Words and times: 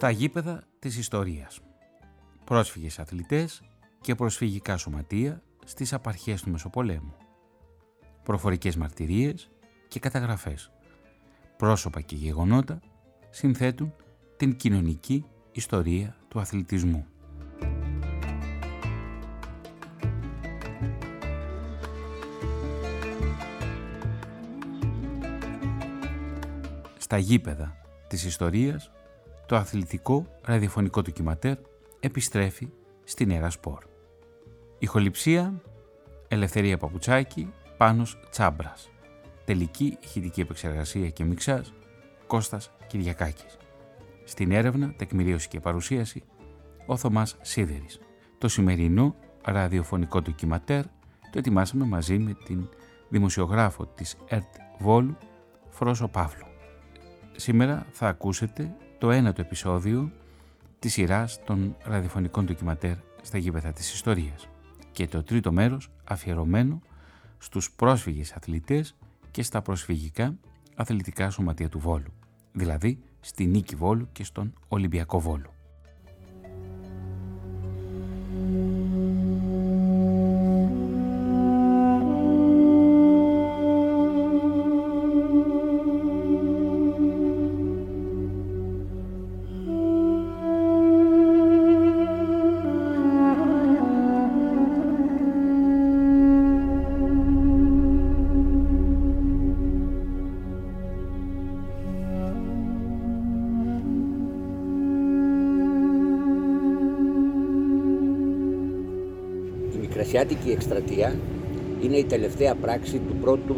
στα 0.00 0.10
γήπεδα 0.10 0.62
της 0.78 0.98
ιστορίας. 0.98 1.60
Πρόσφυγες 2.44 2.98
αθλητές 2.98 3.62
και 4.00 4.14
προσφυγικά 4.14 4.76
σωματεία 4.76 5.42
στις 5.64 5.92
απαρχές 5.92 6.42
του 6.42 6.50
Μεσοπολέμου. 6.50 7.14
Προφορικές 8.22 8.76
μαρτυρίες 8.76 9.50
και 9.88 9.98
καταγραφές. 10.00 10.70
Πρόσωπα 11.56 12.00
και 12.00 12.16
γεγονότα 12.16 12.80
συνθέτουν 13.30 13.94
την 14.36 14.56
κοινωνική 14.56 15.24
ιστορία 15.52 16.16
του 16.28 16.40
αθλητισμού. 16.40 17.06
Στα 26.98 27.18
γήπεδα 27.18 27.76
της 28.08 28.24
ιστορίας 28.24 28.90
το 29.50 29.56
αθλητικό 29.56 30.26
ραδιοφωνικό 30.42 31.02
ντοκιματέρ 31.02 31.56
επιστρέφει 32.00 32.68
στην 33.04 33.28
Νέα 33.28 33.50
Σπορ. 33.50 33.84
Ηχοληψία 34.78 35.62
Ελευθερία 36.28 36.78
Παπουτσάκη, 36.78 37.52
Πάνος 37.76 38.20
Τσάμπρας. 38.30 38.90
Τελική 39.44 39.98
ηχητική 40.02 40.40
επεξεργασία 40.40 41.10
και 41.10 41.24
μιξάζ 41.24 41.68
Κώστας 42.26 42.70
Κυριακάκης. 42.86 43.56
Στην 44.24 44.52
έρευνα, 44.52 44.94
τεκμηρίωση 44.96 45.48
και 45.48 45.60
παρουσίαση 45.60 46.22
ο 46.86 46.96
Θωμάς 46.96 47.36
Σίδερης. 47.40 48.00
Το 48.38 48.48
σημερινό 48.48 49.14
ραδιοφωνικό 49.44 50.22
ντοκιματέρ 50.22 50.84
το 51.30 51.38
ετοιμάσαμε 51.38 51.84
μαζί 51.84 52.18
με 52.18 52.36
την 52.44 52.68
δημοσιογράφο 53.08 53.86
της 53.86 54.16
ΕΡΤ 54.28 54.54
Βόλου, 54.78 55.16
Φρόσο 55.68 56.08
Παύλου. 56.08 56.46
Σήμερα 57.36 57.86
θα 57.90 58.08
ακούσετε 58.08 58.76
το 59.00 59.10
ένατο 59.10 59.40
επεισόδιο 59.40 60.10
της 60.78 60.92
σειράς 60.92 61.44
των 61.44 61.76
ραδιοφωνικών 61.82 62.44
ντοκιματέρ 62.44 62.94
στα 63.22 63.38
γήπεδα 63.38 63.72
της 63.72 63.92
ιστορίας 63.92 64.48
και 64.92 65.06
το 65.06 65.22
τρίτο 65.22 65.52
μέρος 65.52 65.90
αφιερωμένο 66.04 66.80
στους 67.38 67.72
πρόσφυγες 67.72 68.32
αθλητές 68.32 68.96
και 69.30 69.42
στα 69.42 69.62
προσφυγικά 69.62 70.36
αθλητικά 70.74 71.30
σωματεία 71.30 71.68
του 71.68 71.78
Βόλου, 71.78 72.12
δηλαδή 72.52 72.98
στη 73.20 73.46
Νίκη 73.46 73.74
Βόλου 73.74 74.08
και 74.12 74.24
στον 74.24 74.52
Ολυμπιακό 74.68 75.20
Βόλου. 75.20 75.50
Ασιάτικη 110.20 110.50
εκστρατεία 110.50 111.14
είναι 111.82 111.96
η 111.96 112.04
τελευταία 112.04 112.54
πράξη 112.54 112.98
του 112.98 113.16
πρώτου 113.20 113.56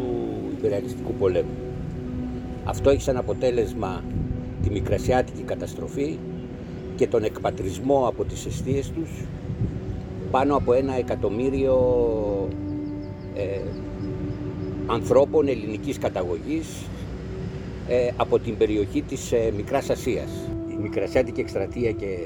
υπεριαλιστικού 0.57 1.13
πολέμου. 1.13 1.55
Αυτό 2.63 2.89
έχει 2.89 3.01
σαν 3.01 3.17
αποτέλεσμα 3.17 4.03
τη 4.61 4.69
μικρασιάτικη 4.69 5.41
καταστροφή 5.41 6.17
και 6.95 7.07
τον 7.07 7.23
εκπατρισμό 7.23 8.07
από 8.07 8.23
τις 8.23 8.45
αιστείες 8.45 8.91
τους 8.91 9.09
πάνω 10.31 10.55
από 10.55 10.73
ένα 10.73 10.97
εκατομμύριο 10.97 11.77
ε, 13.35 13.61
ανθρώπων 14.85 15.47
ελληνικής 15.47 15.97
καταγωγής 15.97 16.67
ε, 17.87 18.09
από 18.15 18.39
την 18.39 18.57
περιοχή 18.57 19.01
της 19.01 19.31
ε, 19.31 19.51
Μικράς 19.55 19.89
Ασίας. 19.89 20.29
Η 20.71 20.81
Μικρασιάτικη 20.81 21.39
εκστρατεία 21.39 21.91
και 21.91 22.17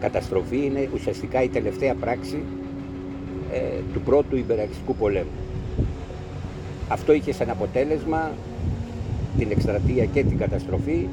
καταστροφή 0.00 0.64
είναι 0.64 0.88
ουσιαστικά 0.94 1.42
η 1.42 1.48
τελευταία 1.48 1.94
πράξη 1.94 2.42
ε, 3.54 3.80
του 3.92 4.00
πρώτου 4.00 4.36
υπεραξικού 4.36 4.94
πολέμου. 4.94 5.28
Αυτό 6.88 7.12
είχε 7.12 7.32
σαν 7.32 7.50
αποτέλεσμα 7.50 8.30
την 9.38 9.50
εκστρατεία 9.50 10.04
και 10.04 10.24
την 10.24 10.38
καταστροφή 10.38 11.08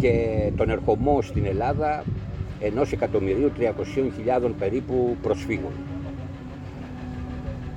και 0.00 0.36
τον 0.56 0.70
ερχομό 0.70 1.22
στην 1.22 1.46
Ελλάδα 1.46 2.04
ενός 2.60 2.92
εκατομμυρίου 2.92 3.52
300.000 3.58 4.50
περίπου 4.58 5.16
προσφύγων 5.22 5.72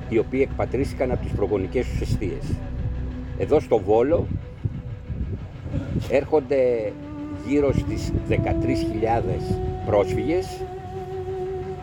οι 0.10 0.18
οποίοι 0.18 0.48
εκπατρίστηκαν 0.50 1.12
από 1.12 1.24
τις 1.24 1.32
προγονικές 1.32 1.88
τους 1.88 2.02
αιστείες. 2.02 2.56
Εδώ 3.38 3.60
στο 3.60 3.78
Βόλο 3.80 4.28
έρχονται 6.10 6.92
γύρω 7.48 7.74
στις 7.74 8.12
13.000 8.30 8.36
πρόσφυγες 9.86 10.62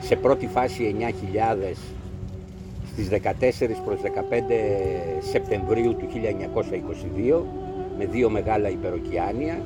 σε 0.01 0.17
πρώτη 0.17 0.47
φάση 0.47 0.95
9.000 0.99 1.77
στις 2.93 3.09
14 3.09 3.17
προς 3.85 4.01
15 4.05 4.09
Σεπτεμβρίου 5.31 5.97
του 5.97 6.09
1922 7.33 7.43
με 7.99 8.05
δύο 8.05 8.31
μεγάλα 8.31 8.69
υπεροκειάνια, 8.69 9.61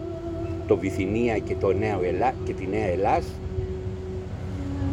το 0.66 0.76
Βυθινία 0.76 1.38
και, 1.38 1.54
το 1.54 1.72
Νέο 1.72 2.02
Ελλά, 2.02 2.34
και 2.44 2.52
τη 2.52 2.66
Νέα 2.66 2.86
Ελλάς 2.86 3.24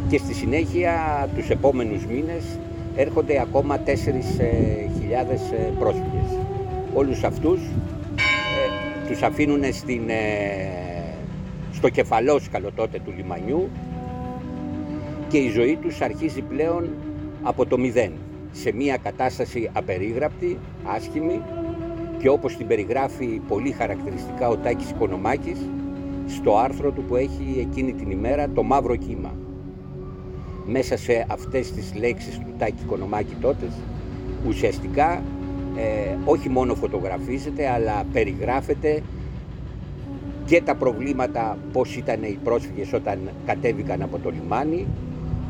και 0.08 0.18
στη 0.18 0.34
συνέχεια 0.34 0.94
τους 1.36 1.50
επόμενους 1.50 2.06
μήνες 2.06 2.58
έρχονται 2.96 3.40
ακόμα 3.40 3.78
4.000 3.86 3.90
ε, 3.90 3.96
πρόσφυγες. 5.78 6.38
Όλους 6.94 7.24
αυτούς 7.24 7.60
ε, 7.60 9.08
τους 9.08 9.22
αφήνουν 9.22 9.72
στην, 9.72 10.08
ε, 10.08 10.14
στο 11.72 11.88
κεφαλόσκαλο 11.88 12.70
τότε 12.74 12.98
του 13.04 13.12
λιμανιού 13.16 13.68
και 15.32 15.38
η 15.38 15.50
ζωή 15.50 15.76
τους 15.76 16.00
αρχίζει 16.00 16.40
πλέον 16.42 16.90
από 17.42 17.66
το 17.66 17.78
μηδέν, 17.78 18.12
σε 18.52 18.72
μια 18.72 18.96
κατάσταση 18.96 19.70
απερίγραπτη, 19.72 20.58
άσχημη 20.84 21.40
και 22.18 22.28
όπως 22.28 22.56
την 22.56 22.66
περιγράφει 22.66 23.40
πολύ 23.48 23.70
χαρακτηριστικά 23.70 24.48
ο 24.48 24.56
Τάκης 24.56 24.90
Οικονομάκης 24.90 25.58
στο 26.26 26.56
άρθρο 26.56 26.90
του 26.90 27.02
που 27.02 27.16
έχει 27.16 27.68
εκείνη 27.70 27.92
την 27.92 28.10
ημέρα 28.10 28.48
το 28.48 28.62
μαύρο 28.62 28.96
κύμα. 28.96 29.34
Μέσα 30.66 30.96
σε 30.96 31.26
αυτές 31.28 31.72
τις 31.72 31.94
λέξεις 31.94 32.38
του 32.38 32.54
Τάκη 32.58 32.82
Οικονομάκη 32.82 33.34
τότε 33.40 33.66
ουσιαστικά 34.46 35.22
ε, 35.76 36.16
όχι 36.24 36.48
μόνο 36.48 36.74
φωτογραφίζεται 36.74 37.68
αλλά 37.68 38.04
περιγράφεται 38.12 39.02
και 40.44 40.62
τα 40.62 40.74
προβλήματα 40.74 41.58
πώς 41.72 41.96
ήταν 41.96 42.22
οι 42.22 42.38
πρόσφυγες 42.44 42.92
όταν 42.92 43.18
κατέβηκαν 43.46 44.02
από 44.02 44.18
το 44.18 44.30
λιμάνι 44.30 44.86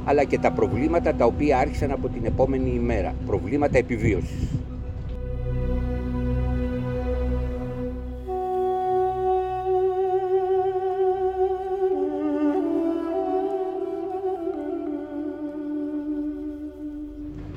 αλλά 0.05 0.25
και 0.25 0.39
τα 0.39 0.53
προβλήματα 0.53 1.15
τα 1.15 1.25
οποία 1.25 1.59
άρχισαν 1.59 1.91
από 1.91 2.09
την 2.09 2.25
επόμενη 2.25 2.71
ημέρα, 2.71 3.15
προβλήματα 3.27 3.79
επιβίωσης. 3.79 4.49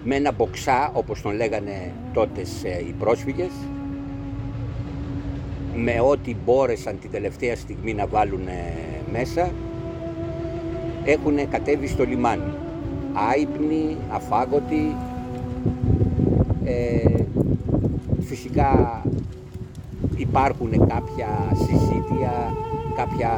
με 0.08 0.16
ένα 0.16 0.32
μποξά, 0.32 0.92
όπως 0.94 1.22
τον 1.22 1.36
λέγανε 1.36 1.94
τότε 2.14 2.42
οι 2.88 2.94
πρόσφυγες, 3.00 3.52
με 5.76 6.00
ό,τι 6.00 6.36
μπόρεσαν 6.46 7.00
την 7.00 7.12
τελευταία 7.12 7.56
στιγμή 7.56 7.94
να 7.94 8.08
βάλουν 8.08 8.48
μέσα, 9.12 9.52
έχουν 11.06 11.50
κατέβει 11.50 11.88
στο 11.88 12.04
λιμάνι. 12.04 12.54
Άϊπνοι, 13.32 13.98
αφάγωτοι, 14.12 14.96
ε, 16.64 17.24
φυσικά 18.20 19.04
υπάρχουν 20.16 20.88
κάποια 20.88 21.30
συζήτια, 21.54 22.54
κάποια, 22.96 23.32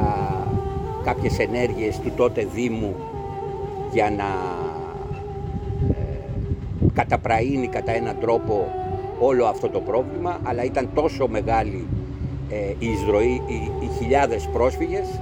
κάποιες 1.04 1.38
ενέργειες 1.38 1.98
του 1.98 2.12
τότε 2.16 2.46
Δήμου 2.54 2.94
για 3.92 4.10
να 4.10 4.24
ε, 5.88 6.16
καταπραίνει 6.94 7.66
κατά 7.66 7.92
έναν 7.92 8.16
τρόπο 8.20 8.72
όλο 9.20 9.44
αυτό 9.44 9.68
το 9.68 9.80
πρόβλημα, 9.80 10.38
αλλά 10.42 10.64
ήταν 10.64 10.88
τόσο 10.94 11.28
μεγάλη 11.28 11.86
ε, 12.50 12.74
η 12.78 12.86
εισρωή, 12.90 13.42
οι, 13.46 13.70
οι 13.80 13.88
χιλιάδες 13.98 14.48
πρόσφυγες 14.52 15.20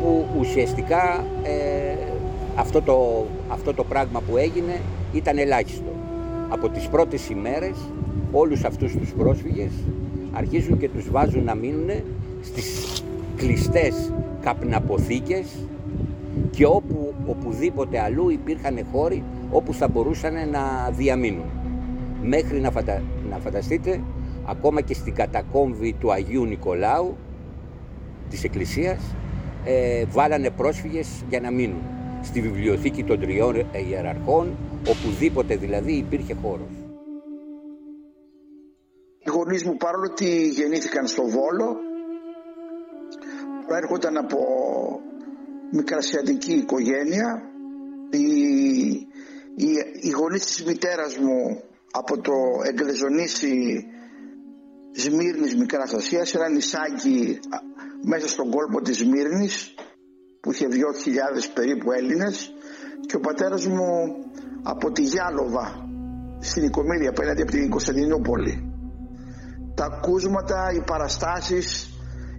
που 0.00 0.24
ουσιαστικά 0.38 1.24
ε, 1.42 1.96
αυτό, 2.54 2.82
το, 2.82 3.26
αυτό 3.48 3.74
το 3.74 3.84
πράγμα 3.84 4.20
που 4.20 4.36
έγινε 4.36 4.80
ήταν 5.12 5.38
ελάχιστο. 5.38 5.92
Από 6.48 6.68
τις 6.68 6.88
πρώτες 6.88 7.28
ημέρες 7.28 7.76
όλους 8.32 8.64
αυτούς 8.64 8.96
τους 8.96 9.12
πρόσφυγες 9.12 9.72
αρχίζουν 10.32 10.78
και 10.78 10.88
τους 10.88 11.10
βάζουν 11.10 11.44
να 11.44 11.54
μείνουν 11.54 11.90
στις 12.42 13.02
κλειστές 13.36 14.12
καπναποθήκες 14.40 15.46
και 16.50 16.66
όπου 16.66 17.14
οπουδήποτε 17.26 18.00
αλλού 18.00 18.30
υπήρχαν 18.30 18.86
χώροι 18.92 19.22
όπου 19.50 19.74
θα 19.74 19.88
μπορούσαν 19.88 20.34
να 20.50 20.90
διαμείνουν. 20.90 21.44
Μέχρι 22.22 22.60
να, 22.60 22.70
να 23.30 23.38
φανταστείτε, 23.38 24.00
ακόμα 24.46 24.80
και 24.80 24.94
στην 24.94 25.14
κατακόμβη 25.14 25.92
του 26.00 26.12
Αγίου 26.12 26.44
Νικολάου 26.44 27.16
της 28.30 28.44
Εκκλησίας 28.44 29.00
ε, 29.66 30.04
βάλανε 30.04 30.50
πρόσφυγες 30.50 31.24
για 31.28 31.40
να 31.40 31.50
μείνουν. 31.50 31.82
Στη 32.22 32.40
βιβλιοθήκη 32.40 33.04
των 33.04 33.20
τριών 33.20 33.66
ιεραρχών, 33.88 34.56
οπουδήποτε 34.88 35.56
δηλαδή 35.56 35.92
υπήρχε 35.92 36.34
χώρος. 36.34 36.68
Οι 39.18 39.30
γονείς 39.30 39.64
μου 39.64 39.76
παρόλο 39.76 40.08
ότι 40.10 40.48
γεννήθηκαν 40.48 41.06
στο 41.06 41.22
Βόλο, 41.22 41.76
προέρχονταν 43.66 44.16
από 44.16 44.38
μικρασιατική 45.72 46.52
οικογένεια. 46.52 47.42
Οι, 48.10 48.26
οι, 49.54 49.68
οι 50.00 50.10
γονείς 50.10 50.46
της 50.46 50.64
μητέρας 50.64 51.16
μου 51.18 51.62
από 51.90 52.20
το 52.20 52.32
Εγκλεζονήσι 52.64 53.86
Σμύρνης 54.92 55.56
Μικράς 55.56 55.92
Ασίας, 55.94 56.34
ένα 56.34 56.48
νησάκι 56.48 57.38
μέσα 58.08 58.28
στον 58.28 58.50
κόλπο 58.50 58.80
της 58.80 58.96
Σμύρνης 58.96 59.74
που 60.40 60.52
είχε 60.52 60.66
2.000 60.70 60.74
περίπου 61.54 61.92
Έλληνες 61.92 62.54
και 63.06 63.16
ο 63.16 63.20
πατέρας 63.20 63.66
μου 63.66 63.88
από 64.62 64.92
τη 64.92 65.02
Γιάλοβα 65.02 65.88
στην 66.38 66.64
Οικομήρια 66.64 67.10
απέναντι 67.10 67.42
από 67.42 67.50
την 67.50 67.70
Κωνσταντινούπολη. 67.70 68.70
Τα 69.74 69.84
ακούσματα, 69.84 70.72
οι 70.74 70.82
παραστάσεις, 70.86 71.90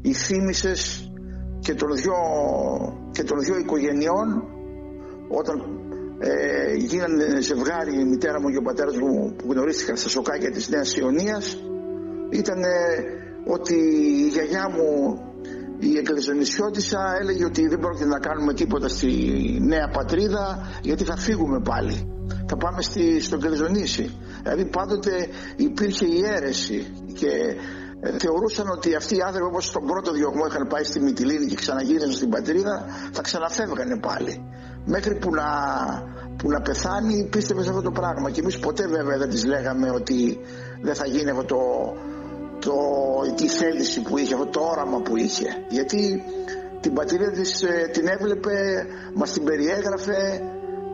οι 0.02 0.14
θύμησες 0.14 1.12
και 1.60 1.74
των 1.74 1.96
δυο, 1.96 2.18
και 3.12 3.24
των 3.24 3.40
δυο 3.40 3.58
οικογενειών 3.58 4.44
όταν 5.28 5.56
ε, 6.20 6.74
γίνανε 6.76 7.42
ζευγάρι 7.42 8.00
η 8.00 8.06
μητέρα 8.06 8.42
μου 8.42 8.50
και 8.50 8.58
ο 8.58 8.62
πατέρας 8.62 8.98
μου 8.98 9.36
που 9.36 9.52
γνωρίστηκαν 9.52 9.96
στα 9.98 10.10
σοκάκια 10.10 10.52
της 10.52 10.70
Νέας 10.70 10.98
Ιωνίας 10.98 11.58
ήταν 12.30 12.64
ότι 13.46 13.76
η 14.24 14.28
γιαγιά 14.28 14.70
μου 14.70 15.22
η 15.80 15.98
Εκκλησιονισιώτησα 15.98 17.18
έλεγε 17.22 17.46
ότι 17.46 17.68
δεν 17.68 17.80
πρόκειται 17.80 18.06
να 18.06 18.20
κάνουμε 18.20 18.54
τίποτα 18.54 18.88
στη 18.88 19.12
νέα 19.62 19.88
πατρίδα 19.88 20.70
γιατί 20.82 21.04
θα 21.04 21.18
φύγουμε 21.18 21.60
πάλι. 21.62 22.12
Θα 22.50 22.58
πάμε 22.58 22.82
στη, 22.82 23.22
στο 23.22 23.36
Εκκλησιονίσι. 23.36 24.18
Δηλαδή 24.44 24.66
πάντοτε 24.66 25.28
υπήρχε 25.56 26.06
η 26.06 26.24
αίρεση 26.26 26.94
και 27.14 27.28
ε, 28.00 28.18
θεωρούσαν 28.18 28.70
ότι 28.70 28.96
αυτοί 28.96 29.16
οι 29.16 29.22
άνθρωποι 29.22 29.48
όπως 29.48 29.66
στον 29.66 29.86
πρώτο 29.86 30.12
διωγμό 30.12 30.46
είχαν 30.50 30.68
πάει 30.68 30.84
στη 30.84 31.00
Μυτιλίνη 31.00 31.46
και 31.46 31.56
ξαναγύρισαν 31.56 32.12
στην 32.12 32.30
πατρίδα 32.30 32.86
θα 33.12 33.22
ξαναφεύγανε 33.22 34.00
πάλι. 34.00 34.50
Μέχρι 34.86 35.16
που 35.16 35.30
να, 35.34 35.46
που 36.38 36.50
να 36.50 36.62
πεθάνει 36.62 37.28
πίστευε 37.30 37.64
σε 37.64 37.70
αυτό 37.70 37.82
το 37.82 37.92
πράγμα 37.92 38.32
και 38.32 38.42
εμείς 38.42 38.60
ποτέ 38.60 38.88
βέβαια 38.88 39.18
δεν 39.18 39.30
τις 39.30 39.46
λέγαμε 39.46 39.90
ότι 39.90 40.40
δεν 40.82 40.96
θα 40.96 41.08
γίνει 41.08 41.30
αυτό 41.30 41.44
το, 41.44 41.58
το, 42.68 43.34
τη 43.36 43.48
θέληση 43.48 44.02
που 44.02 44.18
είχε, 44.18 44.34
αυτό 44.34 44.46
το 44.46 44.60
όραμα 44.60 45.02
που 45.02 45.18
είχε. 45.18 45.66
Γιατί 45.70 46.24
την 46.80 46.94
πατρίδα 46.94 47.32
της 47.32 47.64
ε, 47.64 47.90
την 47.92 48.08
έβλεπε, 48.08 48.86
μας 49.14 49.32
την 49.32 49.44
περιέγραφε 49.44 50.42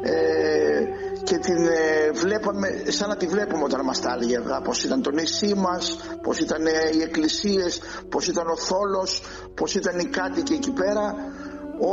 ε, 0.02 0.84
και 1.24 1.38
την 1.38 1.66
ε, 1.66 2.12
βλέπαμε 2.14 2.68
σαν 2.88 3.10
να 3.10 3.16
τη 3.16 3.26
βλέπουμε 3.28 3.64
όταν 3.64 3.82
μας 3.86 4.02
τα 4.02 4.14
έλεγε 4.16 4.40
πως 4.64 4.84
ήταν 4.84 5.02
το 5.02 5.12
νησί 5.12 5.54
μας, 5.56 5.98
πως 6.22 6.40
ήταν 6.40 6.66
οι 6.66 7.02
εκκλησίες, 7.02 7.82
πως 8.10 8.28
ήταν 8.28 8.48
ο 8.48 8.58
θόλος, 8.58 9.22
πως 9.56 9.76
ήταν 9.76 10.00
οι 10.00 10.06
κάτοικοι 10.06 10.54
εκεί 10.54 10.72
πέρα 10.72 11.16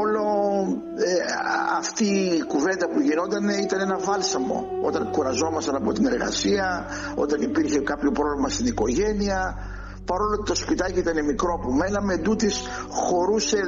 όλο 0.02 0.24
ε, 0.96 1.12
αυτή 1.78 2.04
η 2.38 2.42
κουβέντα 2.42 2.88
που 2.88 3.00
γινόταν 3.00 3.48
ήταν 3.48 3.80
ένα 3.80 3.98
βάλσαμο 3.98 4.68
όταν 4.82 5.10
κουραζόμασταν 5.10 5.74
από 5.74 5.92
την 5.92 6.06
εργασία 6.06 6.86
όταν 7.14 7.40
υπήρχε 7.42 7.78
κάποιο 7.80 8.10
πρόβλημα 8.10 8.48
στην 8.48 8.66
οικογένεια 8.66 9.40
παρόλο 10.04 10.34
ότι 10.38 10.48
το 10.50 10.54
σπιτάκι 10.54 10.98
ήταν 10.98 11.24
μικρό 11.24 11.58
που 11.62 11.70
μέναμε 11.72 12.14
εντούτοις 12.14 12.62
χωρούσε 12.88 13.60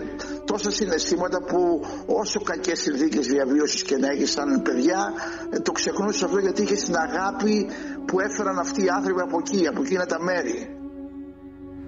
τόσα 0.44 0.70
συναισθήματα 0.70 1.38
που 1.42 1.84
όσο 2.06 2.40
κακές 2.40 2.80
συνθήκες 2.80 3.26
διαβίωσης 3.26 3.82
και 3.82 3.96
να 3.96 4.08
έχεις 4.08 4.30
σαν 4.32 4.62
παιδιά 4.62 5.12
ε, 5.50 5.58
το 5.58 5.72
ξεχνούσες 5.72 6.22
αυτό 6.22 6.38
γιατί 6.38 6.62
είχες 6.62 6.82
την 6.82 6.96
αγάπη 6.96 7.66
που 8.06 8.20
έφεραν 8.20 8.58
αυτοί 8.58 8.84
οι 8.84 8.88
άνθρωποι 8.88 9.20
από 9.20 9.38
εκεί, 9.38 9.66
από 9.66 9.82
εκείνα 9.82 10.06
τα 10.06 10.22
μέρη. 10.22 10.76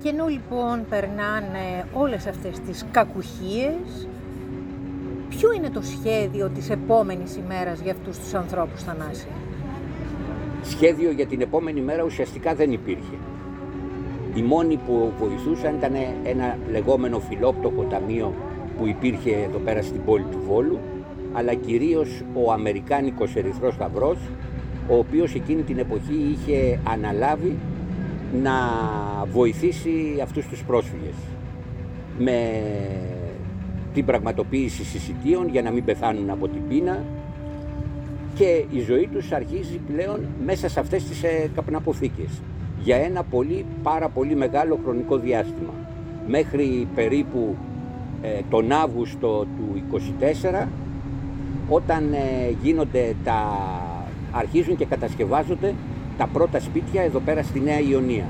Και 0.02 0.08
ενώ 0.08 0.26
λοιπόν 0.26 0.86
περνάνε 0.88 1.88
όλες 1.92 2.26
αυτές 2.26 2.60
τις 2.66 2.84
κακουχίες, 2.90 4.08
ποιο 5.36 5.52
είναι 5.52 5.70
το 5.70 5.80
σχέδιο 5.82 6.48
της 6.48 6.70
επόμενης 6.70 7.36
ημέρας 7.36 7.80
για 7.80 7.92
αυτούς 7.92 8.18
τους 8.18 8.34
ανθρώπους, 8.34 8.82
Θανάση; 8.82 9.26
Σχέδιο 10.62 11.10
για 11.10 11.26
την 11.26 11.40
επόμενη 11.40 11.80
μέρα 11.80 12.02
ουσιαστικά 12.04 12.54
δεν 12.54 12.72
υπήρχε. 12.72 13.16
Οι 14.34 14.42
μόνοι 14.42 14.76
που 14.76 15.12
βοηθούσαν 15.18 15.74
ήταν 15.74 15.92
ένα 16.24 16.58
λεγόμενο 16.70 17.18
φιλόπτωχο 17.18 17.82
ταμείο 17.82 18.34
που 18.78 18.86
υπήρχε 18.86 19.30
εδώ 19.30 19.58
πέρα 19.58 19.82
στην 19.82 20.04
πόλη 20.04 20.24
του 20.30 20.40
Βόλου, 20.46 20.78
αλλά 21.32 21.54
κυρίως 21.54 22.22
ο 22.34 22.52
Αμερικάνικος 22.52 23.36
Ερυθρός 23.36 23.74
Σταυρός, 23.74 24.18
ο 24.88 24.96
οποίος 24.96 25.34
εκείνη 25.34 25.62
την 25.62 25.78
εποχή 25.78 26.36
είχε 26.36 26.78
αναλάβει 26.88 27.58
να 28.42 28.52
βοηθήσει 29.32 30.18
αυτούς 30.22 30.46
τους 30.46 30.62
πρόσφυγες 30.62 31.14
με 32.18 32.60
την 33.94 34.04
πραγματοποίηση 34.04 34.84
συσιτίων 34.84 35.48
για 35.48 35.62
να 35.62 35.70
μην 35.70 35.84
πεθάνουν 35.84 36.30
από 36.30 36.48
την 36.48 36.68
πείνα 36.68 37.04
και 38.34 38.64
η 38.70 38.80
ζωή 38.80 39.08
τους 39.12 39.32
αρχίζει 39.32 39.80
πλέον 39.92 40.20
μέσα 40.44 40.68
σε 40.68 40.80
αυτές 40.80 41.04
τις 41.04 41.22
ε, 41.22 41.50
καπναποθήκες 41.54 42.42
για 42.82 42.96
ένα 42.96 43.22
πολύ 43.22 43.64
πάρα 43.82 44.08
πολύ 44.08 44.34
μεγάλο 44.36 44.78
χρονικό 44.84 45.16
διάστημα 45.16 45.72
μέχρι 46.26 46.88
περίπου 46.94 47.56
ε, 48.22 48.40
τον 48.50 48.72
Αύγουστο 48.72 49.46
του 49.56 49.82
24 50.62 50.66
όταν 51.68 52.12
ε, 52.12 52.18
γίνονται 52.62 53.14
τα, 53.24 53.58
αρχίζουν 54.30 54.76
και 54.76 54.84
κατασκευάζονται 54.84 55.74
τα 56.18 56.28
πρώτα 56.32 56.60
σπίτια 56.60 57.02
εδώ 57.02 57.18
πέρα 57.18 57.42
στη 57.42 57.60
Νέα 57.60 57.80
Ιωνία. 57.80 58.24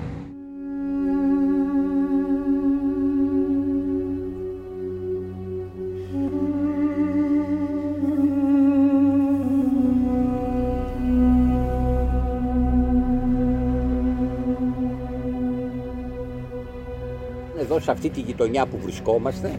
Σε 17.85 17.91
αυτή 17.91 18.09
τη 18.11 18.21
γειτονιά 18.21 18.67
που 18.67 18.79
βρισκόμαστε 18.83 19.59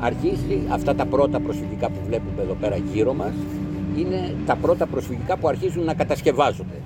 αρχίζει 0.00 0.60
αυτά 0.68 0.94
τα 0.94 1.06
πρώτα 1.06 1.40
προσφυγικά 1.40 1.88
που 1.88 1.98
βλέπουμε 2.06 2.42
εδώ 2.42 2.54
πέρα 2.60 2.76
γύρω 2.92 3.14
μας 3.14 3.32
είναι 3.96 4.34
τα 4.46 4.56
πρώτα 4.56 4.86
προσφυγικά 4.86 5.36
που 5.36 5.48
αρχίζουν 5.48 5.84
να 5.84 5.94
κατασκευάζονται. 5.94 6.80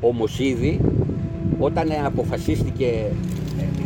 Όμως 0.00 0.38
ήδη 0.38 0.80
όταν 1.58 1.88
αποφασίστηκε 2.04 2.84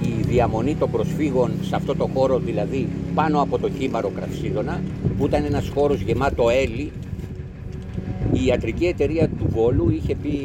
η 0.02 0.22
διαμονή 0.26 0.74
των 0.74 0.90
προσφύγων 0.90 1.50
σε 1.60 1.76
αυτό 1.76 1.96
το 1.96 2.10
χώρο, 2.14 2.38
δηλαδή 2.38 2.88
πάνω 3.14 3.42
από 3.42 3.58
το 3.58 3.70
χήμαρο 3.78 4.08
Κραυσίδωνα, 4.08 4.80
που 5.18 5.26
ήταν 5.26 5.44
ένας 5.44 5.68
χώρος 5.68 6.00
γεμάτο 6.00 6.48
έλλη, 6.48 6.92
η 8.32 8.44
ιατρική 8.44 8.86
εταιρεία 8.86 9.28
του 9.28 9.46
Βόλου 9.48 9.90
είχε 9.90 10.14
πει 10.14 10.38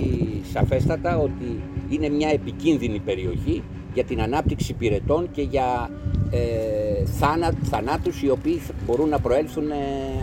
σαφέστατα 0.54 1.18
ότι 1.18 1.60
είναι 1.90 2.10
μια 2.10 2.30
επικίνδυνη 2.30 3.00
περιοχή 3.00 3.64
για 3.94 4.04
την 4.04 4.22
ανάπτυξη 4.22 4.74
πυρετών 4.74 5.32
και 5.32 5.42
για 5.42 5.90
ε, 6.32 7.06
θάνα, 7.06 7.54
θανάτους 7.64 8.22
οι 8.22 8.30
οποίοι 8.30 8.62
μπορούν 8.86 9.10
να 9.10 9.20
προέλθουν 9.20 9.72
ε, 9.72 9.76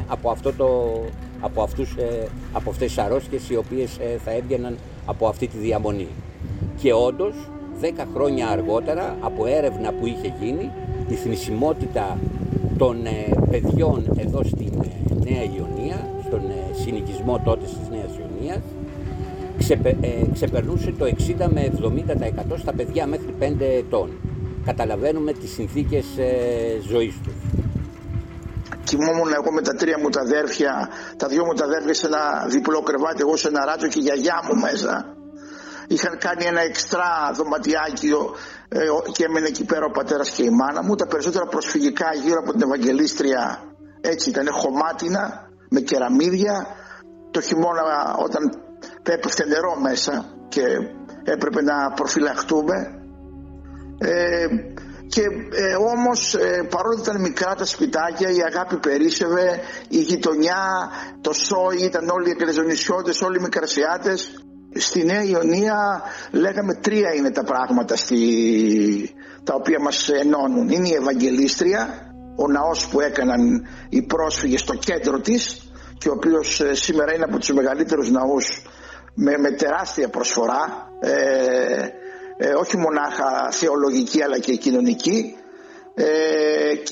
από, 0.09 0.31
αυτό 0.31 0.53
το, 0.53 1.00
από, 1.41 1.62
αυτούς, 1.62 1.95
ε, 1.97 2.29
από 2.53 2.71
αυτές 2.71 2.87
τις 2.87 2.99
αρρώστιες 2.99 3.50
οι 3.50 3.57
οποίες 3.57 3.99
ε, 3.99 4.19
θα 4.25 4.31
έβγαιναν 4.31 4.77
από 5.07 5.27
αυτή 5.27 5.47
τη 5.47 5.57
διαμονή. 5.57 6.09
Και 6.81 6.93
όντως, 6.93 7.35
10 7.81 7.85
χρόνια 8.15 8.49
αργότερα, 8.49 9.17
από 9.21 9.47
έρευνα 9.47 9.93
που 9.93 10.07
είχε 10.07 10.35
γίνει, 10.41 10.71
η 11.09 11.15
θνησιμότητα 11.15 12.19
των 12.79 13.07
ε, 13.07 13.11
παιδιών 13.50 14.05
εδώ 14.17 14.43
στην 14.45 14.73
Νέα 15.25 15.43
Ιωνία, 15.43 16.09
στον 16.27 16.41
συνοικισμό 16.73 17.41
τότε 17.45 17.65
της 17.65 17.73
Νέας 17.89 17.89
Ιωνίας, 17.89 17.89
ξεπερνούσε 20.33 20.93
το 20.99 21.05
60 21.05 21.49
με 21.52 21.73
70% 22.52 22.59
στα 22.59 22.73
παιδιά 22.73 23.07
μέχρι 23.07 23.35
5 23.40 23.61
ετών. 23.61 24.11
Καταλαβαίνουμε 24.64 25.33
τις 25.33 25.50
συνθήκες 25.52 26.05
ζωής 26.90 27.14
τους 27.25 27.35
κοιμόμουν 28.90 29.31
εγώ 29.38 29.50
με 29.52 29.62
τα 29.62 29.75
τρία 29.81 29.99
μου 30.02 30.09
τα 30.09 30.21
αδέρφια, 30.21 30.73
τα 31.17 31.26
δυο 31.33 31.45
μου 31.47 31.55
τα 31.55 31.64
αδέρφια 31.64 31.95
σε 31.95 32.07
ένα 32.07 32.23
διπλό 32.55 32.81
κρεβάτι, 32.83 33.21
εγώ 33.26 33.37
σε 33.37 33.49
ένα 33.49 33.64
ράτσο 33.64 33.87
και 33.93 33.99
η 33.99 34.02
γιαγιά 34.07 34.38
μου 34.47 34.55
μέσα. 34.67 34.93
είχαν 35.88 36.14
κάνει 36.19 36.45
ένα 36.52 36.61
εξτρά 36.61 37.11
δωματιάκιο 37.35 38.21
ε, 38.69 38.79
και 39.14 39.25
έμενε 39.25 39.47
εκεί 39.47 39.64
πέρα 39.64 39.85
ο 39.90 39.90
πατέρας 39.90 40.31
και 40.31 40.43
η 40.43 40.50
μάνα 40.50 40.83
μου. 40.83 40.95
Τα 40.95 41.07
περισσότερα 41.07 41.47
προσφυγικά 41.47 42.09
γύρω 42.23 42.38
από 42.43 42.50
την 42.52 42.62
Ευαγγελίστρια 42.62 43.43
έτσι 44.00 44.31
ήταν 44.31 44.47
χωμάτινα 44.61 45.23
με 45.69 45.81
κεραμίδια. 45.81 46.55
Το 47.31 47.40
χειμώνα 47.40 47.85
όταν 48.26 48.43
έπεφτε 49.02 49.47
νερό 49.47 49.80
μέσα 49.80 50.25
και 50.49 50.62
έπρεπε 51.25 51.62
να 51.62 51.90
προφυλαχτούμε. 51.90 52.75
Ε, 53.99 54.47
και 55.09 55.23
ε, 55.52 55.75
όμως 55.75 56.35
ε, 56.35 56.66
παρόλο 56.71 56.95
που 56.95 57.02
ήταν 57.02 57.21
μικρά 57.21 57.54
τα 57.54 57.64
σπιτάκια 57.64 58.30
η 58.30 58.42
αγάπη 58.47 58.76
περίσευε 58.76 59.61
η 59.88 59.99
γειτονιά, 59.99 60.90
το 61.21 61.33
σόι 61.33 61.85
ήταν 61.85 62.09
όλοι 62.09 62.28
οι 62.28 62.30
εκκλεζονισιώτες, 62.30 63.21
όλοι 63.21 63.37
οι 63.38 63.42
μικρασιάτες 63.42 64.45
στη 64.75 65.04
Νέα 65.04 65.23
Ιωνία 65.23 66.02
λέγαμε 66.30 66.75
τρία 66.75 67.14
είναι 67.14 67.30
τα 67.30 67.45
πράγματα 67.45 67.97
στη, 67.97 69.14
τα 69.45 69.54
οποία 69.54 69.80
μας 69.80 70.09
ενώνουν 70.09 70.69
είναι 70.69 70.88
η 70.88 70.95
Ευαγγελίστρια 70.95 71.88
ο 72.37 72.49
ναός 72.49 72.88
που 72.88 73.00
έκαναν 73.00 73.66
οι 73.88 74.02
πρόσφυγες 74.02 74.61
στο 74.61 74.75
κέντρο 74.75 75.21
της 75.21 75.71
και 75.99 76.09
ο 76.09 76.12
οποίος 76.12 76.61
ε, 76.61 76.75
σήμερα 76.75 77.14
είναι 77.14 77.25
από 77.25 77.38
τους 77.38 77.52
μεγαλύτερους 77.52 78.11
ναούς 78.11 78.62
με, 79.23 79.39
με 79.39 79.50
τεράστια 79.50 80.09
προσφορά 80.09 80.93
ε, 81.00 81.11
ε, 82.37 82.55
όχι 82.55 82.77
μονάχα 82.77 83.50
θεολογική 83.50 84.23
αλλά 84.23 84.39
και 84.39 84.57
κοινωνική. 84.57 85.35
Ε, 85.95 86.07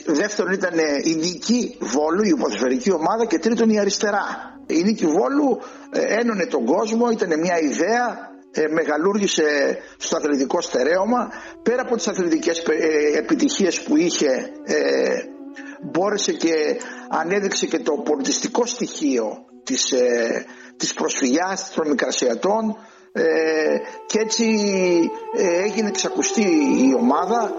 δεύτερον 0.07 0.53
ήταν 0.53 0.79
η 1.05 1.15
Νίκη 1.15 1.77
Βόλου 1.81 2.23
η 2.25 2.37
ποδοσφαιρική 2.41 2.93
ομάδα 2.93 3.27
και 3.27 3.39
τρίτον 3.39 3.71
η 3.71 3.79
αριστερά. 3.79 4.27
Η 4.67 4.83
Νίκη 4.83 5.07
Βόλου 5.07 5.61
ε, 5.91 6.21
ένωνε 6.21 6.47
τον 6.47 6.65
κόσμο 6.65 7.11
ήταν 7.11 7.39
μια 7.41 7.59
ιδέα 7.59 8.33
ε, 8.53 8.69
μεγαλούργησε 8.69 9.79
στο 9.97 10.17
αθλητικό 10.17 10.61
στερέωμα. 10.61 11.29
Πέρα 11.63 11.83
από 11.83 11.97
τις 11.97 12.09
αθλητικές 12.09 12.59
ε, 12.59 13.19
επιτυχίες 13.19 13.83
που 13.83 13.97
είχε 13.97 14.51
μπόρεσε 15.83 16.33
και 16.33 16.81
ανέδειξε 17.09 17.67
και 17.67 17.79
το 17.79 17.93
πολιτιστικό 17.93 18.67
στοιχείο 18.67 19.45
της, 19.65 19.93
ε, 19.93 20.45
της 20.79 20.95
προσφυγιάς 20.95 21.71
των 21.75 21.89
μικρασιατών 21.89 22.77
ε, 23.13 23.25
και 24.07 24.19
έτσι 24.19 24.45
ε, 25.37 25.63
έγινε 25.63 25.91
ξακουστή 25.91 26.51
η 26.89 26.95
ομάδα 26.99 27.53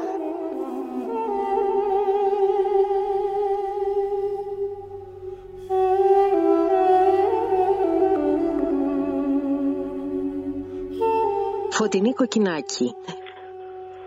Φωτεινή 11.71 12.13
Κοκκινάκη. 12.13 12.95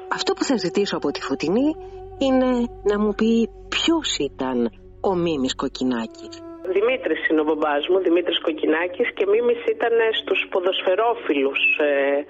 Αυτό 0.08 0.32
που 0.32 0.44
θα 0.44 0.56
ζητήσω 0.56 0.96
από 0.96 1.10
τη 1.10 1.20
Φωτεινή 1.20 1.76
είναι 2.18 2.50
να 2.82 2.98
μου 2.98 3.14
πει 3.14 3.50
ποιος 3.68 4.16
ήταν 4.18 4.70
ο 5.00 5.14
Μίμης 5.14 5.54
Κοκκινάκης. 5.54 6.51
Δημήτρης 6.78 7.28
είναι 7.28 7.40
ο 7.40 7.44
μπαμπάς 7.44 7.88
μου, 7.88 7.98
Δημήτρης 7.98 8.40
Κοκκινάκης 8.40 9.08
και 9.16 9.26
Μίμης 9.26 9.62
ήταν 9.74 9.94
στους 10.20 10.40
ποδοσφαιρόφιλους. 10.50 11.60
Ε, 11.88 12.24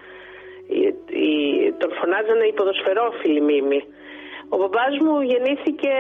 τον 1.80 1.90
φωνάζανε 1.98 2.44
οι 2.46 2.52
ποδοσφαιρόφιλοι 2.52 3.40
Μίμη. 3.40 3.80
Ο 4.48 4.56
μπαμπάς 4.56 4.94
μου 5.04 5.20
γεννήθηκε 5.20 5.92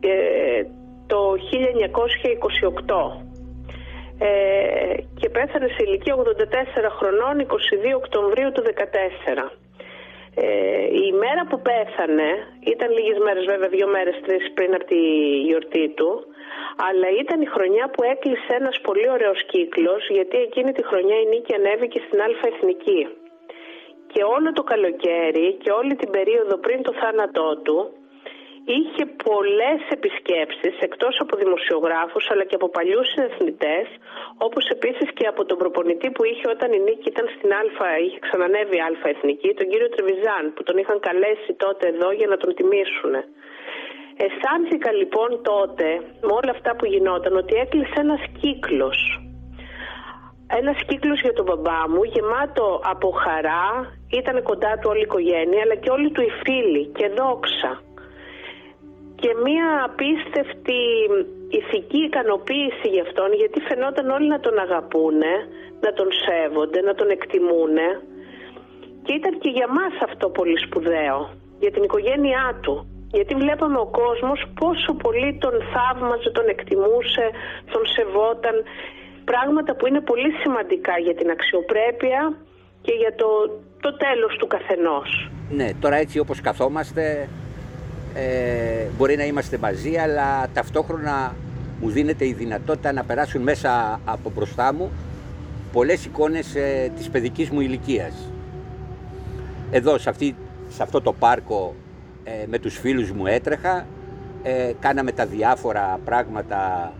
ε, 0.00 0.62
το 1.06 1.20
1928 2.86 3.28
ε, 4.18 4.94
και 5.20 5.28
πέθανε 5.28 5.66
σε 5.66 5.82
ηλικία 5.86 6.14
84 6.16 6.20
χρονών 6.98 7.46
22 7.46 7.52
Οκτωβρίου 7.96 8.52
του 8.52 8.62
2014. 8.64 9.67
Ε, 10.40 10.84
η 11.06 11.12
μέρα 11.22 11.42
που 11.48 11.58
πέθανε, 11.68 12.30
ήταν 12.72 12.88
λίγες 12.96 13.18
μέρες 13.26 13.44
βέβαια, 13.52 13.68
δύο 13.68 13.88
μέρες, 13.94 14.16
τρεις 14.26 14.52
πριν 14.56 14.74
από 14.74 14.84
τη 14.84 15.00
γιορτή 15.46 15.86
του, 15.96 16.10
αλλά 16.86 17.08
ήταν 17.22 17.38
η 17.40 17.48
χρονιά 17.54 17.84
που 17.92 18.02
έκλεισε 18.12 18.52
ένας 18.60 18.80
πολύ 18.80 19.08
ωραίος 19.10 19.40
κύκλος, 19.52 20.02
γιατί 20.16 20.36
εκείνη 20.36 20.72
τη 20.72 20.82
χρονιά 20.90 21.16
η 21.20 21.26
Νίκη 21.32 21.54
ανέβηκε 21.54 21.98
στην 22.06 22.22
Αλφα 22.26 22.46
Εθνική. 22.52 23.02
Και 24.12 24.22
όλο 24.36 24.52
το 24.52 24.62
καλοκαίρι 24.72 25.48
και 25.62 25.70
όλη 25.70 25.94
την 25.96 26.10
περίοδο 26.10 26.56
πριν 26.64 26.82
το 26.82 26.92
θάνατό 27.00 27.48
του, 27.64 27.78
είχε 28.76 29.04
πολλές 29.28 29.80
επισκέψεις 29.96 30.74
εκτός 30.86 31.14
από 31.22 31.32
δημοσιογράφους 31.42 32.24
αλλά 32.32 32.44
και 32.48 32.56
από 32.58 32.68
παλιούς 32.76 33.06
συνεθνητές 33.12 33.86
όπως 34.46 34.64
επίσης 34.76 35.08
και 35.16 35.26
από 35.32 35.42
τον 35.48 35.56
προπονητή 35.62 36.08
που 36.14 36.22
είχε 36.30 36.46
όταν 36.54 36.68
η 36.78 36.80
Νίκη 36.86 37.08
ήταν 37.14 37.26
στην 37.34 37.50
Α, 37.58 37.90
είχε 38.04 38.18
ξανανέβει 38.26 38.78
Α 38.86 38.90
Εθνική, 39.14 39.50
τον 39.58 39.66
κύριο 39.70 39.88
Τρεβιζάν 39.94 40.44
που 40.54 40.62
τον 40.68 40.76
είχαν 40.80 40.98
καλέσει 41.08 41.50
τότε 41.64 41.84
εδώ 41.92 42.08
για 42.18 42.28
να 42.32 42.36
τον 42.42 42.50
τιμήσουν. 42.56 43.14
Αισθάνθηκα 44.24 44.90
λοιπόν 45.00 45.30
τότε 45.50 45.86
με 46.26 46.32
όλα 46.38 46.52
αυτά 46.56 46.70
που 46.76 46.84
γινόταν 46.92 47.34
ότι 47.42 47.54
έκλεισε 47.64 47.98
ένας 48.06 48.22
κύκλος. 48.40 48.98
Ένας 50.60 50.78
κύκλος 50.88 51.20
για 51.20 51.32
τον 51.32 51.44
μπαμπά 51.48 51.80
μου 51.92 52.02
γεμάτο 52.12 52.66
από 52.92 53.08
χαρά, 53.22 53.66
ήταν 54.20 54.42
κοντά 54.42 54.72
του 54.78 54.88
όλη 54.92 55.02
η 55.04 55.08
οικογένεια 55.08 55.60
αλλά 55.64 55.76
και 55.82 55.90
όλοι 55.90 56.10
του 56.10 56.22
οι 56.22 56.32
φίλοι 56.42 56.84
και 56.98 57.06
δόξα 57.18 57.70
και 59.22 59.30
μία 59.44 59.68
απίστευτη 59.88 60.80
ηθική 61.58 62.00
ικανοποίηση 62.08 62.86
γι' 62.94 63.04
αυτόν 63.06 63.30
γιατί 63.40 63.58
φαινόταν 63.68 64.06
όλοι 64.16 64.28
να 64.34 64.40
τον 64.40 64.58
αγαπούνε, 64.58 65.34
να 65.84 65.90
τον 65.98 66.08
σέβονται, 66.24 66.80
να 66.88 66.94
τον 66.94 67.08
εκτιμούνε 67.16 67.88
και 69.04 69.12
ήταν 69.20 69.38
και 69.42 69.50
για 69.58 69.68
μας 69.78 69.94
αυτό 70.08 70.26
πολύ 70.38 70.58
σπουδαίο, 70.66 71.18
για 71.62 71.70
την 71.74 71.82
οικογένειά 71.82 72.46
του. 72.62 72.74
Γιατί 73.16 73.34
βλέπαμε 73.34 73.78
ο 73.78 73.88
κόσμος 74.02 74.38
πόσο 74.60 74.92
πολύ 75.04 75.38
τον 75.44 75.54
θαύμαζε, 75.72 76.30
τον 76.30 76.48
εκτιμούσε, 76.48 77.26
τον 77.72 77.82
σεβόταν. 77.94 78.56
Πράγματα 79.24 79.76
που 79.76 79.86
είναι 79.86 80.00
πολύ 80.00 80.30
σημαντικά 80.42 80.94
για 81.06 81.14
την 81.14 81.30
αξιοπρέπεια 81.30 82.20
και 82.82 82.94
για 83.02 83.14
το, 83.20 83.28
το 83.80 83.90
τέλος 84.04 84.36
του 84.38 84.46
καθενός. 84.46 85.30
Ναι, 85.50 85.68
τώρα 85.80 85.96
έτσι 85.96 86.18
όπως 86.18 86.40
καθόμαστε 86.40 87.28
ε, 88.18 88.86
μπορεί 88.96 89.16
να 89.16 89.24
είμαστε 89.24 89.58
μαζί, 89.58 89.96
αλλά 89.96 90.48
ταυτόχρονα 90.52 91.34
μου 91.80 91.90
δίνεται 91.90 92.26
η 92.26 92.32
δυνατότητα 92.32 92.92
να 92.92 93.04
περάσουν 93.04 93.42
μέσα 93.42 94.00
από 94.04 94.30
μπροστά 94.34 94.74
μου 94.74 94.90
πολλές 95.72 96.04
εικόνες 96.04 96.54
ε, 96.54 96.90
της 96.96 97.08
παιδικής 97.08 97.50
μου 97.50 97.60
ηλικίας. 97.60 98.14
Εδώ, 99.70 99.98
σε, 99.98 100.08
αυτή, 100.08 100.36
σε 100.68 100.82
αυτό 100.82 101.00
το 101.00 101.12
πάρκο, 101.12 101.74
ε, 102.24 102.46
με 102.46 102.58
τους 102.58 102.78
φίλους 102.78 103.10
μου 103.10 103.26
έτρεχα, 103.26 103.86
ε, 104.42 104.72
κάναμε 104.80 105.12
τα 105.12 105.26
διάφορα 105.26 105.98
πράγματα 106.04 106.92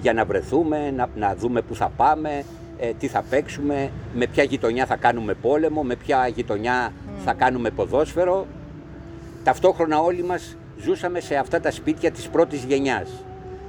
για 0.00 0.12
να 0.12 0.24
βρεθούμε, 0.24 0.90
να, 0.96 1.08
να 1.16 1.34
δούμε 1.36 1.62
πού 1.62 1.74
θα 1.74 1.92
πάμε, 1.96 2.42
ε, 2.78 2.90
τι 2.98 3.06
θα 3.06 3.24
παίξουμε, 3.30 3.90
με 4.14 4.26
ποια 4.26 4.42
γειτονιά 4.42 4.86
θα 4.86 4.96
κάνουμε 4.96 5.34
πόλεμο, 5.34 5.82
με 5.82 5.96
ποια 5.96 6.26
γειτονιά 6.26 6.92
θα 7.24 7.32
κάνουμε 7.32 7.70
ποδόσφαιρο. 7.70 8.46
Ταυτόχρονα 9.44 10.00
όλοι 10.00 10.22
μας 10.22 10.56
ζούσαμε 10.82 11.20
σε 11.20 11.36
αυτά 11.36 11.60
τα 11.60 11.70
σπίτια 11.70 12.10
της 12.10 12.28
πρώτης 12.28 12.64
γενιάς. 12.64 13.24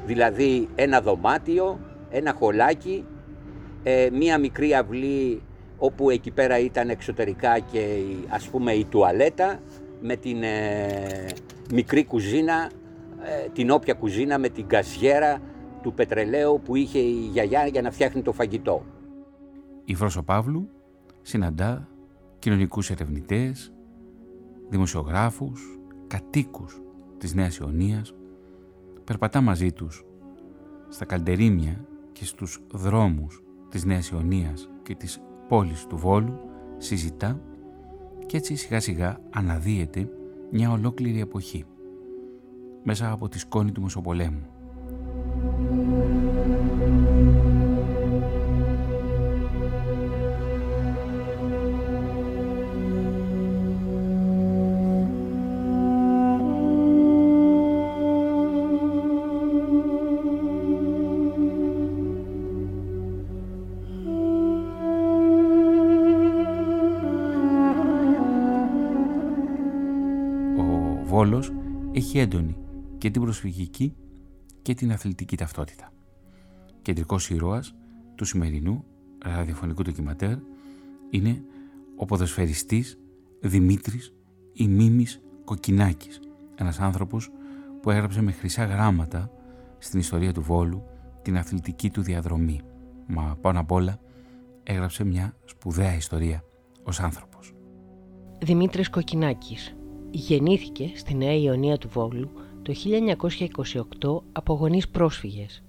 Δηλαδή 0.06 0.70
ένα 0.76 1.02
δωμάτιο, 1.02 1.80
ένα 2.10 2.34
χολάκι, 2.34 3.06
ε, 3.84 4.10
μία 4.12 4.38
μικρή 4.38 4.74
αυλή 4.74 5.42
όπου 5.78 6.10
εκεί 6.10 6.32
πέρα 6.32 6.60
ήταν 6.60 6.90
εξωτερικά 6.90 7.60
και 7.60 8.04
ας 8.30 8.50
πούμε 8.50 8.72
η 8.72 8.86
τουαλέτα 8.86 9.60
με 10.02 10.16
την 10.16 10.44
ε, 10.44 11.26
μικρή 11.74 12.06
κουζίνα, 12.06 12.72
ε, 13.24 13.50
την 13.54 13.70
όποια 13.70 13.94
κουζίνα 13.94 14.40
με 14.40 14.50
την 14.50 14.68
κασιέρα 14.68 15.42
του 15.82 15.94
πετρελαίου 15.94 16.62
που 16.66 16.76
είχε 16.76 17.00
η 17.00 17.30
γιαγιά 17.32 17.68
για 17.68 17.82
να 17.82 17.92
φτιάχνει 17.92 18.22
το 18.22 18.32
φαγητό. 18.32 18.86
Η 19.86 19.96
Φρόσο 19.96 20.24
Παύλου 20.24 20.70
συναντά 21.22 21.88
κοινωνικούς 22.40 22.90
ερευνητές, 22.90 23.74
δημοσιογράφους, 24.70 25.80
κατοίκους 26.08 26.82
της 27.22 27.34
Νέας 27.34 27.58
Ιωνίας, 27.58 28.14
περπατά 29.04 29.42
μαζί 29.42 29.72
τους 29.72 30.06
στα 30.90 31.06
καλντερίμια 31.06 31.86
και 32.12 32.26
στους 32.26 32.62
δρόμους 32.72 33.44
της 33.70 33.86
Νέας 33.86 34.10
Ιωνίας 34.10 34.70
και 34.84 34.96
της 34.96 35.22
πόλης 35.48 35.86
του 35.88 35.98
Βόλου, 35.98 36.40
συζητά 36.78 37.42
και 38.26 38.38
έτσι 38.38 38.56
σιγά 38.56 38.80
σιγά 38.80 39.20
αναδύεται 39.30 40.10
μια 40.52 40.72
ολόκληρη 40.72 41.20
εποχή 41.20 41.66
μέσα 42.84 43.12
από 43.12 43.30
τη 43.30 43.40
σκόνη 43.40 43.72
του 43.72 43.82
Μεσοπολέμου. 43.82 44.46
Βόλος 71.22 71.52
έχει 71.92 72.20
έντονη 72.20 72.58
και 72.98 73.10
την 73.10 73.22
προσφυγική 73.22 73.96
και 74.62 74.74
την 74.74 74.92
αθλητική 74.92 75.38
ταυτότητα. 75.38 75.92
Κεντρικός 76.82 77.30
ήρωας 77.30 77.76
του 78.16 78.26
σημερινού 78.26 78.86
ραδιοφωνικού 79.26 79.82
ντοκιματέρ 79.82 80.38
είναι 81.10 81.44
ο 81.96 82.06
ποδοσφαιριστής 82.06 83.00
Δημήτρης 83.42 84.14
Ημίμης 84.54 85.22
Κοκκινάκης, 85.44 86.20
ένας 86.56 86.80
άνθρωπος 86.80 87.30
που 87.82 87.90
έγραψε 87.90 88.22
με 88.22 88.32
χρυσά 88.32 88.66
γράμματα 88.66 89.32
στην 89.78 90.00
ιστορία 90.00 90.34
του 90.34 90.42
Βόλου 90.42 90.84
την 91.22 91.38
αθλητική 91.38 91.90
του 91.90 92.02
διαδρομή, 92.02 92.62
μα 93.08 93.38
πάνω 93.42 93.60
απ' 93.60 93.72
όλα 93.72 94.00
έγραψε 94.64 95.04
μια 95.04 95.36
σπουδαία 95.46 95.96
ιστορία 95.96 96.44
ως 96.84 97.00
άνθρωπος. 97.00 97.54
Δημήτρης 98.40 98.90
Κοκκινάκης 98.90 99.76
γεννήθηκε 100.12 100.92
στη 100.96 101.16
Νέα 101.16 101.36
Ιωνία 101.36 101.78
του 101.78 101.90
Βόλου 101.90 102.30
το 102.62 102.74
1928 104.00 104.22
από 104.32 104.54
γονείς 104.54 104.88
πρόσφυγες. 104.88 105.64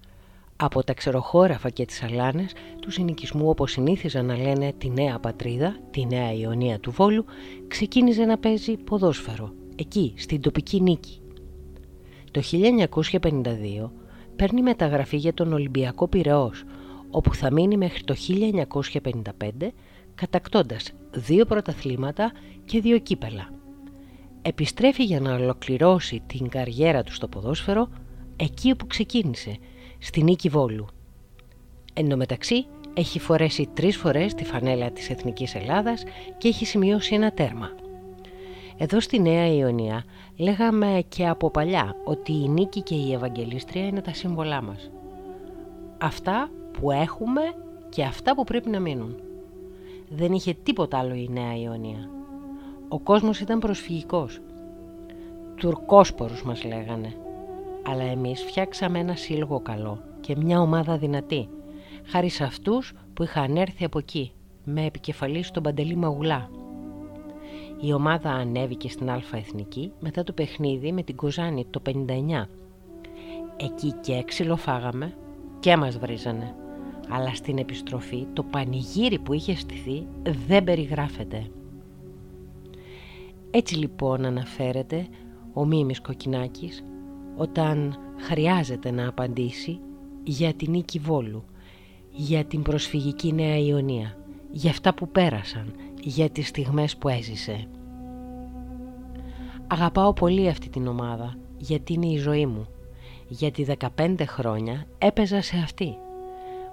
Από 0.57 0.85
τα 0.85 0.95
ξεροχώραφα 0.95 1.71
και 1.71 1.85
τις 1.85 2.03
αλάνες 2.03 2.53
τους 2.81 2.95
συνοικισμού 2.95 3.49
όπως 3.49 3.71
συνήθιζαν 3.71 4.27
να 4.27 4.37
λένε 4.37 4.73
τη 4.79 4.91
νέα 4.91 5.19
πατρίδα, 5.19 5.77
τη 5.91 6.07
Νέα 6.07 6.33
Ιωνία 6.33 6.81
του 6.81 6.91
Βόλου, 6.91 7.25
ξεκίνησε 7.69 8.25
να 8.25 8.39
παίζει 8.39 8.77
ποδόσφαιρο, 8.77 9.53
εκεί 9.77 10.15
στην 10.17 10.41
τοπική 10.41 10.81
νίκη. 10.81 11.21
Το 12.31 12.41
1952 12.41 13.91
παίρνει 14.37 14.63
μεταγραφή 14.63 15.17
για 15.17 15.35
τον 15.35 15.53
Ολυμπιακό 15.53 16.09
Πυραιός, 16.09 16.65
όπου 17.11 17.35
θα 17.35 17.53
μείνει 17.53 17.77
μέχρι 17.77 18.03
το 18.05 18.15
1955 18.15 19.73
κατακτώντας 20.15 20.93
δύο 21.11 21.45
πρωταθλήματα 21.45 22.33
και 22.65 22.81
δύο 22.81 22.99
κύπελα. 22.99 23.62
Επιστρέφει 24.43 25.05
για 25.05 25.21
να 25.21 25.35
ολοκληρώσει 25.35 26.23
την 26.27 26.49
καριέρα 26.49 27.03
του 27.03 27.13
στο 27.13 27.29
ποδόσφαιρο 27.29 27.89
εκεί 28.37 28.71
όπου 28.71 28.87
ξεκίνησε, 28.87 29.57
στη 29.99 30.23
Νίκη 30.23 30.49
Βόλου. 30.49 30.87
Εν 31.93 32.09
τω 32.09 32.17
μεταξύ 32.17 32.67
έχει 32.95 33.19
φορέσει 33.19 33.69
τρεις 33.75 33.97
φορές 33.97 34.35
τη 34.35 34.45
φανέλα 34.45 34.91
της 34.91 35.11
Εθνικής 35.11 35.55
Ελλάδας 35.55 36.03
και 36.39 36.49
έχει 36.49 36.67
σημειώσει 36.67 37.15
ένα 37.15 37.33
τέρμα. 37.33 37.71
Εδώ 38.77 39.01
στη 39.01 39.21
Νέα 39.21 39.55
Ιωνία 39.55 40.05
λέγαμε 40.37 41.05
και 41.09 41.29
από 41.29 41.51
παλιά 41.51 41.97
ότι 42.05 42.33
η 42.33 42.49
Νίκη 42.49 42.83
και 42.83 42.95
η 42.95 43.13
Ευαγγελίστρια 43.13 43.87
είναι 43.87 44.01
τα 44.01 44.15
σύμβολά 44.15 44.63
μας. 44.63 44.91
Αυτά 45.99 46.51
που 46.73 46.91
έχουμε 46.91 47.41
και 47.89 48.03
αυτά 48.03 48.35
που 48.35 48.45
πρέπει 48.45 48.71
να 48.71 48.81
μείνουν. 48.81 49.17
Δεν 50.09 50.33
είχε 50.33 50.55
τίποτα 50.63 50.99
άλλο 50.99 51.15
η 51.15 51.29
Νέα 51.33 51.57
Ιωνία. 51.57 52.22
Ο 52.93 52.99
κόσμος 52.99 53.41
ήταν 53.41 53.59
προσφυγικός. 53.59 54.41
Τουρκόσπορους 55.57 56.43
μας 56.43 56.65
λέγανε. 56.65 57.17
Αλλά 57.87 58.03
εμείς 58.03 58.43
φτιάξαμε 58.43 58.99
ένα 58.99 59.15
σύλλογο 59.15 59.61
καλό 59.61 59.99
και 60.21 60.37
μια 60.37 60.61
ομάδα 60.61 60.97
δυνατή, 60.97 61.49
χάρη 62.05 62.29
σε 62.29 62.45
αυτούς 62.45 62.93
που 63.15 63.23
είχαν 63.23 63.57
έρθει 63.57 63.85
από 63.85 63.99
εκεί, 63.99 64.33
με 64.65 64.85
επικεφαλής 64.85 65.47
στον 65.47 65.63
Παντελή 65.63 65.97
Μαγουλά. 65.97 66.51
Η 67.81 67.93
ομάδα 67.93 68.31
ανέβηκε 68.31 68.89
στην 68.89 69.11
Αλφα 69.11 69.37
Εθνική 69.37 69.93
μετά 70.01 70.25
το 70.25 70.33
παιχνίδι 70.33 70.93
με 70.93 71.03
την 71.03 71.17
Κοζάνη 71.17 71.67
το 71.71 71.83
59. 71.87 72.49
Εκεί 73.57 73.93
και 74.01 74.13
έξυλο 74.13 74.57
φάγαμε 74.57 75.15
και 75.61 75.77
μας 75.77 75.99
βρίζανε. 75.99 76.55
Αλλά 77.09 77.35
στην 77.35 77.59
επιστροφή 77.59 78.27
το 78.33 78.43
πανηγύρι 78.43 79.19
που 79.19 79.33
είχε 79.33 79.57
στηθεί 79.57 80.07
δεν 80.47 80.65
περιγράφεται. 80.65 81.47
Έτσι 83.55 83.75
λοιπόν 83.77 84.25
αναφέρεται 84.25 85.07
ο 85.53 85.65
Μίμης 85.65 86.01
Κοκκινάκης 86.01 86.85
όταν 87.37 87.97
χρειάζεται 88.17 88.91
να 88.91 89.09
απαντήσει 89.09 89.81
για 90.23 90.55
την 90.55 90.71
νίκη 90.71 90.99
Βόλου, 90.99 91.45
για 92.11 92.45
την 92.45 92.63
προσφυγική 92.63 93.33
Νέα 93.33 93.59
Ιωνία, 93.59 94.17
για 94.51 94.71
αυτά 94.71 94.95
που 94.95 95.09
πέρασαν, 95.09 95.75
για 96.01 96.31
τις 96.31 96.49
στιγμές 96.49 96.97
που 96.97 97.09
έζησε. 97.09 97.69
Αγαπάω 99.67 100.13
πολύ 100.13 100.49
αυτή 100.49 100.69
την 100.69 100.87
ομάδα 100.87 101.37
γιατί 101.57 101.93
είναι 101.93 102.07
η 102.07 102.17
ζωή 102.17 102.47
μου. 102.47 102.67
Γιατί 103.29 103.67
15 103.97 104.15
χρόνια 104.27 104.87
έπαιζα 104.99 105.43
σε 105.43 105.57
αυτή. 105.57 105.97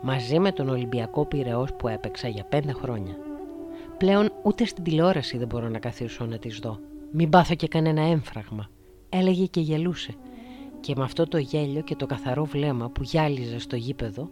Μαζί 0.01 0.39
με 0.39 0.51
τον 0.51 0.69
Ολυμπιακό 0.69 1.25
Πυραιός 1.25 1.73
που 1.73 1.87
έπαιξα 1.87 2.27
για 2.27 2.47
5 2.51 2.61
χρόνια. 2.73 3.28
Πλέον 3.99 4.31
ούτε 4.43 4.65
στην 4.65 4.83
τηλεόραση 4.83 5.37
δεν 5.37 5.47
μπορώ 5.47 5.69
να 5.69 5.79
καθίσω 5.79 6.25
να 6.25 6.37
τις 6.37 6.59
δω. 6.59 6.79
Μην 7.11 7.29
πάθω 7.29 7.55
και 7.55 7.67
κανένα 7.67 8.01
έμφραγμα. 8.01 8.69
Έλεγε 9.09 9.45
και 9.45 9.59
γελούσε. 9.59 10.13
Και 10.79 10.93
με 10.97 11.03
αυτό 11.03 11.27
το 11.27 11.37
γέλιο 11.37 11.81
και 11.81 11.95
το 11.95 12.05
καθαρό 12.05 12.45
βλέμμα 12.45 12.89
που 12.89 13.03
γυάλιζε 13.03 13.59
στο 13.59 13.75
γήπεδο, 13.75 14.29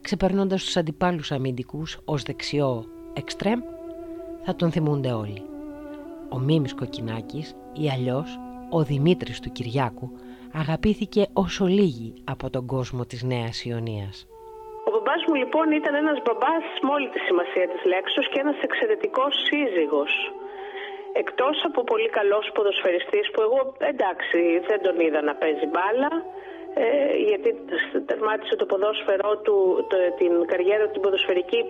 ξεπερνώντας 0.00 0.64
τους 0.64 0.76
αντιπάλους 0.76 1.32
αμυντικούς 1.32 1.98
ως 2.04 2.22
δεξιό 2.22 2.84
εξτρέμ, 3.12 3.60
θα 4.44 4.56
τον 4.56 4.70
θυμούνται 4.70 5.12
όλοι. 5.12 5.42
Ο 6.28 6.38
Μίμης 6.38 6.74
Κοκκινάκης 6.74 7.54
ή 7.72 7.90
αλλιώς 7.90 8.38
ο 8.70 8.84
Δημήτρης 8.84 9.40
του 9.40 9.52
Κυριάκου 9.52 10.10
αγαπήθηκε 10.52 11.26
όσο 11.32 11.66
λίγοι 11.66 12.14
από 12.24 12.50
τον 12.50 12.66
κόσμο 12.66 13.04
της 13.04 13.22
Νέας 13.22 13.64
Ιωνίας. 13.64 14.26
Ο 15.12 15.14
μπαμπάς 15.14 15.30
μου 15.30 15.40
λοιπόν 15.42 15.66
ήταν 15.80 15.94
ένας 16.02 16.18
μπαμπάς 16.24 16.64
με 16.84 16.90
όλη 16.96 17.08
τη 17.14 17.20
σημασία 17.28 17.66
της 17.72 17.82
λέξης 17.92 18.26
και 18.30 18.40
ένας 18.44 18.58
εξαιρετικός 18.66 19.32
σύζυγος. 19.46 20.12
Εκτός 21.22 21.56
από 21.68 21.80
πολύ 21.90 22.10
καλός 22.18 22.44
ποδοσφαιριστής 22.54 23.26
που 23.32 23.40
εγώ 23.46 23.60
εντάξει 23.92 24.40
δεν 24.68 24.80
τον 24.86 24.96
είδα 25.04 25.20
να 25.28 25.34
παίζει 25.40 25.66
μπάλα 25.72 26.12
ε, 26.82 26.86
γιατί 27.28 27.48
τερμάτισε 28.08 28.54
το 28.60 28.66
ποδόσφαιρό 28.70 29.32
του, 29.44 29.56
το, 29.90 29.96
την 30.20 30.32
καριέρα 30.50 30.84
του 30.84 30.92
την 30.96 31.02
ποδοσφαιρική 31.04 31.60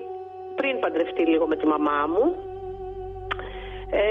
πριν 0.58 0.74
παντρευτεί 0.82 1.22
λίγο 1.32 1.46
με 1.52 1.56
τη 1.60 1.66
μαμά 1.72 2.00
μου 2.12 2.26
ε, 4.02 4.04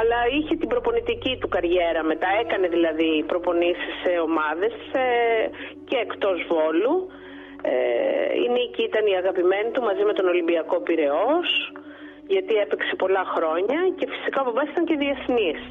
αλλά 0.00 0.18
είχε 0.36 0.54
την 0.60 0.68
προπονητική 0.72 1.32
του 1.40 1.48
καριέρα 1.54 2.02
μετά, 2.12 2.28
έκανε 2.42 2.66
δηλαδή 2.76 3.10
προπονήσεις 3.32 3.94
σε 4.02 4.12
ομάδες 4.28 4.74
ε, 4.92 5.08
και 5.88 5.96
εκτός 6.06 6.36
Βόλου. 6.50 6.94
Ε, 7.72 7.74
η 8.44 8.46
Νίκη 8.54 8.82
ήταν 8.90 9.04
η 9.12 9.14
αγαπημένη 9.22 9.70
του 9.70 9.82
μαζί 9.88 10.04
με 10.08 10.12
τον 10.12 10.26
Ολυμπιακό 10.32 10.76
Πυραιός, 10.86 11.48
γιατί 12.26 12.54
έπαιξε 12.64 12.94
πολλά 13.02 13.24
χρόνια 13.34 13.78
και 13.96 14.06
φυσικά 14.12 14.38
ο 14.40 14.44
μπαμπάς 14.44 14.68
ήταν 14.72 14.84
και 14.88 14.96
διεθνής. 15.02 15.62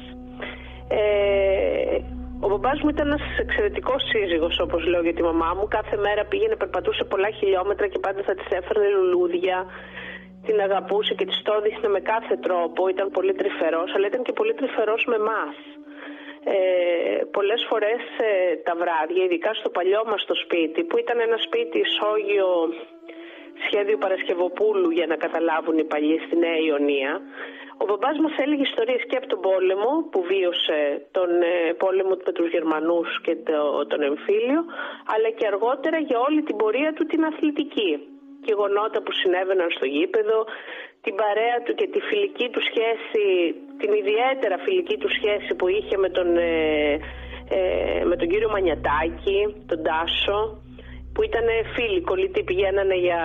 Ε, 0.98 1.98
ο 2.44 2.46
μπαμπάς 2.48 2.78
μου 2.82 2.88
ήταν 2.94 3.06
ένας 3.06 3.24
εξαιρετικός 3.44 4.02
σύζυγος 4.10 4.58
όπως 4.60 4.86
λέω 4.86 5.02
για 5.02 5.14
τη 5.14 5.22
μαμά 5.22 5.50
μου. 5.56 5.66
Κάθε 5.68 5.96
μέρα 5.96 6.24
πήγαινε, 6.24 6.56
περπατούσε 6.56 7.04
πολλά 7.04 7.30
χιλιόμετρα 7.30 7.86
και 7.92 7.98
πάντα 7.98 8.22
θα 8.22 8.34
της 8.34 8.48
έφερνε 8.58 8.88
λουλούδια 8.88 9.66
την 10.46 10.60
αγαπούσε 10.60 11.14
και 11.14 11.26
της 11.26 11.42
το 11.42 11.52
με 11.88 12.00
κάθε 12.00 12.36
τρόπο, 12.36 12.88
ήταν 12.88 13.10
πολύ 13.10 13.34
τρυφερός, 13.34 13.94
αλλά 13.94 14.06
ήταν 14.06 14.22
και 14.22 14.32
πολύ 14.32 14.54
τρυφερός 14.54 15.04
με 15.12 15.18
μας. 15.18 15.56
Ε, 16.44 17.24
πολλές 17.36 17.66
φορές 17.68 18.02
ε, 18.28 18.56
τα 18.56 18.74
βράδια, 18.80 19.24
ειδικά 19.24 19.54
στο 19.54 19.70
παλιό 19.70 20.02
μας 20.06 20.24
το 20.24 20.34
σπίτι, 20.34 20.84
που 20.84 20.98
ήταν 20.98 21.20
ένα 21.20 21.36
σπίτι 21.46 21.78
ισόγειο 21.78 22.48
σχέδιο 23.66 23.98
Παρασκευοπούλου 23.98 24.90
για 24.90 25.06
να 25.06 25.16
καταλάβουν 25.16 25.78
οι 25.78 25.84
παλιοί 25.84 26.18
στη 26.26 26.36
Νέα 26.36 26.58
Ιωνία, 26.68 27.20
ο 27.76 27.84
μπαμπάς 27.84 28.18
μας 28.18 28.34
έλεγε 28.42 28.62
ιστορίες 28.62 29.02
και 29.08 29.16
από 29.16 29.26
τον 29.26 29.40
πόλεμο 29.40 29.90
που 30.10 30.22
βίωσε 30.22 31.06
τον 31.10 31.30
ε, 31.42 31.72
πόλεμο 31.82 32.14
με 32.26 32.32
τους 32.32 32.48
Γερμανούς 32.50 33.20
και 33.24 33.36
το, 33.36 33.86
τον 33.86 34.02
εμφύλιο, 34.02 34.60
αλλά 35.14 35.30
και 35.36 35.46
αργότερα 35.46 35.98
για 35.98 36.18
όλη 36.18 36.42
την 36.42 36.56
πορεία 36.56 36.92
του 36.92 37.04
την 37.06 37.24
αθλητική 37.24 38.13
γεγονότα 38.50 38.98
που 39.02 39.12
συνέβαιναν 39.20 39.68
στο 39.76 39.86
γήπεδο, 39.94 40.38
την 41.04 41.14
παρέα 41.22 41.56
του 41.64 41.74
και 41.78 41.86
τη 41.92 42.00
φιλική 42.08 42.46
του 42.52 42.62
σχέση, 42.68 43.24
την 43.80 43.90
ιδιαίτερα 44.00 44.56
φιλική 44.66 44.96
του 45.02 45.10
σχέση 45.18 45.50
που 45.58 45.66
είχε 45.76 45.96
με 46.04 46.08
τον, 46.16 46.28
ε, 46.36 46.92
ε, 47.56 48.04
με 48.10 48.16
τον 48.16 48.28
κύριο 48.28 48.50
Μανιατάκη, 48.54 49.40
τον 49.70 49.80
Τάσο, 49.86 50.40
που 51.14 51.22
ήταν 51.28 51.46
φίλοι, 51.74 52.00
κολλητοί, 52.00 52.42
πηγαίνανε 52.42 52.96
για 53.06 53.22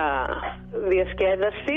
διασκέδαση 0.90 1.76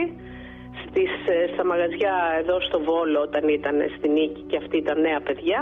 στις, 0.84 1.12
ε, 1.36 1.48
στα 1.54 1.64
μαγαζιά 1.66 2.16
εδώ 2.42 2.62
στο 2.68 2.80
Βόλο 2.88 3.20
όταν 3.28 3.44
ήταν 3.48 3.76
στη 3.98 4.08
Νίκη 4.10 4.42
και 4.50 4.58
αυτοί 4.58 4.78
ήταν 4.78 5.02
νέα 5.02 5.22
παιδιά. 5.28 5.60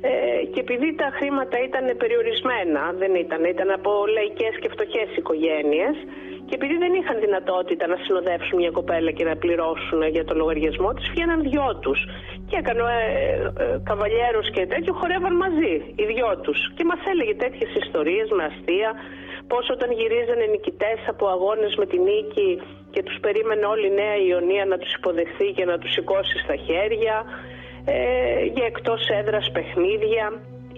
Ε, 0.00 0.44
και 0.52 0.60
επειδή 0.60 0.94
τα 0.94 1.08
χρήματα 1.18 1.56
ήταν 1.68 1.96
περιορισμένα, 1.96 2.82
δεν 3.00 3.14
ήταν, 3.14 3.44
ήταν 3.44 3.70
από 3.70 3.90
λαϊκές 4.14 4.54
και 4.60 4.68
φτωχές 4.74 5.08
οικογένειες, 5.16 5.96
και 6.48 6.54
επειδή 6.58 6.76
δεν 6.84 6.92
είχαν 6.98 7.16
δυνατότητα 7.26 7.84
να 7.92 7.96
συνοδεύσουν 8.04 8.56
μια 8.62 8.72
κοπέλα 8.78 9.10
και 9.16 9.24
να 9.30 9.34
πληρώσουν 9.42 10.00
για 10.16 10.24
το 10.28 10.34
λογαριασμό 10.40 10.90
της, 10.96 11.06
βγαίναν 11.12 11.40
δυο 11.48 11.68
τους. 11.82 12.00
Και 12.48 12.56
έκανε 12.62 12.82
ε, 12.82 12.94
ε, 13.62 13.80
καβαλιέρους 13.88 14.46
και 14.54 14.62
τέτοιο, 14.72 14.92
χορεύαν 15.00 15.34
μαζί 15.44 15.74
οι 15.98 16.04
δυο 16.12 16.30
τους. 16.44 16.58
Και 16.76 16.84
μας 16.90 17.00
έλεγε 17.12 17.34
τέτοιες 17.44 17.70
ιστορίες 17.82 18.28
με 18.36 18.42
αστεία, 18.50 18.90
πώς 19.50 19.64
όταν 19.74 19.88
γυρίζανε 19.98 20.44
νικητές 20.54 20.98
από 21.12 21.24
αγώνες 21.34 21.72
με 21.80 21.86
την 21.92 22.00
νίκη 22.08 22.50
και 22.94 23.02
τους 23.06 23.16
περίμενε 23.24 23.64
όλη 23.72 23.86
η 23.86 23.96
Νέα 24.02 24.16
Ιωνία 24.28 24.64
να 24.72 24.76
τους 24.78 24.92
υποδεχθεί 24.98 25.48
και 25.56 25.64
να 25.70 25.78
τους 25.78 25.90
σηκώσει 25.92 26.36
στα 26.44 26.56
χέρια. 26.66 27.16
ε, 27.94 28.44
για 28.54 28.66
εκτός 28.66 29.08
έδρας 29.20 29.50
παιχνίδια. 29.50 30.24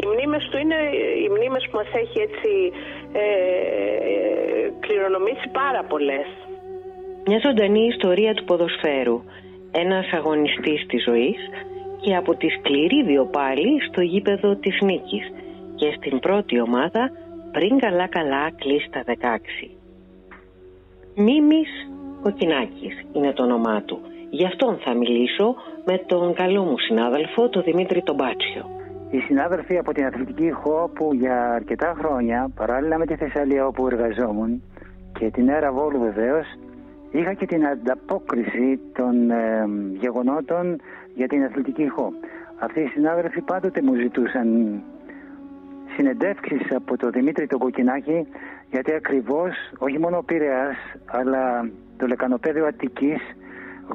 Οι 0.02 0.06
μνήμες 0.06 0.48
του 0.50 0.58
είναι 0.58 0.78
οι 1.22 1.28
μνήμες 1.28 1.68
που 1.70 1.76
μας 1.76 1.90
έχει 2.02 2.18
έτσι 2.28 2.50
ε, 3.12 3.24
κληρονομήσει 4.80 5.48
πάρα 5.52 5.82
πολλές. 5.84 6.26
Μια 7.26 7.40
ζωντανή 7.44 7.86
ιστορία 7.86 8.34
του 8.34 8.44
ποδοσφαίρου. 8.44 9.22
Ένας 9.72 10.06
αγωνιστής 10.12 10.86
της 10.86 11.02
ζωής 11.02 11.38
και 12.00 12.16
από 12.16 12.34
τη 12.34 12.48
σκληρή 12.48 13.28
πάλι 13.30 13.82
στο 13.88 14.00
γήπεδο 14.00 14.56
της 14.56 14.80
νίκης 14.80 15.32
και 15.74 15.94
στην 15.96 16.18
πρώτη 16.18 16.60
ομάδα 16.60 17.10
πριν 17.52 17.78
καλά 17.78 18.06
καλά 18.06 18.50
κλείσει 18.50 18.88
τα 18.90 19.02
16. 19.06 19.70
Μίμης 21.14 21.70
Κοκκινάκης 22.22 22.94
είναι 23.12 23.32
το 23.32 23.42
όνομά 23.42 23.82
του. 23.82 23.98
Γι' 24.30 24.44
αυτόν 24.44 24.78
θα 24.84 24.94
μιλήσω 24.94 25.54
με 25.84 25.98
τον 26.06 26.34
καλό 26.34 26.62
μου 26.62 26.78
συνάδελφο, 26.78 27.48
τον 27.48 27.62
Δημήτρη 27.62 28.02
Τομπάτσιο. 28.02 28.79
Οι 29.10 29.18
συνάδελφοι 29.18 29.78
από 29.78 29.92
την 29.92 30.04
Αθλητική 30.04 30.50
ΧΟ 30.50 30.90
που 30.94 31.14
για 31.14 31.52
αρκετά 31.52 31.94
χρόνια, 31.98 32.50
παράλληλα 32.54 32.98
με 32.98 33.06
τη 33.06 33.16
Θεσσαλία 33.16 33.66
όπου 33.66 33.86
εργαζόμουν 33.86 34.62
και 35.18 35.30
την 35.30 35.48
Έρα 35.48 35.72
Βόλου 35.72 35.98
βεβαίως, 35.98 36.46
είχα 37.10 37.32
και 37.32 37.46
την 37.46 37.66
ανταπόκριση 37.66 38.80
των 38.92 39.30
ε, 39.30 39.66
γεγονότων 39.92 40.80
για 41.14 41.26
την 41.26 41.44
Αθλητική 41.44 41.88
ΧΟ. 41.88 42.12
Αυτοί 42.58 42.80
οι 42.80 42.86
συνάδελφοι 42.86 43.40
πάντοτε 43.40 43.82
μου 43.82 43.94
ζητούσαν 43.94 44.80
συνεντεύξεις 45.96 46.74
από 46.74 46.96
τον 46.96 47.10
Δημήτρη 47.10 47.46
τον 47.46 47.58
Κοκκινάκη 47.58 48.26
γιατί 48.70 48.92
ακριβώς 48.92 49.52
όχι 49.78 49.98
μόνο 49.98 50.16
ο 50.16 50.22
Πειραιάς 50.22 50.76
αλλά 51.06 51.70
το 51.96 52.06
λεκανοπέδιο 52.06 52.66
Αττικής 52.66 53.20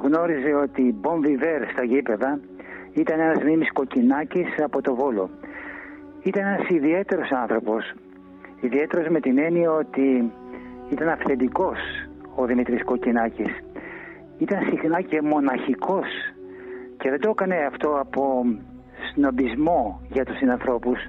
γνώριζε 0.01 0.53
ότι 0.53 0.81
η 0.81 0.95
Bon 1.01 1.19
στα 1.71 1.83
γήπεδα 1.83 2.39
ήταν 2.95 3.19
ένας 3.19 3.43
μίμης 3.43 3.71
Κοκκινάκης 3.71 4.47
από 4.63 4.81
το 4.81 4.95
Βόλο. 4.95 5.29
Ήταν 6.23 6.45
ένας 6.45 6.69
ιδιαίτερος 6.69 7.31
άνθρωπος, 7.31 7.93
ιδιαίτερος 8.61 9.07
με 9.07 9.19
την 9.19 9.37
έννοια 9.37 9.71
ότι 9.71 10.31
ήταν 10.89 11.09
αυθεντικός 11.09 11.77
ο 12.35 12.45
Δημήτρης 12.45 12.83
Κοκκινάκης. 12.83 13.53
Ήταν 14.37 14.59
συχνά 14.69 15.01
και 15.01 15.21
μοναχικός 15.21 16.07
και 16.97 17.09
δεν 17.09 17.19
το 17.19 17.29
έκανε 17.29 17.55
αυτό 17.55 17.99
από 17.99 18.45
σνομπισμό 19.13 20.01
για 20.09 20.25
τους 20.25 20.37
συνανθρώπους. 20.37 20.99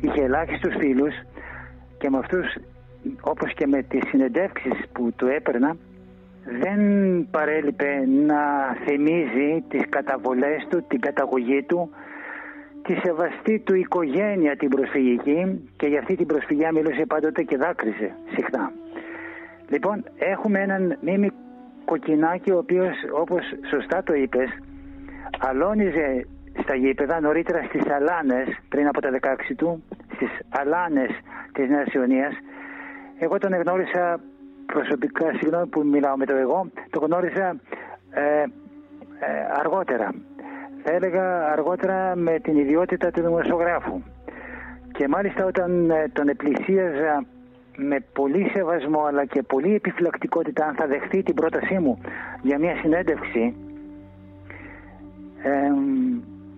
Είχε 0.00 0.22
ελάχιστους 0.22 0.74
φίλους 0.78 1.14
και 1.98 2.10
με 2.10 2.18
αυτούς 2.18 2.46
όπως 3.20 3.54
και 3.54 3.66
με 3.66 3.82
τις 3.82 4.08
συνεντεύξεις 4.08 4.88
που 4.92 5.12
του 5.16 5.26
έπαιρνα 5.26 5.76
δεν 6.44 6.80
παρέλειπε 7.30 8.06
να 8.26 8.42
θυμίζει 8.84 9.64
τις 9.68 9.82
καταβολές 9.88 10.66
του, 10.68 10.84
την 10.88 11.00
καταγωγή 11.00 11.62
του, 11.62 11.90
τη 12.82 12.94
σεβαστή 12.94 13.58
του 13.58 13.74
οικογένεια 13.74 14.56
την 14.56 14.68
προσφυγική 14.68 15.68
και 15.76 15.86
για 15.86 15.98
αυτή 15.98 16.14
την 16.16 16.26
προσφυγιά 16.26 16.72
μιλούσε 16.72 17.06
πάντοτε 17.06 17.42
και 17.42 17.56
δάκρυσε 17.56 18.14
συχνά. 18.34 18.72
Λοιπόν, 19.68 20.04
έχουμε 20.18 20.60
έναν 20.60 20.98
μίμη 21.00 21.30
κοκκινάκι 21.84 22.50
ο 22.50 22.58
οποίος 22.58 22.94
όπως 23.12 23.42
σωστά 23.70 24.02
το 24.02 24.14
είπες 24.14 24.48
αλώνιζε 25.38 26.26
στα 26.62 26.74
γήπεδα 26.74 27.20
νωρίτερα 27.20 27.62
στις 27.62 27.90
Αλάνες 27.90 28.48
πριν 28.68 28.86
από 28.86 29.00
τα 29.00 29.10
16 29.10 29.54
του 29.56 29.82
στις 30.14 30.30
Αλάνες 30.48 31.10
της 31.52 31.68
Νέας 31.68 31.92
Ιωνίας 31.92 32.34
εγώ 33.18 33.38
τον 33.38 33.52
εγνώρισα 33.52 34.20
προσωπικά, 34.72 35.26
συγγνώμη 35.38 35.66
που 35.66 35.86
μιλάω 35.86 36.16
με 36.16 36.26
το 36.26 36.36
εγώ, 36.36 36.70
το 36.90 36.98
γνώρισα 37.00 37.56
ε, 38.10 38.22
ε, 38.22 38.46
αργότερα. 39.58 40.14
Θα 40.82 40.92
έλεγα 40.92 41.52
αργότερα 41.52 42.16
με 42.16 42.38
την 42.38 42.56
ιδιότητα 42.56 43.10
του 43.10 43.22
δημοσιογράφου. 43.22 44.02
Και 44.92 45.08
μάλιστα 45.08 45.44
όταν 45.44 45.90
ε, 45.90 46.08
τον 46.12 46.28
επλησίαζα 46.28 47.24
με 47.76 48.04
πολύ 48.12 48.50
σεβασμό 48.54 49.04
αλλά 49.04 49.24
και 49.24 49.42
πολύ 49.42 49.74
επιφυλακτικότητα 49.74 50.66
αν 50.66 50.74
θα 50.74 50.86
δεχθεί 50.86 51.22
την 51.22 51.34
πρότασή 51.34 51.78
μου 51.78 52.00
για 52.42 52.58
μια 52.58 52.76
συνέντευξη 52.76 53.54
ε, 55.42 55.50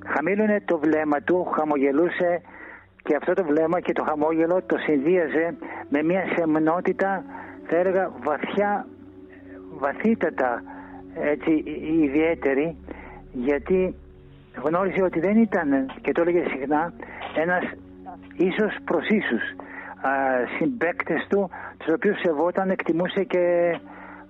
χαμήλωνε 0.07 0.63
το 0.65 0.79
βλέμμα 0.79 1.21
του, 1.21 1.45
χαμογελούσε 1.45 2.41
και 3.03 3.17
αυτό 3.17 3.33
το 3.33 3.45
βλέμμα 3.45 3.81
και 3.81 3.93
το 3.93 4.03
χαμόγελο 4.03 4.63
το 4.67 4.77
συνδύαζε 4.79 5.55
με 5.89 6.03
μια 6.03 6.25
σεμνότητα 6.37 7.25
θα 7.67 7.77
έλεγα 7.77 8.13
βαθιά, 8.23 8.87
βαθύτατα 9.79 10.63
έτσι 11.15 11.63
ιδιαίτερη 12.03 12.77
γιατί 13.33 13.95
γνώριζε 14.63 15.03
ότι 15.03 15.21
δεν 15.21 15.37
ήταν 15.37 15.91
και 16.01 16.13
το 16.13 16.21
έλεγε 16.21 16.45
συχνά 16.49 16.93
ένας 17.37 17.63
ίσως 18.37 18.77
προς 18.85 19.09
ίσους 19.09 19.43
συμπέκτες 20.59 21.27
του 21.29 21.51
τους 21.79 21.95
οποίους 21.95 22.21
σεβόταν, 22.21 22.71
εκτιμούσε 22.71 23.25
και 23.25 23.77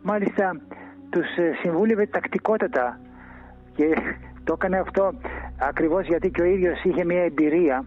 μάλιστα 0.03 0.61
τους 1.11 1.37
ε, 1.37 1.53
συμβούλευε 1.63 2.07
τακτικότατα. 2.07 3.01
Και 3.75 3.85
το 4.45 4.53
έκανε 4.53 4.79
αυτό 4.79 5.13
ακριβώς 5.61 6.07
γιατί 6.07 6.31
και 6.31 6.43
ο 6.43 6.45
ίδιος 6.45 6.83
είχε 6.83 7.05
μια 7.05 7.23
εμπειρία 7.23 7.85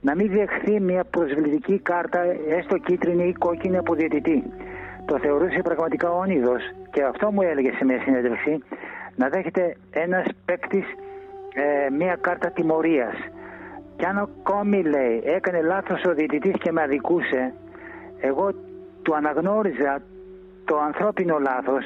να 0.00 0.14
μην 0.14 0.32
δεχθεί 0.32 0.80
μια 0.80 1.04
προσβλητική 1.04 1.78
κάρτα 1.78 2.20
έστω 2.58 2.78
κίτρινη 2.78 3.28
ή 3.28 3.32
κόκκινη 3.32 3.76
από 3.76 3.94
διαιτητή 3.94 4.44
το 5.04 5.18
θεωρούσε 5.18 5.60
πραγματικά 5.62 6.10
όνειδος. 6.10 6.62
Και 6.90 7.02
αυτό 7.02 7.32
μου 7.32 7.42
έλεγε 7.42 7.70
σε 7.72 7.84
μια 7.84 8.00
συνέντευξη 8.00 8.62
να 9.16 9.28
δέχεται 9.28 9.76
ένας 9.90 10.26
παίκτης 10.44 10.84
ε, 11.54 11.90
μια 11.90 12.16
κάρτα 12.20 12.50
τιμωρίας. 12.50 13.14
Και 13.96 14.06
αν 14.06 14.18
ακόμη 14.18 14.82
λέει 14.82 15.22
έκανε 15.24 15.60
λάθος 15.62 16.04
ο 16.04 16.14
διαιτητής 16.14 16.54
και 16.58 16.72
με 16.72 16.82
αδικούσε 16.82 17.52
εγώ 18.20 18.50
του 19.02 19.14
αναγνώριζα 19.14 20.02
το 20.64 20.78
ανθρώπινο 20.78 21.38
λάθος 21.38 21.84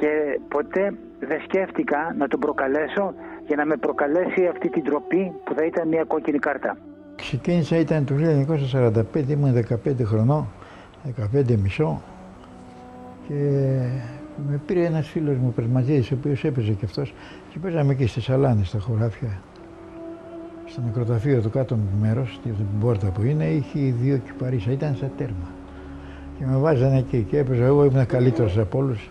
και 0.00 0.40
ποτέ 0.48 0.94
δεν 1.20 1.40
σκέφτηκα 1.44 2.14
να 2.18 2.28
τον 2.28 2.40
προκαλέσω 2.40 3.14
για 3.46 3.56
να 3.56 3.64
με 3.64 3.76
προκαλέσει 3.76 4.46
αυτή 4.46 4.68
την 4.68 4.84
τροπή 4.84 5.32
που 5.44 5.54
θα 5.54 5.64
ήταν 5.64 5.88
μια 5.88 6.04
κόκκινη 6.04 6.38
κάρτα. 6.38 6.76
Ξεκίνησα 7.16 7.76
ήταν 7.76 8.04
το 8.04 8.14
1945, 9.14 9.28
ήμουν 9.28 9.64
15 9.86 10.04
χρονών, 10.04 10.46
15 11.34 11.56
μισό 11.62 12.02
και 13.28 13.34
με 14.48 14.60
πήρε 14.66 14.84
ένας 14.84 15.08
φίλος 15.08 15.36
μου 15.36 15.52
Περμαζίδη, 15.52 16.14
ο 16.14 16.16
οποίος 16.18 16.44
έπαιζε 16.44 16.72
και 16.72 16.84
αυτός 16.84 17.14
και 17.50 17.58
παίζαμε 17.58 17.92
εκεί 17.92 18.06
στι 18.06 18.32
Αλάνε, 18.32 18.64
στα 18.64 18.78
χωράφια. 18.78 19.40
Στο 20.66 20.80
νεκροταφείο 20.80 21.40
του 21.40 21.50
κάτω 21.50 21.78
μέρος, 22.00 22.38
στην 22.40 22.54
πόρτα 22.80 23.06
που 23.06 23.22
είναι, 23.22 23.44
είχε 23.44 23.78
δύο 24.02 24.16
κυπαρίσα, 24.16 24.70
ήταν 24.70 24.96
σαν 25.00 25.10
τέρμα. 25.16 25.50
Και 26.38 26.44
με 26.46 26.56
βάζανε 26.56 26.98
εκεί 26.98 27.26
και 27.30 27.38
έπαιζα. 27.38 27.64
Εγώ 27.64 27.84
ήμουν 27.84 28.06
καλύτερος 28.06 28.58
από 28.58 28.78
όλους. 28.78 29.10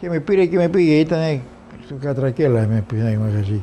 Και 0.00 0.08
με 0.08 0.20
πήρε 0.20 0.46
και 0.46 0.56
με 0.56 0.68
πήγε. 0.68 0.94
Ήταν 0.94 1.40
στο 1.84 1.94
Κατρακέλα 2.00 2.66
με 2.66 2.84
πήγε 2.88 3.18
μαγαζί. 3.20 3.62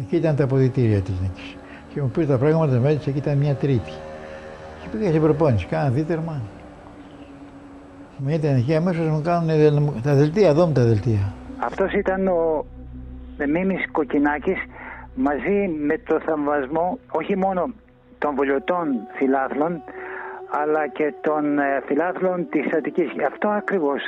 Εκεί 0.00 0.16
ήταν 0.16 0.36
τα 0.36 0.44
αποδητήρια 0.44 1.00
της 1.00 1.14
νίκης. 1.22 1.56
Και 1.94 2.00
μου 2.00 2.08
πήρε 2.08 2.26
τα 2.26 2.38
πράγματα 2.38 2.78
μέσα, 2.78 2.98
εκεί 3.06 3.18
ήταν 3.18 3.38
μια 3.38 3.54
τρίτη. 3.54 3.92
Και 4.82 4.88
πήγα 4.98 5.12
σε 5.12 5.18
προπόνηση, 5.18 5.66
κάνα 5.66 5.90
δίτερμα. 5.90 6.42
Με 8.18 8.34
ήταν 8.34 8.56
εκεί 8.56 8.74
αμέσω 8.74 9.02
μου 9.02 9.22
κάνουν 9.24 10.02
τα 10.02 10.14
δελτία, 10.14 10.48
εδώ 10.48 10.66
τα 10.66 10.84
δελτία. 10.84 11.34
Αυτός 11.58 11.92
ήταν 11.92 12.28
ο 12.28 12.64
Μίμη 13.46 13.76
Κοκκινάκης 13.92 14.58
μαζί 15.14 15.68
με 15.86 15.98
το 15.98 16.20
θαυμασμό 16.20 16.98
όχι 17.10 17.36
μόνο 17.36 17.72
των 18.18 18.34
βολιωτών 18.34 18.86
φιλάθλων 19.16 19.82
αλλά 20.50 20.88
και 20.88 21.14
των 21.20 21.58
ε, 21.58 21.82
φιλάθλων 21.86 22.48
της 22.50 22.72
Αττικής. 22.72 23.10
Αυτό 23.26 23.48
ακριβώς 23.48 24.00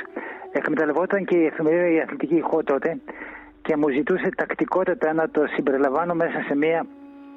εκμεταλλευόταν 0.51 1.25
και 1.25 1.37
η 1.37 1.45
εφημερίδα 1.45 1.89
η 1.89 1.99
Αθλητική 1.99 2.35
Ηχό 2.35 2.63
τότε 2.63 2.97
και 3.61 3.75
μου 3.77 3.89
ζητούσε 3.89 4.29
τακτικότητα 4.35 5.13
να 5.13 5.29
το 5.29 5.41
συμπεριλαμβάνω 5.55 6.13
μέσα 6.13 6.41
σε 6.47 6.55
μία 6.55 6.85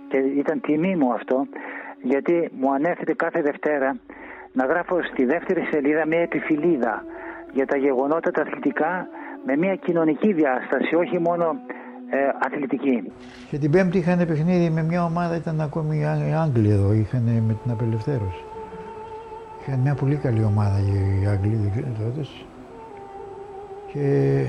και 0.09 0.17
ήταν 0.17 0.61
τιμή 0.61 0.97
μου 0.97 1.13
αυτό 1.13 1.47
γιατί 2.03 2.51
μου 2.61 2.73
ανέφερε 2.73 3.15
κάθε 3.15 3.43
Δευτέρα 3.43 3.97
να 4.59 4.65
γράφω 4.67 4.97
στη 5.13 5.25
δεύτερη 5.25 5.63
σελίδα 5.71 6.07
μια 6.07 6.21
επιφυλίδα 6.21 7.05
για 7.53 7.67
τα 7.67 7.77
γεγονότα 7.77 8.31
τα 8.31 8.43
αθλητικά 8.43 9.09
με 9.47 9.57
μια 9.57 9.75
κοινωνική 9.75 10.33
διάσταση, 10.33 10.95
όχι 10.95 11.19
μόνο 11.19 11.45
ε, 12.11 12.17
αθλητική. 12.47 13.13
Και 13.51 13.59
την 13.59 13.71
Πέμπτη 13.71 13.99
είχαν 13.99 14.19
παιχνίδι 14.27 14.71
με 14.71 14.83
μια 14.83 15.05
ομάδα, 15.05 15.37
ήταν 15.37 15.61
ακόμη 15.61 15.99
οι 15.99 16.35
Άγγλοι 16.35 16.71
εδώ, 16.71 16.93
είχαν 16.93 17.23
με 17.23 17.57
την 17.63 17.71
απελευθέρωση. 17.71 18.45
Είχαν 19.61 19.79
μια 19.81 19.95
πολύ 19.95 20.17
καλή 20.17 20.45
ομάδα 20.45 20.79
οι 20.79 21.27
Άγγλοι 21.27 21.73
τότε. 21.99 22.27
Και 23.93 24.45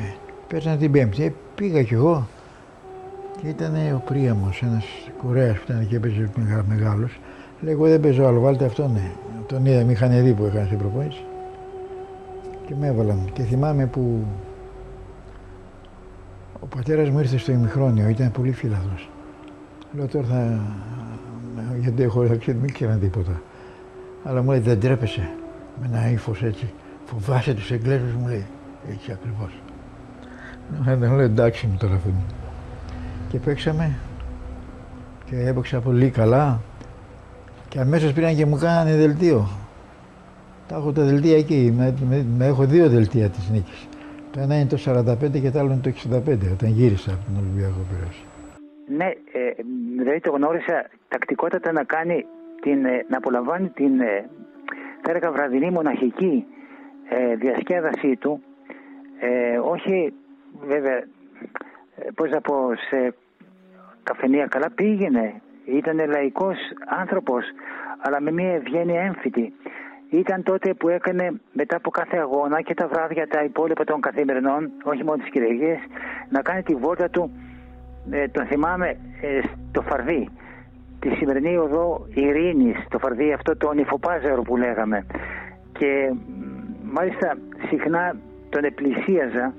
παίζανε 0.47 0.77
την 0.77 0.91
Πέμπτη. 0.91 1.23
Ε, 1.23 1.31
πήγα 1.55 1.83
κι 1.83 1.93
εγώ 1.93 2.27
και 3.41 3.47
ήταν 3.47 3.73
ο 3.95 4.01
Πρίαμος, 4.05 4.61
ένας 4.61 4.85
Κορέας 5.17 5.57
που 5.57 5.71
ήταν 5.71 5.87
και 5.87 5.95
έπαιζε 5.95 6.29
μεγάλος. 6.67 7.19
Λέει, 7.61 7.73
εγώ 7.73 7.87
δεν 7.87 7.99
παίζω 7.99 8.25
άλλο, 8.25 8.39
βάλτε 8.39 8.65
αυτό, 8.65 8.87
ναι. 8.87 9.11
Τον 9.47 9.65
είδα, 9.65 9.86
με 9.86 9.91
είχαν 9.91 10.23
δει 10.23 10.34
που 10.34 10.45
είχαν 10.45 10.65
στην 10.65 10.77
προπόνηση. 10.77 11.23
Και 12.67 12.75
με 12.79 12.88
έβαλαν. 12.88 13.29
Και 13.34 13.43
θυμάμαι 13.43 13.86
που 13.86 14.25
ο 16.60 16.65
πατέρας 16.65 17.10
μου 17.10 17.19
ήρθε 17.19 17.38
στο 17.38 17.51
ημιχρόνιο, 17.51 18.10
ήταν 18.10 18.31
πολύ 18.31 18.51
φίλαθλος. 18.51 19.10
Λέω 19.91 20.08
τώρα 20.08 20.25
θα... 20.25 20.60
γιατί 21.79 22.03
έχω 22.03 22.25
ταξίδι, 22.27 22.58
μην 22.58 22.73
ξέραν 22.73 22.99
τίποτα. 22.99 23.41
Αλλά 24.23 24.41
μου 24.41 24.49
λέει 24.49 24.60
δεν 24.60 24.79
τρέπεσαι 24.79 25.29
με 25.81 25.88
ένα 25.91 26.10
ύφος 26.10 26.43
έτσι. 26.43 26.73
Φοβάσαι 27.05 27.53
τους 27.53 27.71
Εγγλέζους, 27.71 28.13
μου 28.13 28.27
λέει. 28.27 28.45
Έτσι 28.91 29.12
ακριβώς. 29.12 29.62
Δεν 30.84 30.99
λέω 30.99 31.19
εντάξει 31.19 31.67
μου 31.67 31.77
τώρα 31.79 31.93
αυτό. 31.95 32.10
Και 33.29 33.38
παίξαμε 33.38 33.95
και 35.25 35.47
έπαιξα 35.47 35.79
πολύ 35.79 36.10
καλά 36.10 36.62
και 37.75 37.81
αμέσως 37.81 38.13
πήραν 38.13 38.35
και 38.35 38.45
μου 38.45 38.57
κάνανε 38.57 38.95
δελτίο. 38.95 39.47
Τα 40.67 40.75
έχω 40.75 40.91
τα 40.91 41.03
δελτία 41.03 41.38
εκεί, 41.38 41.73
με, 41.77 41.93
με, 42.09 42.25
με 42.38 42.45
έχω 42.45 42.65
δύο 42.65 42.89
δελτία 42.89 43.29
της 43.29 43.49
νίκης. 43.49 43.88
Το 44.31 44.39
ένα 44.39 44.55
είναι 44.55 44.69
το 44.69 44.77
45 44.85 45.41
και 45.41 45.51
το 45.51 45.59
άλλο 45.59 45.71
είναι 45.71 45.81
το 45.81 45.91
65, 46.15 46.19
όταν 46.53 46.69
γύρισα 46.69 47.11
από 47.11 47.23
τον 47.25 47.43
Ολυμπιακό 47.43 47.79
Πυρός. 47.89 48.25
Ναι, 48.97 49.05
ε, 49.05 49.63
δηλαδή 49.97 50.19
το 50.19 50.31
γνώρισα 50.31 50.89
τακτικότατα 51.07 51.71
να 51.71 51.83
κάνει 51.83 52.25
την, 52.61 52.85
ε, 52.85 53.05
να 53.09 53.17
απολαμβάνει 53.17 53.69
την 53.69 53.99
ε, 53.99 54.29
θα 55.01 55.11
έλεγα 55.11 55.31
βραδινή 55.31 55.69
μοναχική 55.69 56.45
ε, 57.09 57.35
διασκέδασή 57.35 58.15
του 58.15 58.43
ε, 59.19 59.57
όχι 59.57 60.13
βέβαια 60.67 60.95
ε, 60.95 61.03
πώς 62.15 62.29
να 62.29 62.41
πω 62.41 62.55
σε 62.89 63.15
καφενεία 64.03 64.45
καλά 64.47 64.69
πήγαινε 64.75 65.41
ήταν 65.65 66.10
λαϊκός 66.10 66.58
άνθρωπος 66.86 67.43
αλλά 67.97 68.21
με 68.21 68.32
μια 68.32 68.54
ευγένεια 68.54 69.01
έμφυτη. 69.01 69.54
Ήταν 70.10 70.43
τότε 70.43 70.73
που 70.73 70.89
έκανε 70.89 71.41
μετά 71.54 71.75
από 71.75 71.89
κάθε 71.89 72.17
αγώνα 72.17 72.62
και 72.62 72.73
τα 72.73 72.88
βράδια 72.88 73.28
τα 73.28 73.43
υπόλοιπα 73.43 73.84
των 73.84 74.01
καθημερινών 74.01 74.71
όχι 74.84 75.04
μόνο 75.04 75.17
τις 75.17 75.32
Κυριακές 75.32 75.78
να 76.30 76.41
κάνει 76.41 76.63
τη 76.63 76.75
βόλτα 76.75 77.10
του 77.10 77.32
ε, 78.12 78.28
τον 78.28 78.45
θυμάμαι 78.45 78.88
ε, 79.21 79.41
στο 79.69 79.82
Φαρδί. 79.82 80.30
Τη 80.99 81.10
σημερινή 81.10 81.58
οδό 81.58 82.08
Ειρήνης 82.13 82.78
το 82.89 82.99
Φαρδί 82.99 83.34
αυτό 83.34 83.58
το 83.58 83.73
νυφοπάζαρο 83.73 84.41
που 84.41 84.58
λέγαμε. 84.58 85.06
Και 85.78 86.13
μάλιστα 86.84 87.38
συχνά 87.69 88.15
τον 88.49 88.63
επλησίαζα 88.63 89.54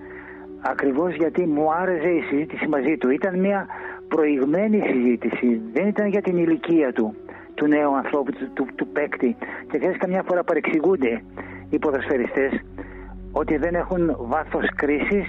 ακριβώς 0.61 1.14
γιατί 1.14 1.47
μου 1.47 1.73
άρεσε 1.73 2.09
η 2.09 2.21
συζήτηση 2.21 2.69
μαζί 2.69 2.97
του. 2.97 3.11
Ήταν 3.11 3.38
μια 3.38 3.66
προηγμένη 4.09 4.81
συζήτηση, 4.81 5.61
δεν 5.73 5.87
ήταν 5.87 6.07
για 6.07 6.23
την 6.23 6.37
ηλικία 6.37 6.92
του, 6.92 7.14
του 7.55 7.66
νέου 7.66 7.97
ανθρώπου, 7.97 8.33
του, 8.33 8.51
του, 8.55 8.66
του 8.75 8.87
παίκτη. 8.88 9.37
Και 9.71 9.79
ξέρεις 9.79 9.97
καμιά 9.99 10.23
φορά 10.23 10.45
παρεξηγούνται 10.45 11.23
οι 11.71 11.79
ποδοσφαιριστές 11.79 12.53
ότι 13.33 13.57
δεν 13.57 13.75
έχουν 13.75 14.16
βάθος 14.19 14.66
κρίσης 14.77 15.27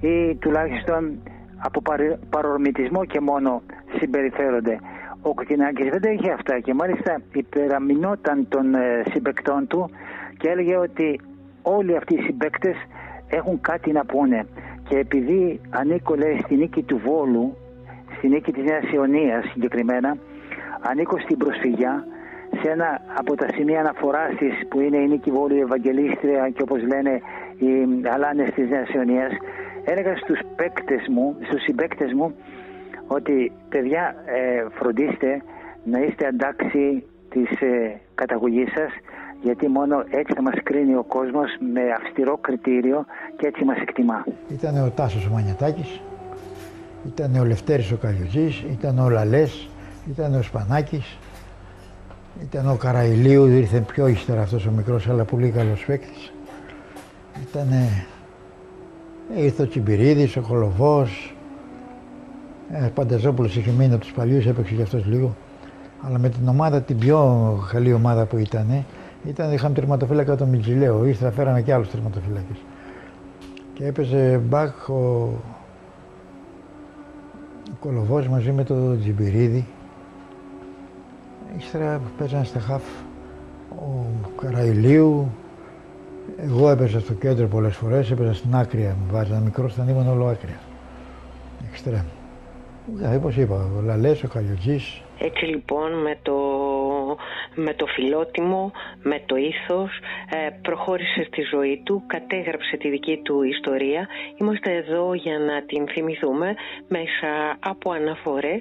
ή 0.00 0.34
τουλάχιστον 0.34 1.22
από 1.58 1.82
παρορμητισμό 2.30 3.04
και 3.04 3.20
μόνο 3.20 3.62
συμπεριφέρονται. 3.98 4.78
Ο 5.22 5.34
Κοκκινάκης 5.34 5.90
δεν 5.90 6.00
τα 6.00 6.10
είχε 6.10 6.30
αυτά 6.30 6.60
και 6.60 6.74
μάλιστα 6.74 7.20
υπεραμεινόταν 7.32 8.48
των 8.48 8.74
ε, 8.74 9.02
συμπεκτών 9.10 9.66
του 9.66 9.90
και 10.38 10.48
έλεγε 10.48 10.76
ότι 10.76 11.20
όλοι 11.62 11.96
αυτοί 11.96 12.14
οι 12.14 12.22
συμπέκτες 12.22 12.76
έχουν 13.28 13.60
κάτι 13.60 13.92
να 13.92 14.04
πούνε 14.04 14.46
και 14.88 14.96
επειδή 14.96 15.60
ανήκω 15.70 16.14
λέει 16.14 16.38
στη 16.44 16.56
νίκη 16.56 16.82
του 16.82 17.00
Βόλου 17.04 17.56
στη 18.22 18.30
νίκη 18.30 18.52
της 18.52 18.64
Νέας 18.64 18.92
Ιωνίας 18.92 19.44
συγκεκριμένα 19.52 20.16
ανήκω 20.80 21.18
στην 21.18 21.36
προσφυγιά 21.36 22.06
σε 22.60 22.70
ένα 22.70 23.00
από 23.18 23.34
τα 23.34 23.46
σημεία 23.54 23.80
αναφοράς 23.80 24.34
της 24.36 24.54
που 24.68 24.80
είναι 24.80 24.96
η 24.96 25.08
νίκη 25.08 25.30
Βόλου 25.30 25.54
η 25.54 25.60
Ευαγγελίστρια 25.60 26.50
και 26.54 26.62
όπως 26.62 26.80
λένε 26.82 27.20
οι 27.58 27.72
αλάνες 28.14 28.54
της 28.54 28.68
Νέας 28.68 28.88
Ιωνίας 28.88 29.32
έλεγα 29.84 30.16
στους 30.16 30.38
παίκτες 30.56 31.02
μου, 31.08 31.36
στους 31.46 31.62
συμπαίκτες 31.62 32.12
μου 32.12 32.34
ότι 33.06 33.52
παιδιά 33.68 34.14
ε, 34.26 34.66
φροντίστε 34.78 35.42
να 35.84 35.98
είστε 35.98 36.26
αντάξει 36.26 37.04
της 37.28 37.50
ε, 37.60 38.00
καταγωγής 38.14 38.72
σας 38.72 38.92
γιατί 39.42 39.68
μόνο 39.68 40.04
έτσι 40.10 40.32
θα 40.34 40.42
μας 40.42 40.58
κρίνει 40.62 40.94
ο 40.94 41.04
κόσμος 41.04 41.56
με 41.74 41.82
αυστηρό 42.00 42.36
κριτήριο 42.36 43.04
και 43.36 43.46
έτσι 43.46 43.64
μας 43.64 43.78
εκτιμά. 43.78 44.24
Ήταν 44.48 44.84
ο 44.86 44.90
Τάσος 44.90 45.26
ο 45.26 45.30
Μανιατάκης, 45.32 46.00
ήταν 47.06 47.34
ο 47.34 47.44
Λευτέρης 47.44 47.92
ο 47.92 47.96
Καλιουτζής, 47.96 48.64
ήταν 48.70 48.98
ο 48.98 49.08
Λαλές, 49.08 49.68
ήταν 50.10 50.34
ο 50.34 50.42
Σπανάκης, 50.42 51.18
ήταν 52.42 52.70
ο 52.70 52.74
Καραϊλίου, 52.74 53.46
ήρθε 53.46 53.80
πιο 53.80 54.06
ύστερα 54.06 54.40
αυτός 54.42 54.66
ο 54.66 54.70
μικρός 54.70 55.08
αλλά 55.08 55.24
πολύ 55.24 55.50
καλός 55.50 55.84
παίκτης. 55.84 56.32
Ήταν 57.48 57.68
ήρθε 59.36 59.62
ο 59.62 59.68
Τσιμπηρίδης, 59.68 60.36
ο 60.36 60.40
Χολοβός, 60.42 61.34
ε, 62.72 62.90
Πανταζόπουλος 62.94 63.56
είχε 63.56 63.70
μείνει 63.70 63.92
από 63.92 64.02
τους 64.02 64.12
παλιούς, 64.12 64.46
έπαιξε 64.46 64.74
κι 64.74 64.82
αυτός 64.82 65.06
λίγο. 65.06 65.36
Αλλά 66.06 66.18
με 66.18 66.28
την 66.28 66.48
ομάδα, 66.48 66.80
την 66.82 66.98
πιο 66.98 67.58
καλή 67.72 67.92
ομάδα 67.92 68.24
που 68.24 68.36
ήταν, 68.36 68.84
ήταν, 69.28 69.52
είχαμε 69.52 69.74
τερματοφύλακα 69.74 70.36
τον 70.36 70.48
Μιτζιλέο. 70.48 71.06
Ήρθα, 71.06 71.30
φέραμε 71.30 71.62
και 71.62 71.72
άλλους 71.72 71.90
τερματοφύλακες. 71.90 72.56
Και 73.74 73.86
έπαιζε 73.86 74.40
μπακ 74.48 74.88
ο, 74.88 74.94
ο 74.94 75.61
Κολοβός 77.82 78.28
μαζί 78.28 78.52
με 78.52 78.64
τον 78.64 78.98
Τζιμπηρίδη. 79.00 79.66
Ύστερα 81.58 82.00
παίζανε 82.18 82.44
στα 82.44 82.60
χαφ 82.60 82.82
ο 83.70 84.06
Καραϊλίου. 84.40 85.30
Εγώ 86.36 86.70
έπαιζα 86.70 87.00
στο 87.00 87.12
κέντρο 87.12 87.46
πολλές 87.46 87.76
φορές, 87.76 88.10
έπαιζα 88.10 88.34
στην 88.34 88.54
άκρια, 88.54 88.96
μου 89.00 89.06
βάζανε 89.12 89.44
μικρό, 89.44 89.68
ήταν 89.72 89.88
ήμουν 89.88 90.08
όλο 90.08 90.26
άκρια. 90.26 90.60
Εξτρέμ. 91.70 92.04
Όπως 93.16 93.36
είπα, 93.36 93.54
ο 93.78 93.80
Λαλές, 93.80 94.22
ο 94.22 94.28
Καλιοτζής. 94.28 95.02
Έτσι 95.18 95.44
λοιπόν 95.44 96.02
με 96.02 96.18
το, 96.22 96.32
με 97.54 97.74
το 97.74 97.86
φιλότιμο, 97.86 98.72
με 99.02 99.22
το 99.26 99.36
ήθος, 99.36 99.90
ε, 100.30 100.48
προχώρησε 100.62 101.24
στη 101.24 101.42
ζωή 101.50 101.82
του, 101.84 102.02
κατέγραψε 102.06 102.76
τη 102.76 102.88
δική 102.88 103.20
του 103.24 103.42
ιστορία. 103.42 104.08
Είμαστε 104.36 104.74
εδώ 104.74 105.14
για 105.14 105.38
να 105.38 105.62
την 105.62 105.88
θυμηθούμε 105.88 106.54
μέσα 106.88 107.56
από 107.60 107.90
αναφορές 107.90 108.60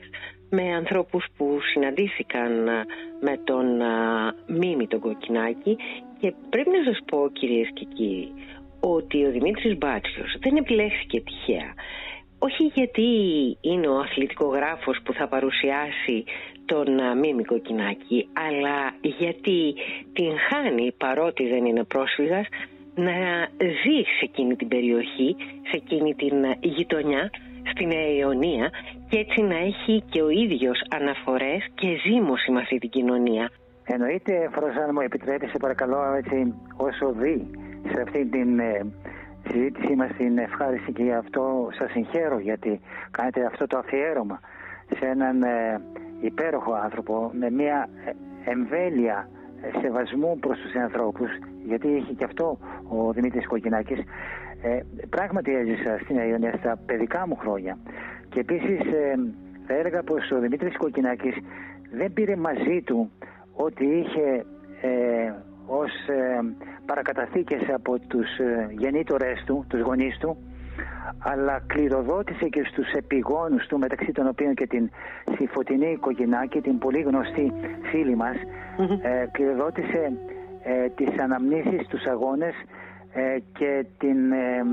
με 0.50 0.76
ανθρώπους 0.76 1.26
που 1.38 1.60
συναντήθηκαν 1.74 2.68
ε, 2.68 2.86
με 3.22 3.40
τον 3.44 3.82
α, 3.82 4.28
ε, 4.48 4.54
Μίμη 4.54 4.88
τον 4.88 5.00
Κοκκινάκη 5.00 5.78
και 6.20 6.34
πρέπει 6.50 6.70
να 6.70 6.84
σας 6.84 7.00
πω 7.06 7.30
κυρίες 7.34 7.70
και 7.74 7.86
κύριοι 7.94 8.34
ότι 8.80 9.26
ο 9.26 9.32
Δημήτρης 9.32 9.78
Μπάτσιος 9.78 10.36
δεν 10.40 10.56
επιλέχθηκε 10.56 11.22
τυχαία 11.22 11.74
όχι 12.44 12.64
γιατί 12.76 13.08
είναι 13.62 13.88
ο 13.88 13.98
αθλητικογράφος 14.00 14.98
που 15.04 15.14
θα 15.14 15.28
παρουσιάσει 15.28 16.24
τον 16.74 17.18
Μίμη 17.20 17.44
Κοκκινάκη, 17.44 18.30
αλλά 18.48 18.78
γιατί 19.02 19.76
την 20.14 20.32
χάνει 20.48 20.92
παρότι 20.98 21.48
δεν 21.48 21.66
είναι 21.66 21.84
πρόσφυγας 21.84 22.48
να 22.96 23.18
ζει 23.82 24.00
σε 24.18 24.24
εκείνη 24.30 24.56
την 24.56 24.68
περιοχή, 24.68 25.36
σε 25.70 25.76
εκείνη 25.82 26.16
την 26.16 26.36
γειτονιά, 26.60 27.30
στην 27.72 27.88
Νέα 27.88 28.12
Ιωνία 28.20 28.70
και 29.10 29.18
έτσι 29.18 29.42
να 29.42 29.58
έχει 29.58 30.04
και 30.10 30.22
ο 30.22 30.30
ίδιος 30.30 30.82
αναφορές 30.90 31.62
και 31.76 31.88
ζήμωση 32.06 32.52
με 32.52 32.60
αυτή 32.60 32.78
την 32.78 32.90
κοινωνία. 32.90 33.50
Εννοείται, 33.84 34.50
Φρόζαν 34.52 34.90
μου 34.94 35.02
επιτρέπει 35.02 35.48
σε 35.48 35.58
παρακαλώ 35.58 36.14
έτσι 36.14 36.54
όσο 36.78 37.12
δει 37.12 37.50
σε 37.92 38.02
αυτή 38.02 38.26
την 38.26 38.60
ε, 38.60 38.86
συζήτησή 39.50 39.96
μας 39.96 40.12
την 40.18 40.38
ευχάριστη 40.38 40.92
και 40.92 41.04
γι' 41.04 41.14
αυτό 41.14 41.70
σας 41.78 41.92
συγχαίρω 41.92 42.40
γιατί 42.40 42.80
κάνετε 43.12 43.46
αυτό 43.46 43.68
το 43.68 43.78
αφιέρωμα 43.78 44.40
σε 44.98 45.06
έναν 45.06 45.44
ε, 45.44 45.82
υπέροχο 46.22 46.74
άνθρωπο 46.74 47.32
με 47.34 47.50
μια 47.50 47.90
ε, 48.06 48.12
εμβέλεια 48.52 49.30
ε, 49.62 49.80
σεβασμού 49.80 50.38
προς 50.40 50.60
τους 50.60 50.76
ανθρώπους 50.76 51.30
γιατί 51.66 51.96
έχει 51.96 52.14
και 52.14 52.24
αυτό 52.24 52.58
ο 52.90 53.12
Δημήτρης 53.12 53.48
Κοκκινάκης. 53.48 54.00
Ε, 54.62 54.80
πράγματι 55.10 55.56
έζησα 55.56 56.00
στην 56.04 56.18
Αιωνία 56.18 56.54
στα 56.58 56.80
παιδικά 56.86 57.28
μου 57.28 57.36
χρόνια. 57.36 57.78
Και 58.30 58.40
επίσης 58.40 58.80
ε, 58.80 59.16
θα 59.68 59.74
έλεγα 59.74 60.04
πως 60.04 60.32
ο 60.32 60.40
Δημήτρης 60.40 60.78
Κοκκινάκης 60.78 61.36
δεν 61.92 62.14
πήρε 62.14 62.36
μαζί 62.36 62.82
του 62.82 63.12
ότι 63.54 63.86
είχε 63.86 64.46
ε, 64.82 65.34
ως 65.66 65.92
ε, 66.08 66.40
παρακαταθήκες 66.86 67.62
από 67.74 68.00
τους 68.00 68.38
ε, 68.38 68.68
γεννήτορες 68.78 69.44
του, 69.46 69.66
τους 69.70 69.82
γονείς 69.82 70.18
του 70.18 70.38
αλλά 71.20 71.64
κληροδότησε 71.68 72.48
και 72.48 72.64
στους 72.64 72.92
επιγόνους 72.92 73.68
του 73.68 73.78
μεταξύ 73.78 74.12
των 74.12 74.28
οποίων 74.28 74.54
και 74.54 74.68
την 74.68 74.90
Συμφωτεινή 75.36 75.98
Κοκκινάκη 76.00 76.62
την 76.62 76.78
πολύ 76.78 77.02
γνωστή 77.02 77.52
φίλη 77.92 78.16
μας 78.16 78.36
ε, 79.02 79.26
κληροδότησε 79.32 80.12
ε, 80.64 80.90
τις 80.90 81.20
αναμνήσεις, 81.20 81.88
τους 81.88 82.06
αγώνες 82.06 82.54
ε, 83.14 83.38
και 83.54 83.86
την 83.98 84.32
ε, 84.32 84.64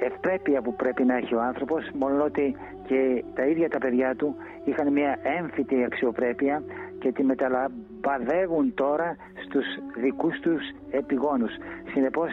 ευπρέπεια 0.00 0.62
που 0.62 0.74
πρέπει 0.74 1.04
να 1.04 1.16
έχει 1.16 1.34
ο 1.34 1.42
άνθρωπος 1.42 1.90
μόνο 1.94 2.24
ότι 2.24 2.56
και 2.86 3.24
τα 3.34 3.46
ίδια 3.46 3.68
τα 3.68 3.78
παιδιά 3.78 4.14
του 4.14 4.34
είχαν 4.64 4.92
μια 4.92 5.18
έμφυτη 5.38 5.84
αξιοπρέπεια 5.84 6.62
και 6.98 7.12
τη 7.12 7.22
μεταλαμπαδεύουν 7.22 8.74
τώρα 8.74 9.16
στους 9.44 9.64
δικούς 9.96 10.40
τους 10.40 10.62
επιγόνους. 10.90 11.52
Συνεπώς 11.92 12.30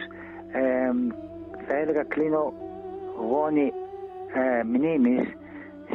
θα 1.66 1.74
έλεγα 1.74 2.02
κλείνω 2.02 2.52
γόνη 3.28 3.72
ε, 4.34 4.64
μνήμης 4.64 5.28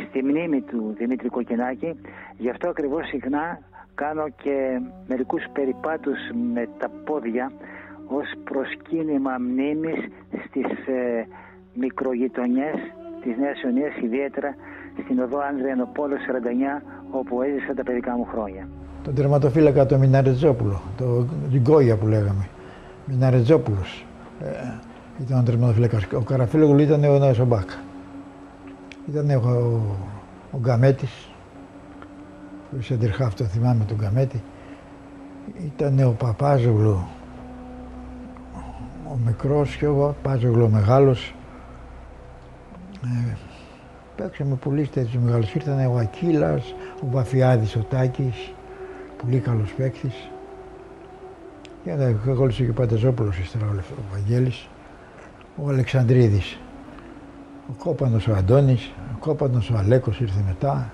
στη 0.08 0.24
μνήμη 0.24 0.62
του 0.62 0.96
Δημήτρη 0.98 1.30
Κοκκινάκη. 1.30 2.00
Γι' 2.38 2.50
αυτό 2.50 2.70
ακριβώς 2.70 3.08
συχνά 3.08 3.60
κάνω 3.96 4.26
και 4.44 4.82
μερικούς 5.08 5.44
περιπάτους 5.54 6.18
με 6.54 6.70
τα 6.78 6.90
πόδια 7.06 7.52
ως 8.08 8.28
προσκύνημα 8.44 9.38
μνήμης 9.40 10.00
στις 10.46 10.88
ε, 10.88 11.28
μικρογειτονιές 11.74 12.76
της 13.22 13.38
Νέας 13.38 13.62
Ιωνίας, 13.62 13.96
ιδιαίτερα 14.04 14.56
στην 15.04 15.20
οδό 15.20 15.40
Ανδριανοπόλου 15.40 16.16
49, 16.16 16.82
όπου 17.12 17.42
έζησα 17.42 17.74
τα 17.74 17.84
παιδικά 17.84 18.18
μου 18.18 18.26
χρόνια. 18.26 18.68
Τον 19.04 19.16
τερματοφύλακα 19.16 19.86
το 19.86 19.98
Μιναρετζόπουλο, 19.98 20.82
το 20.98 21.28
Γκόγια 21.58 21.98
που 21.98 22.08
λέγαμε. 22.08 22.48
Μιναρετζόπουλος 23.06 24.06
ε, 24.42 24.46
ήταν 25.22 25.40
ο 25.40 25.44
τερματοφύλακας. 25.44 26.04
Ο 26.14 26.22
Καραφίλογλου 26.22 26.80
ήταν 26.80 27.04
ο 27.04 27.18
Νέος 27.18 27.46
Μπάκα. 27.46 27.74
Ήταν 29.10 29.30
ο, 29.30 29.50
ο, 29.50 29.82
ο 30.52 30.58
Γκαμέτης, 30.60 31.30
ο 32.78 32.82
Σεντερχάφ, 32.82 33.34
το 33.34 33.44
θυμάμαι 33.44 33.84
τον 33.84 33.98
Γκαμέτη. 33.98 34.44
Ήταν 35.66 36.00
ο 36.00 36.12
Παπάζογλου, 36.12 37.08
ο 39.08 39.18
μικρός 39.26 39.76
και 39.76 39.88
ο 39.88 40.16
Παπάζογλου 40.22 40.64
ο 40.64 40.70
μεγάλος. 40.70 41.36
Ε, 43.04 43.34
παίξαμε 44.16 44.56
πολύ 44.56 44.88
τέτοιους 44.88 45.24
μεγάλους. 45.24 45.54
Ήρθαν 45.54 45.86
ο 45.86 45.98
Ακύλας, 45.98 46.76
ο 47.02 47.08
Βαφιάδης, 47.12 47.76
ο 47.76 47.86
Τάκης, 47.90 48.54
πολύ 49.22 49.40
καλός 49.40 49.74
παίκτης. 49.74 50.30
Και 51.84 51.92
ακόλουσε 52.32 52.64
και 52.64 52.70
ο 52.70 52.74
Πανταζόπουλος 52.74 53.38
ύστερα 53.38 53.66
ο 53.66 54.02
Βαγγέλης, 54.12 54.68
ο 55.64 55.70
Αλεξανδρίδης. 55.70 56.58
Ο 57.70 57.74
Κόπανος 57.84 58.28
ο 58.28 58.34
Αντώνης, 58.34 58.92
ο 59.14 59.18
Κόπανος 59.20 59.70
ο 59.70 59.78
Αλέκος 59.78 60.20
ήρθε 60.20 60.44
μετά. 60.48 60.94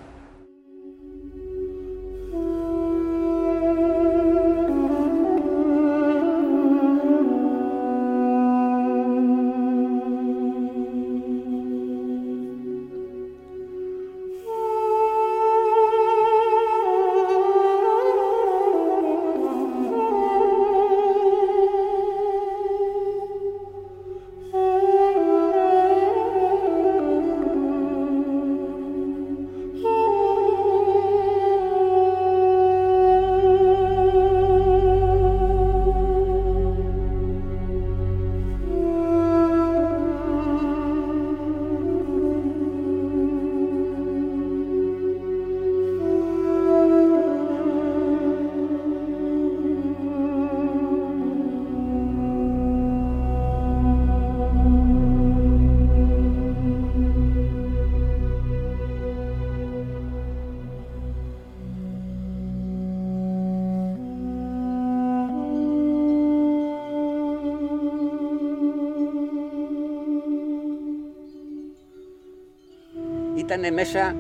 Ήταν 73.62 73.74
μέσα 73.74 74.16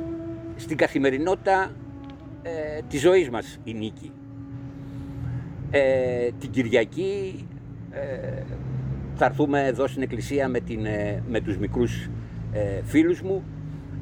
στην 0.55 0.77
καθημερινότητα 0.77 1.71
ε, 2.41 2.49
της 2.89 3.01
ζωής 3.01 3.29
μας 3.29 3.59
η 3.63 3.73
νίκη. 3.73 4.11
Ε, 5.71 6.29
την 6.39 6.49
Κυριακή 6.49 7.45
ε, 7.91 8.43
θα 9.15 9.25
έρθουμε 9.25 9.65
εδώ 9.65 9.87
στην 9.87 10.01
εκκλησία 10.01 10.47
με, 10.47 10.59
την, 10.59 10.85
ε, 10.85 11.23
με 11.29 11.39
τους 11.39 11.57
μικρούς 11.57 12.09
ε, 12.51 12.81
φίλους 12.83 13.21
μου 13.21 13.43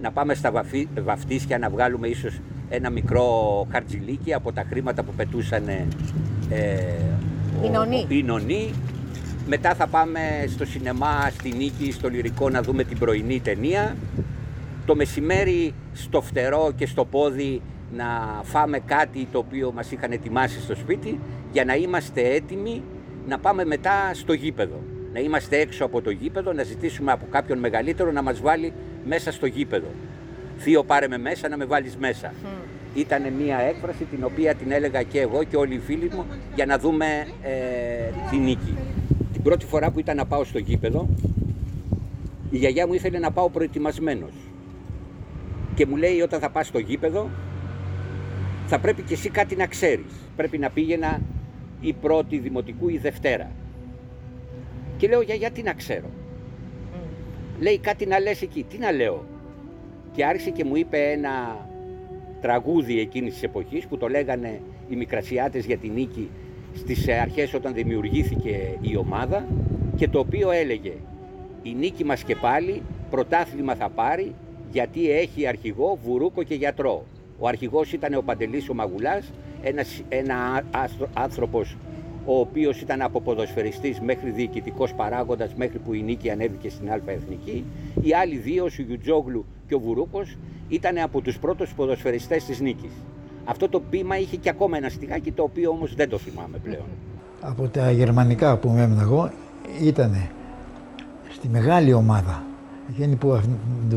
να 0.02 0.12
πάμε 0.12 0.34
στα 0.34 0.52
βαφί, 0.52 0.88
βαφτίσια 1.04 1.58
να 1.58 1.70
βγάλουμε 1.70 2.08
ίσως 2.08 2.40
ένα 2.70 2.90
μικρό 2.90 3.68
χαρτζιλίκι 3.72 4.34
από 4.34 4.52
τα 4.52 4.64
χρήματα 4.70 5.04
που 5.04 5.14
πετούσαν 5.14 5.68
ε, 5.68 5.86
οι 8.08 8.24
νονοί. 8.24 8.74
Μετά 9.48 9.76
θα 9.76 9.88
πάμε 9.88 10.20
στο 10.48 10.66
σινεμά, 10.66 11.30
στη 11.32 11.54
Νίκη, 11.58 11.92
στο 11.92 12.10
Λυρικό 12.10 12.50
να 12.50 12.62
δούμε 12.62 12.84
την 12.84 12.98
πρωινή 12.98 13.40
ταινία 13.40 13.96
το 14.90 14.96
μεσημέρι 14.96 15.74
στο 15.94 16.22
φτερό 16.22 16.72
και 16.76 16.86
στο 16.86 17.06
πόδι 17.06 17.62
να 17.96 18.06
φάμε 18.44 18.80
κάτι 18.80 19.28
το 19.32 19.38
οποίο 19.38 19.72
μας 19.72 19.92
είχαν 19.92 20.12
ετοιμάσει 20.12 20.62
στο 20.62 20.76
σπίτι 20.76 21.20
για 21.52 21.66
να 21.66 21.76
είμαστε 21.76 22.22
έτοιμοι 22.22 22.84
να 23.28 23.40
πάμε 23.40 23.66
μετά 23.66 24.12
στο 24.14 24.34
γήπεδο. 24.34 24.80
Να 25.14 25.20
είμαστε 25.20 25.58
έξω 25.58 25.86
από 25.86 26.02
το 26.02 26.10
γήπεδο, 26.10 26.54
να 26.54 26.64
ζητήσουμε 26.64 27.12
από 27.12 27.26
κάποιον 27.30 27.60
μεγαλύτερο 27.60 28.12
να 28.12 28.22
μας 28.22 28.42
βάλει 28.42 28.74
μέσα 29.06 29.32
στο 29.32 29.46
γήπεδο. 29.46 29.88
Θείο 30.58 30.84
πάρε 30.84 31.08
με 31.08 31.18
μέσα 31.18 31.50
να 31.50 31.58
με 31.58 31.66
βάλεις 31.66 31.98
μέσα. 31.98 32.34
Mm. 32.34 32.46
Ήταν 32.96 33.34
μια 33.34 33.60
έκφραση 33.60 34.04
την 34.04 34.24
οποία 34.24 34.56
την 34.56 34.72
έλεγα 34.72 35.04
και 35.04 35.20
εγώ 35.20 35.44
και 35.44 35.56
όλοι 35.56 35.74
οι 35.74 35.80
φίλοι 35.80 36.12
μου 36.16 36.26
για 36.56 36.66
να 36.66 36.78
δούμε 36.78 37.06
ε, 37.44 37.50
τη 38.30 38.38
νίκη. 38.38 38.78
Την 39.34 39.42
πρώτη 39.42 39.66
φορά 39.66 39.92
που 39.92 40.00
ήταν 40.00 40.16
να 40.16 40.26
πάω 40.26 40.44
στο 40.44 40.60
γήπεδο 40.60 41.10
η 42.52 42.58
γιαγιά 42.58 42.88
μου 42.88 42.94
ήθελε 42.94 43.20
να 43.20 43.32
πάω 43.32 43.50
προετοιμασμένος 43.50 44.32
και 45.80 45.86
μου 45.86 45.96
λέει 45.96 46.22
όταν 46.22 46.40
θα 46.40 46.50
πας 46.50 46.68
στο 46.68 46.80
γήπεδο 46.80 47.30
θα 48.68 48.80
πρέπει 48.80 49.02
και 49.02 49.14
εσύ 49.14 49.30
κάτι 49.30 49.56
να 49.56 49.68
ξέρεις. 49.68 50.12
Πρέπει 50.36 50.58
να 50.58 50.70
πήγαινα 50.70 51.22
η 51.82 51.94
πρώτη 51.94 52.38
δημοτικού 52.38 52.90
ή 52.90 52.98
Δευτέρα. 52.98 53.52
Και 54.98 55.08
λέω 55.08 55.22
για 55.22 55.36
γιατί 55.36 55.62
να 55.62 55.74
ξέρω. 55.74 56.10
Λέει 57.60 57.78
κάτι 57.80 58.06
να 58.06 58.20
λες 58.20 58.42
εκεί. 58.42 58.66
Τι 58.70 58.78
να 58.78 58.92
λέω. 58.92 59.26
Και 60.12 60.26
άρχισε 60.26 60.50
και 60.50 60.64
μου 60.64 60.76
είπε 60.76 60.98
ένα 60.98 61.66
τραγούδι 62.42 63.00
εκείνης 63.00 63.34
της 63.34 63.44
εποχής 63.44 63.88
που 63.88 63.98
το 63.98 64.08
λέγανε 64.08 64.62
οι 64.90 64.96
Μικρασιάτες 64.96 65.66
για 65.66 65.78
την 65.78 65.92
νίκη 65.94 66.30
στις 66.76 67.08
αρχές 67.08 67.54
όταν 67.54 67.74
δημιουργήθηκε 67.74 68.78
η 68.82 68.96
ομάδα 68.96 69.48
και 69.96 70.08
το 70.08 70.20
οποίο 70.20 70.52
έλεγε 70.52 70.94
η 71.64 71.74
νίκη 71.74 72.06
μας 72.06 72.24
και 72.24 72.36
πάλι 72.36 72.82
πρωτάθλημα 73.10 73.76
θα 73.76 73.90
πάρει 73.90 74.34
γιατί 74.72 75.12
έχει 75.12 75.48
αρχηγό, 75.48 76.00
βουρούκο 76.04 76.44
και 76.44 76.56
γιατρό. 76.56 77.04
Ο 77.40 77.48
αρχηγός 77.48 77.94
ήταν 77.94 78.14
ο 78.14 78.22
Παντελής 78.22 78.70
ο 78.70 78.74
Μαγουλάς, 78.74 79.32
ένας, 79.64 80.02
ένα 80.10 80.64
άνθρωπος 81.14 81.76
ο 82.26 82.40
οποίος 82.40 82.82
ήταν 82.82 83.02
από 83.02 83.22
ποδοσφαιριστής 83.22 84.00
μέχρι 84.00 84.30
διοικητικός 84.30 84.94
παράγοντας 84.94 85.54
μέχρι 85.56 85.78
που 85.78 85.94
η 85.94 86.02
Νίκη 86.02 86.30
ανέβηκε 86.30 86.70
στην 86.70 86.92
Αλφα 86.92 87.12
Εθνική. 87.12 87.66
Οι 88.02 88.14
άλλοι 88.14 88.38
δύο, 88.38 88.64
ο 88.64 88.82
Γιουτζόγλου 88.82 89.46
και 89.68 89.76
ο 89.76 89.80
Βουρούκος, 89.80 90.38
ήταν 90.70 90.98
από 90.98 91.22
τους 91.22 91.40
πρώτους 91.40 91.74
ποδοσφαιριστές 91.74 92.46
της 92.46 92.60
Νίκης. 92.60 92.92
Αυτό 93.46 93.70
το 93.70 93.80
πείμα 93.80 94.18
είχε 94.18 94.36
και 94.36 94.50
ακόμα 94.50 94.78
ένα 94.78 94.90
στιγάκι 94.90 95.32
το 95.32 95.44
οποίο 95.44 95.70
όμως 95.70 95.96
δεν 95.96 96.10
το 96.10 96.18
θυμάμαι 96.18 96.58
πλέον. 96.64 96.86
Από 97.42 97.68
τα 97.68 97.92
γερμανικά 97.92 98.58
που 98.58 98.70
με 98.70 98.82
έμεινα 98.82 99.02
εγώ 99.02 99.32
ήταν 99.82 100.30
στη 101.30 101.48
μεγάλη 101.48 101.94
ομάδα 101.94 102.44
Εκείνη 102.90 103.16
που 103.16 103.42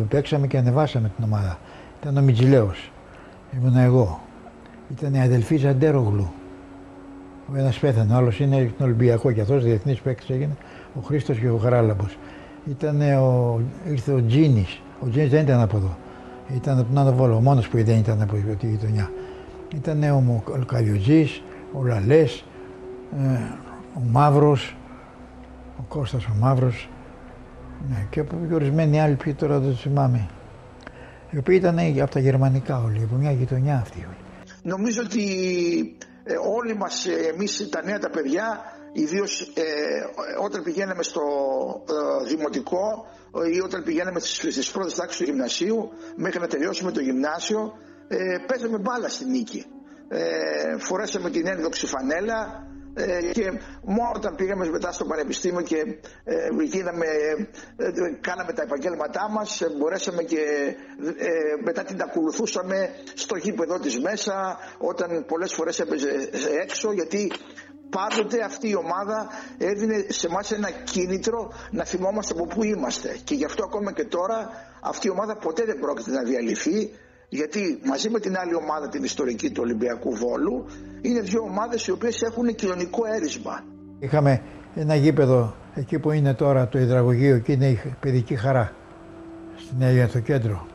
παίξαμε 0.09 0.47
και 0.47 0.59
ανεβάσαμε 0.59 1.11
την 1.16 1.24
ομάδα. 1.24 1.59
Ήταν 2.01 2.16
ο 2.16 2.20
Μιτζιλέος. 2.20 2.93
Ήμουν 3.57 3.76
εγώ. 3.76 4.20
Ήταν 4.90 5.14
η 5.14 5.20
αδελφή 5.20 5.57
Ζαντέρογλου. 5.57 6.32
Ο 7.53 7.57
ένας 7.57 7.78
πέθανε, 7.78 8.14
ο 8.14 8.16
άλλος 8.16 8.40
είναι 8.40 8.70
στον 8.74 8.86
Ολυμπιακό 8.86 9.32
και 9.32 9.40
αυτός 9.40 9.64
διεθνής 9.64 10.01
παίκτης 10.01 10.30
έγινε. 10.30 10.57
Ο 10.95 11.01
Χρήστος 11.01 11.38
και 11.38 11.51
ο 11.51 11.57
Χαράλαμπο. 11.57 12.05
Ήταν 12.70 13.01
ο, 13.01 13.61
ήρθε 13.88 14.12
ο 14.12 14.22
Τζίνης. 14.26 14.80
Ο 15.01 15.09
Τζίνης 15.09 15.30
δεν 15.30 15.43
ήταν 15.43 15.61
από 15.61 15.76
εδώ. 15.76 15.97
Ήταν 16.55 16.78
από 16.78 16.88
τον 16.88 16.99
άλλο 16.99 17.12
Βόλο. 17.12 17.36
Ο 17.36 17.40
μόνος 17.40 17.68
που 17.68 17.84
δεν 17.84 17.99
ήταν 17.99 18.22
από 18.22 18.36
τη 18.59 18.66
γειτονιά. 18.66 19.11
Ήταν 19.74 20.03
ο, 20.03 20.43
ο 20.47 20.64
Καλιοτζή, 20.64 21.26
ο 21.72 21.84
Λαλές, 21.84 22.45
ε, 23.18 23.38
ο 23.95 24.01
Μαύρος, 24.11 24.76
ο 25.78 25.82
Κώστας 25.88 26.24
ο 26.24 26.32
Μαύρος, 26.40 26.88
ναι, 27.89 28.07
και 28.11 28.20
από 28.20 28.37
ορισμένοι 28.53 29.01
άλλοι 29.01 29.14
ποιοι 29.14 29.35
τώρα 29.35 29.59
δεν 29.59 29.77
θυμάμαι. 29.77 30.29
Οι 31.31 31.39
οποίοι 31.39 31.57
ήταν 31.61 31.79
από 32.03 32.11
τα 32.11 32.20
γερμανικά 32.20 32.83
όλοι, 32.83 33.03
από 33.03 33.14
μια 33.14 33.33
γειτονιά 33.33 33.77
αυτή 33.77 33.99
όλοι. 33.99 34.16
Νομίζω 34.62 35.03
ότι 35.05 35.25
ε, 36.25 36.35
όλοι 36.57 36.77
μας, 36.77 37.07
ε, 37.07 37.12
εμείς 37.35 37.68
τα 37.70 37.83
νέα 37.85 37.99
τα 37.99 38.11
παιδιά, 38.11 38.61
ιδίως 38.93 39.41
ε, 39.55 39.62
όταν 40.43 40.62
πηγαίναμε 40.62 41.03
στο 41.03 41.23
ε, 41.89 42.35
δημοτικό, 42.35 43.07
ή 43.55 43.61
όταν 43.61 43.83
πηγαίναμε 43.83 44.20
στις 44.20 44.70
πρώτες 44.70 44.95
τάξεις 44.95 45.18
του 45.18 45.25
γυμνασίου 45.25 45.89
μέχρι 46.16 46.41
να 46.41 46.47
τελειώσουμε 46.47 46.91
το 46.91 47.01
γυμνάσιο 47.01 47.73
ε, 48.09 48.39
παίζαμε 48.47 48.79
μπάλα 48.79 49.09
στη 49.09 49.25
νίκη. 49.25 49.64
Ε, 50.09 50.79
φορέσαμε 50.79 51.31
την 51.31 51.47
ένδοξη 51.47 51.87
φανέλα 51.87 52.37
ε, 52.37 52.72
και 53.32 53.53
μόνο 53.82 54.12
όταν 54.14 54.34
πήγαμε 54.34 54.68
μετά 54.68 54.93
στο 54.93 55.05
πανεπιστήμιο 55.05 55.61
και 55.61 55.76
ε, 56.24 56.34
γίναμε, 56.62 57.07
ε, 57.76 57.90
κάναμε 58.20 58.53
τα 58.53 58.62
επαγγέλματά 58.62 59.30
μας 59.30 59.62
μπορέσαμε 59.78 60.22
και 60.22 60.45
μετά 61.64 61.82
την 61.82 62.03
ακολουθούσαμε 62.03 62.90
στο 63.14 63.36
γήπεδο 63.36 63.78
της 63.78 64.01
μέσα 64.01 64.59
όταν 64.78 65.24
πολλές 65.26 65.53
φορές 65.53 65.80
έπαιζε 65.80 66.30
έξω 66.62 66.93
γιατί 66.93 67.32
πάντοτε 67.90 68.45
αυτή 68.45 68.68
η 68.68 68.74
ομάδα 68.74 69.28
έδινε 69.59 70.07
σε 70.09 70.26
εμά 70.26 70.40
ένα 70.55 70.70
κίνητρο 70.70 71.53
να 71.70 71.84
θυμόμαστε 71.84 72.32
από 72.32 72.47
πού 72.47 72.64
είμαστε. 72.64 73.16
Και 73.24 73.34
γι' 73.34 73.45
αυτό 73.45 73.64
ακόμα 73.64 73.93
και 73.93 74.05
τώρα 74.05 74.51
αυτή 74.82 75.07
η 75.07 75.11
ομάδα 75.11 75.36
ποτέ 75.36 75.64
δεν 75.64 75.78
πρόκειται 75.78 76.11
να 76.11 76.22
διαλυθεί 76.22 76.90
γιατί 77.28 77.80
μαζί 77.84 78.11
με 78.11 78.20
την 78.20 78.36
άλλη 78.36 78.55
ομάδα, 78.55 78.88
την 78.88 79.05
ιστορική 79.05 79.51
του 79.51 79.61
Ολυμπιακού 79.64 80.14
Βόλου, 80.14 80.66
είναι 81.03 81.20
δύο 81.20 81.40
ομάδες 81.40 81.86
οι 81.86 81.90
οποίες 81.90 82.22
έχουν 82.22 82.55
κοινωνικό 82.55 83.00
έρισμα. 83.16 83.64
Είχαμε 83.98 84.42
ένα 84.74 84.94
γήπεδο 84.94 85.55
εκεί 85.74 85.98
που 85.98 86.11
είναι 86.11 86.34
τώρα 86.34 86.68
το 86.68 86.78
υδραγωγείο 86.78 87.38
και 87.38 87.53
είναι 87.53 87.66
η 87.66 87.80
παιδική 88.00 88.36
χαρά. 88.36 88.72
Στην 89.57 89.76
Νέα 89.78 90.09
στο 90.09 90.20
κέντρο 90.20 90.66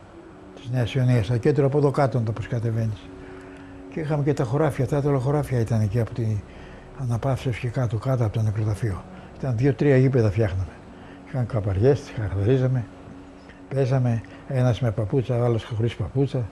της 0.54 0.70
Νέας 0.70 0.94
Ιωνίας, 0.94 1.24
στο 1.24 1.36
κέντρο 1.36 1.66
από 1.66 1.78
εδώ 1.78 1.90
κάτω, 1.90 2.18
όπω 2.18 2.40
κατεβαίνεις. 2.48 3.08
Και 3.92 4.00
είχαμε 4.00 4.22
και 4.22 4.32
τα 4.32 4.44
χωράφια, 4.44 4.86
τα 4.86 4.96
άτολα 4.96 5.18
χωράφια 5.18 5.60
ήταν 5.60 5.80
εκεί 5.80 6.00
από 6.00 6.14
την 6.14 6.38
αναπαύσευση 6.98 7.60
και 7.60 7.68
κάτω, 7.68 7.96
κάτω 7.96 8.24
από 8.24 8.32
το 8.32 8.42
νεκροταφείο. 8.42 9.04
Ήταν 9.38 9.56
δύο-τρία 9.56 9.96
γήπεδα 9.96 10.30
φτιάχναμε. 10.30 10.72
Είχαν 11.28 11.46
καπαριές, 11.46 12.00
τις 12.00 12.10
χαρακτηρίζαμε. 12.10 12.84
Παίζαμε 13.68 14.22
ένας 14.48 14.80
με 14.80 14.90
παπούτσα, 14.90 15.44
άλλος 15.44 15.64
χωρίς 15.64 15.94
παπούτσα. 15.94 16.48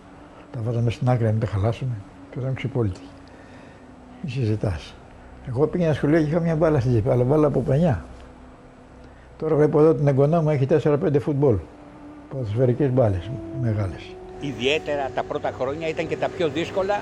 Τα 0.50 0.60
βάζαμε 0.62 0.90
στην 0.90 1.08
άκρη 1.08 1.24
να 1.24 1.30
μην 1.30 1.40
τα 1.40 1.46
χαλάσουμε. 1.46 1.94
Παίζαμε 2.34 2.54
ξυπόλυτη. 2.54 3.00
Μη 4.26 4.32
συζητάς; 4.32 4.94
Εγώ 5.48 5.66
πήγαινα 5.66 5.92
σχολείο 5.92 6.18
και 6.18 6.28
είχα 6.28 6.40
μια 6.40 6.56
μπάλα 6.56 6.80
στην 6.80 6.92
τσέπη, 6.92 7.10
αλλά 7.10 7.24
μπάλα 7.24 7.46
από 7.46 7.60
πανιά. 7.60 8.04
Τώρα 9.38 9.54
βλέπω 9.54 9.80
εδώ 9.80 9.94
την 9.94 10.06
εγγονά 10.06 10.42
μου 10.42 10.50
έχει 10.50 10.66
4-5 10.82 11.20
φουτμπολ. 11.20 11.56
Ποδοσφαιρικές 12.30 12.90
μπάλες 12.90 13.30
μεγάλες. 13.60 14.02
Ιδιαίτερα 14.40 15.10
τα 15.14 15.22
πρώτα 15.22 15.50
χρόνια 15.58 15.88
ήταν 15.88 16.08
και 16.08 16.16
τα 16.16 16.28
πιο 16.28 16.48
δύσκολα 16.48 17.00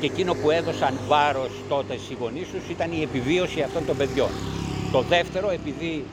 και 0.00 0.06
εκείνο 0.06 0.32
που 0.34 0.50
έδωσαν 0.50 0.94
βάρος 1.08 1.50
τότε 1.68 1.94
οι 1.94 2.16
γονείς 2.20 2.48
τους 2.48 2.68
ήταν 2.70 2.92
η 2.92 3.02
επιβίωση 3.02 3.60
αυτών 3.60 3.86
των 3.86 3.96
παιδιών. 3.96 4.28
Το 4.92 5.00
δεύτερο, 5.02 5.50
επειδή 5.50 6.04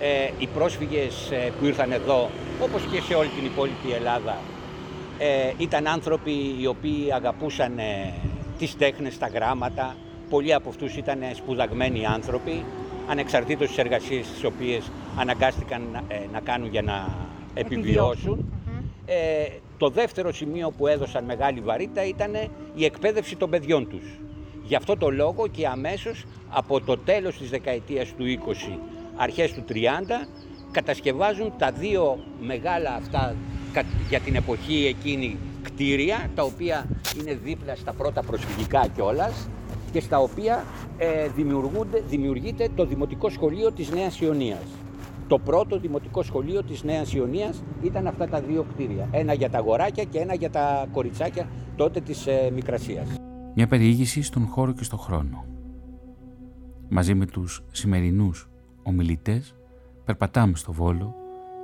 ε, 0.00 0.30
οι 0.38 0.46
πρόσφυγες 0.46 1.30
ε, 1.30 1.52
που 1.58 1.66
ήρθαν 1.66 1.92
εδώ, 1.92 2.30
όπως 2.62 2.82
και 2.92 3.00
σε 3.00 3.14
όλη 3.14 3.28
την 3.28 3.44
υπόλοιπη 3.44 3.92
Ελλάδα, 3.92 4.36
ε, 5.18 5.52
ήταν 5.56 5.86
άνθρωποι 5.86 6.56
οι 6.60 6.66
οποίοι 6.66 7.12
αγαπούσαν 7.12 7.78
ε, 7.78 8.12
τις 8.58 8.76
τέχνες, 8.76 9.18
τα 9.18 9.26
γράμματα. 9.26 9.94
Πολλοί 10.30 10.54
από 10.54 10.68
αυτούς 10.68 10.96
ήταν 10.96 11.18
σπουδαγμένοι 11.34 12.06
άνθρωποι, 12.06 12.64
ανεξαρτήτως 13.08 13.68
της 13.68 13.78
εργασίες 13.78 14.26
τις 14.26 14.44
οποίες 14.44 14.90
αναγκάστηκαν 15.16 15.82
να 16.32 16.40
κάνουν 16.40 16.68
για 16.70 16.82
να 16.82 17.08
επιβιώσουν. 17.54 18.52
το 19.78 19.88
δεύτερο 19.88 20.32
σημείο 20.32 20.70
που 20.70 20.86
έδωσαν 20.86 21.24
μεγάλη 21.24 21.60
βαρύτητα 21.60 22.06
ήταν 22.06 22.34
η 22.74 22.84
εκπαίδευση 22.84 23.36
των 23.36 23.50
παιδιών 23.50 23.88
τους. 23.88 24.18
Γι' 24.64 24.74
αυτό 24.74 24.96
το 24.96 25.10
λόγο 25.10 25.46
και 25.46 25.66
αμέσως 25.66 26.24
από 26.48 26.80
το 26.80 26.98
τέλος 26.98 27.38
της 27.38 27.50
δεκαετίας 27.50 28.12
του 28.16 28.24
20 28.24 28.78
αρχές 29.16 29.52
του 29.52 29.64
30 29.68 29.74
κατασκευάζουν 30.70 31.52
τα 31.58 31.70
δύο 31.72 32.18
μεγάλα 32.40 32.94
αυτά 32.94 33.34
για 34.08 34.20
την 34.20 34.34
εποχή 34.34 34.86
εκείνη 34.86 35.38
κτίρια 35.62 36.30
τα 36.34 36.42
οποία 36.42 36.86
είναι 37.20 37.34
δίπλα 37.34 37.74
στα 37.74 37.92
πρώτα 37.92 38.22
προσφυγικά 38.22 38.86
κιόλας 38.94 39.48
και 39.94 40.00
στα 40.00 40.18
οποία 40.18 40.64
ε, 40.96 41.28
δημιουργείται 42.08 42.68
το 42.74 42.86
Δημοτικό 42.86 43.28
Σχολείο 43.28 43.72
της 43.72 43.90
Νέας 43.90 44.20
Ιωνίας. 44.20 44.62
Το 45.28 45.38
πρώτο 45.38 45.78
Δημοτικό 45.78 46.22
Σχολείο 46.22 46.62
της 46.62 46.82
Νέας 46.82 47.14
Ιωνίας 47.14 47.62
ήταν 47.82 48.06
αυτά 48.06 48.28
τα 48.28 48.40
δύο 48.40 48.62
κτίρια. 48.72 49.08
Ένα 49.10 49.32
για 49.32 49.50
τα 49.50 49.58
αγοράκια 49.58 50.04
και 50.04 50.18
ένα 50.18 50.34
για 50.34 50.50
τα 50.50 50.88
κοριτσάκια 50.92 51.48
τότε 51.76 52.00
της 52.00 52.26
ε, 52.26 52.50
Μικρασίας. 52.54 53.08
Μια 53.54 53.66
περιήγηση 53.66 54.22
στον 54.22 54.46
χώρο 54.46 54.72
και 54.72 54.84
στον 54.84 54.98
χρόνο. 54.98 55.44
Μαζί 56.88 57.14
με 57.14 57.26
τους 57.26 57.64
σημερινούς 57.70 58.48
ομιλητές 58.82 59.54
περπατάμε 60.04 60.56
στο 60.56 60.72
Βόλο 60.72 61.14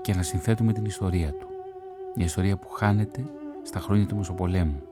και 0.00 0.12
ανασυνθέτουμε 0.12 0.72
την 0.72 0.84
ιστορία 0.84 1.28
του. 1.30 1.46
Μια 2.16 2.26
ιστορία 2.26 2.56
που 2.56 2.68
χάνεται 2.68 3.24
στα 3.62 3.80
χρόνια 3.80 4.06
του 4.06 4.16
Μεσοπολέμου, 4.16 4.82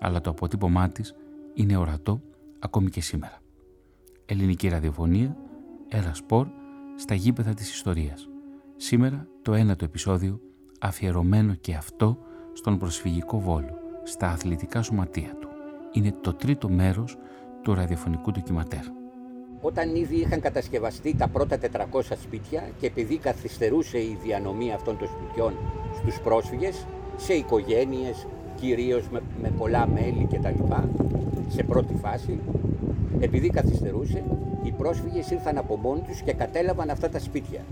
αλλά 0.00 0.20
το 0.20 0.30
αποτύπωμά 0.30 0.88
της 0.88 1.14
είναι 1.54 1.76
ορατό 1.76 2.20
ακόμη 2.62 2.90
και 2.90 3.00
σήμερα. 3.00 3.38
Ελληνική 4.26 4.68
ραδιοφωνία, 4.68 5.36
ένα 5.88 6.14
σπορ 6.14 6.46
στα 6.96 7.14
γήπεδα 7.14 7.54
της 7.54 7.72
ιστορίας. 7.72 8.28
Σήμερα 8.76 9.26
το 9.42 9.54
ένατο 9.54 9.84
επεισόδιο 9.84 10.40
αφιερωμένο 10.80 11.54
και 11.54 11.74
αυτό 11.74 12.18
στον 12.52 12.78
προσφυγικό 12.78 13.40
Βόλο, 13.40 13.78
στα 14.02 14.28
αθλητικά 14.28 14.82
σωματεία 14.82 15.36
του. 15.40 15.48
Είναι 15.92 16.14
το 16.20 16.34
τρίτο 16.34 16.68
μέρος 16.68 17.16
του 17.62 17.74
ραδιοφωνικού 17.74 18.30
ντοκιματέρ 18.30 18.84
όταν 19.62 19.94
ήδη 19.94 20.16
είχαν 20.16 20.40
κατασκευαστεί 20.40 21.14
τα 21.16 21.28
πρώτα 21.28 21.58
400 21.92 22.00
σπίτια 22.22 22.70
και 22.80 22.86
επειδή 22.86 23.16
καθυστερούσε 23.16 23.98
η 23.98 24.18
διανομή 24.22 24.72
αυτών 24.72 24.98
των 24.98 25.08
σπιτιών 25.08 25.54
στους 25.98 26.20
πρόσφυγες, 26.20 26.86
σε 27.16 27.34
οικογένειες, 27.34 28.26
κυρίως 28.54 29.08
με, 29.08 29.22
με 29.42 29.50
πολλά 29.58 29.86
μέλη 29.86 30.28
κτλ. 30.30 30.64
Σε 31.52 31.62
πρώτη 31.62 31.94
φάση, 31.94 32.38
επειδή 33.20 33.48
καθυστερούσε, 33.48 34.22
οι 34.62 34.70
πρόσφυγες 34.70 35.30
ήρθαν 35.30 35.58
από 35.58 35.76
μόνοι 35.76 36.00
τους 36.00 36.20
και 36.20 36.32
κατέλαβαν 36.32 36.90
αυτά 36.90 37.08
τα 37.08 37.18
σπίτια. 37.18 37.64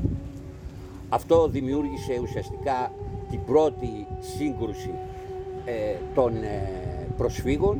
Αυτό 1.09 1.49
δημιούργησε 1.49 2.19
ουσιαστικά 2.23 2.93
την 3.31 3.45
πρώτη 3.45 4.07
σύγκρουση 4.19 4.91
ε, 5.65 5.97
των 6.15 6.35
ε, 6.43 6.69
προσφύγων, 7.17 7.79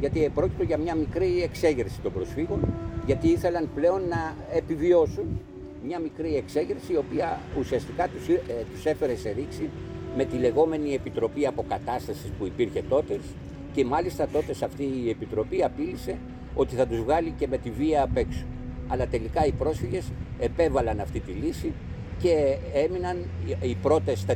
γιατί 0.00 0.30
πρόκειται 0.34 0.64
για 0.64 0.78
μια 0.78 0.94
μικρή 0.94 1.42
εξέγερση 1.42 2.00
των 2.00 2.12
προσφύγων 2.12 2.60
γιατί 3.06 3.28
ήθελαν 3.28 3.68
πλέον 3.74 4.08
να 4.08 4.34
επιβιώσουν 4.52 5.40
μια 5.84 5.98
μικρή 5.98 6.36
εξέγερση 6.36 6.92
η 6.92 6.96
οποία 6.96 7.40
ουσιαστικά 7.58 8.08
τους, 8.08 8.28
ε, 8.28 8.42
τους 8.72 8.84
έφερε 8.86 9.16
σε 9.16 9.30
ρήξη 9.30 9.70
με 10.16 10.24
τη 10.24 10.36
λεγόμενη 10.36 10.94
Επιτροπή 10.94 11.46
Αποκατάστασης 11.46 12.30
που 12.38 12.46
υπήρχε 12.46 12.82
τότε 12.88 13.20
και 13.74 13.84
μάλιστα 13.84 14.28
τότε 14.28 14.54
σε 14.54 14.64
αυτή 14.64 14.82
η 15.04 15.10
Επιτροπή 15.10 15.64
απείλησε 15.64 16.18
ότι 16.54 16.74
θα 16.74 16.86
τους 16.86 17.00
βγάλει 17.00 17.30
και 17.30 17.48
με 17.48 17.58
τη 17.58 17.70
βία 17.70 18.02
απ' 18.02 18.16
έξω. 18.16 18.44
Αλλά 18.88 19.06
τελικά 19.06 19.46
οι 19.46 19.52
πρόσφυγες 19.52 20.12
επέβαλαν 20.38 21.00
αυτή 21.00 21.20
τη 21.20 21.32
λύση 21.32 21.72
και 22.18 22.56
έμειναν 22.74 23.24
οι 23.60 23.74
πρώτες 23.74 24.24
400 24.28 24.34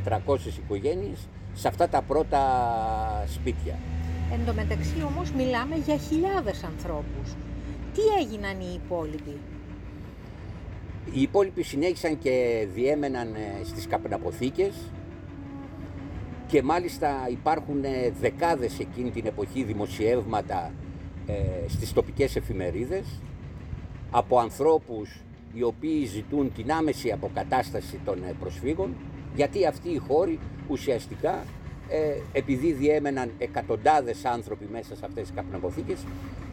οικογένειες 0.63 1.27
σε 1.53 1.67
αυτά 1.67 1.89
τα 1.89 2.01
πρώτα 2.01 2.41
σπίτια. 3.27 3.77
Εν 4.33 4.45
τω 4.45 4.53
μεταξύ 4.53 5.03
όμως 5.07 5.31
μιλάμε 5.31 5.75
για 5.75 5.97
χιλιάδες 5.97 6.63
ανθρώπους 6.63 7.35
τι 7.93 8.01
έγιναν 8.21 8.59
οι 8.59 8.79
υπόλοιποι; 8.85 9.37
Οι 11.13 11.21
υπόλοιποι 11.21 11.63
συνέχισαν 11.63 12.19
και 12.19 12.67
διέμεναν 12.73 13.33
ε, 13.35 13.63
στις 13.63 13.87
καπναποθήκες 13.87 14.73
και 16.49 16.63
μάλιστα 16.63 17.27
υπάρχουν 17.31 17.83
ε, 17.83 18.11
δεκάδες 18.21 18.79
εκείνη 18.79 19.11
την 19.11 19.25
εποχή 19.25 19.63
δημοσιεύματα 19.63 20.71
ε, 21.27 21.33
στις 21.67 21.93
τοπικές 21.93 22.35
εφημερίδες 22.35 23.05
από 24.11 24.39
ανθρώπους 24.39 25.21
οι 25.53 25.63
οποίοι 25.63 26.05
ζητούν 26.05 26.53
την 26.53 26.71
άμεση 26.71 27.11
αποκατάσταση 27.11 27.99
των 28.05 28.23
προσφύγων 28.39 28.95
γιατί 29.35 29.65
αυτοί 29.65 29.89
οι 29.89 29.97
χώροι 29.97 30.39
ουσιαστικά 30.67 31.43
ε, 31.89 32.21
επειδή 32.31 32.71
διέμεναν 32.71 33.31
εκατοντάδες 33.37 34.25
άνθρωποι 34.25 34.67
μέσα 34.71 34.95
σε 34.95 35.05
αυτές 35.05 35.23
τις 35.23 35.35
καπναποθήκες, 35.35 35.99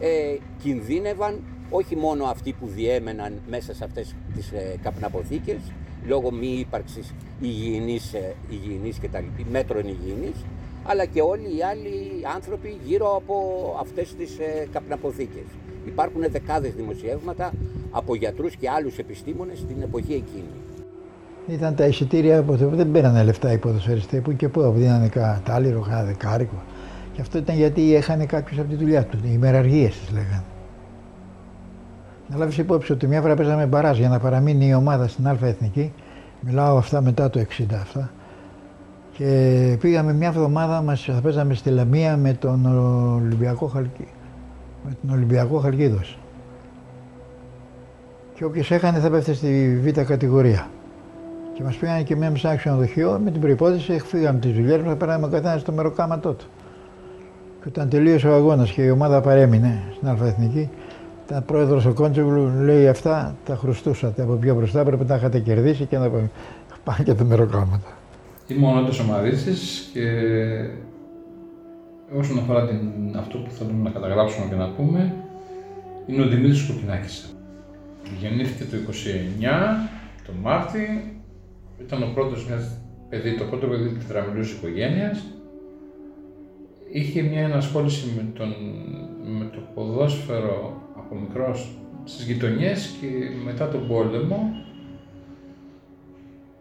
ε, 0.00 0.36
κινδύνευαν 0.62 1.42
όχι 1.70 1.96
μόνο 1.96 2.24
αυτοί 2.24 2.52
που 2.52 2.66
διέμεναν 2.66 3.42
μέσα 3.48 3.74
σε 3.74 3.84
αυτές 3.84 4.14
τις 4.34 4.52
ε, 4.52 4.78
καπναποθήκες, 4.82 5.60
λόγω 6.06 6.30
μη 6.30 6.46
ύπαρξης 6.46 7.14
υγιεινής, 7.40 8.14
ε, 8.14 8.34
υγιεινής 8.50 8.98
και 8.98 9.08
τα 9.08 9.20
λοιπά, 9.20 9.50
μέτρων 9.50 9.82
υγιεινής, 9.86 10.44
αλλά 10.84 11.04
και 11.04 11.20
όλοι 11.20 11.56
οι 11.56 11.62
άλλοι 11.70 12.22
άνθρωποι 12.34 12.78
γύρω 12.84 13.16
από 13.16 13.34
αυτές 13.80 14.14
τις 14.14 14.38
ε, 14.38 14.66
καπναποθήκες. 14.72 15.48
Υπάρχουν 15.86 16.22
δεκάδες 16.30 16.74
δημοσιεύματα 16.74 17.52
από 17.90 18.14
γιατρούς 18.14 18.56
και 18.56 18.70
άλλους 18.70 18.98
επιστήμονες 18.98 19.58
στην 19.58 19.82
εποχή 19.82 20.12
εκείνη. 20.12 20.54
Ήταν 21.48 21.74
τα 21.74 21.86
εισιτήρια 21.86 22.42
που 22.42 22.56
δεν 22.56 22.90
πήραν 22.90 23.24
λεφτά 23.24 23.52
οι 23.52 23.58
ποδοσφαιριστές 23.58 24.20
που 24.20 24.36
και 24.36 24.48
που 24.48 24.72
δίνανε 24.76 25.08
τα 25.08 25.42
άλλο 25.46 25.80
κανένα 25.80 26.04
δεκάρικο. 26.04 26.62
Και 27.12 27.20
αυτό 27.20 27.38
ήταν 27.38 27.56
γιατί 27.56 27.80
είχαν 27.80 28.26
κάποιος 28.26 28.58
από 28.58 28.68
τη 28.68 28.76
δουλειά 28.76 29.04
του, 29.04 29.18
οι 29.22 29.30
ημεραργίες 29.32 29.98
τις 29.98 30.10
λέγανε. 30.10 30.44
Να 32.28 32.36
λάβεις 32.36 32.58
υπόψη 32.58 32.92
ότι 32.92 33.06
μια 33.06 33.20
φορά 33.20 33.34
παίζαμε 33.34 33.66
μπαράζ 33.66 33.98
για 33.98 34.08
να 34.08 34.18
παραμείνει 34.18 34.66
η 34.66 34.74
ομάδα 34.74 35.08
στην 35.08 35.28
Α 35.28 35.38
Εθνική. 35.42 35.92
Μιλάω 36.40 36.76
αυτά 36.76 37.00
μετά 37.00 37.30
το 37.30 37.40
60 37.40 37.64
αυτά. 37.74 38.10
Και 39.12 39.76
πήγαμε 39.80 40.12
μια 40.12 40.28
εβδομάδα, 40.28 40.82
μας 40.82 41.02
θα 41.02 41.20
παίζαμε 41.22 41.54
στη 41.54 41.70
Λαμία 41.70 42.16
με 42.16 42.32
τον 42.32 42.66
Ολυμπιακό 43.14 43.66
Χαλκί. 43.66 44.08
Με 44.84 44.90
τον 45.00 45.16
Ολυμπιακό 45.16 45.58
Χαλκίδος. 45.58 46.18
Και 48.34 48.44
όποιος 48.44 48.70
έκανε 48.70 48.98
θα 48.98 49.10
πέφτει 49.10 49.34
στη 49.34 49.80
β' 49.82 50.00
κατηγορία. 50.00 50.66
Και 51.54 51.62
μας 51.62 51.76
πήγανε 51.76 52.02
και 52.02 52.16
μια 52.16 52.30
μισά 52.30 52.56
ξενοδοχείο 52.56 53.20
με 53.24 53.30
την 53.30 53.40
προπόθεση, 53.40 53.98
φύγαμε 53.98 54.38
τις 54.38 54.52
δουλειές 54.52 54.76
μας, 54.76 54.88
θα 54.88 54.96
περάσουμε 54.96 55.28
καθένας 55.28 55.60
στο 55.60 55.72
μεροκάματό 55.72 56.32
του. 56.32 56.46
Και 57.62 57.68
όταν 57.68 57.88
τελείωσε 57.88 58.28
ο 58.28 58.34
αγώνας 58.34 58.70
και 58.70 58.82
η 58.82 58.90
ομάδα 58.90 59.20
παρέμεινε 59.20 59.82
στην 59.96 60.08
Αλφαεθνική, 60.08 60.70
ήταν 61.26 61.44
πρόεδρος 61.44 61.86
ο 61.86 61.92
Κόντσογλου, 61.92 62.50
λέει 62.62 62.88
αυτά 62.88 63.36
τα 63.44 63.56
χρωστούσατε 63.56 64.22
από 64.22 64.34
πιο 64.34 64.54
μπροστά, 64.54 64.84
πρέπει 64.84 65.02
να 65.02 65.06
τα 65.06 65.16
είχατε 65.16 65.38
κερδίσει 65.40 65.84
και 65.84 65.98
να 65.98 66.10
πάνε 66.84 67.04
και 67.04 67.14
τα 67.14 67.24
μεροκάματα. 67.24 67.96
Είμαι 68.46 68.66
ο 68.66 68.74
Νότος 68.74 69.00
Ομαδίτη 69.00 69.52
και 69.92 70.06
όσον 72.18 72.38
αφορά 72.38 72.66
την, 72.66 72.78
αυτό 73.16 73.38
που 73.38 73.50
θέλουμε 73.50 73.82
να 73.82 73.90
καταγράψουμε 73.90 74.46
και 74.48 74.54
να 74.54 74.68
πούμε, 74.70 75.14
είναι 76.06 76.22
ο 76.22 76.28
Δημήτρης 76.28 76.66
Κουκκινάκης. 76.66 77.36
Γεννήθηκε 78.20 78.64
το 78.64 78.76
29 78.76 79.96
το 80.26 80.32
Μάρτι 80.42 81.12
ήταν 81.80 82.02
ο 82.02 82.10
πρώτος 82.14 82.46
μιας 82.46 82.78
παιδί, 83.08 83.36
το 83.36 83.44
πρώτο 83.44 83.66
παιδί 83.66 83.88
της 83.88 84.06
τετραμιλούς 84.06 84.52
οικογένειας. 84.52 85.24
Είχε 86.92 87.22
μια 87.22 87.40
ενασχόληση 87.40 88.12
με, 88.16 88.26
τον, 88.34 88.54
με 89.38 89.44
το 89.52 89.58
ποδόσφαιρο 89.74 90.75
από 91.06 91.14
μικρός 91.14 91.78
στις 92.04 92.26
γειτονιές 92.26 92.96
και 93.00 93.06
μετά 93.44 93.68
τον 93.68 93.86
πόλεμο 93.86 94.64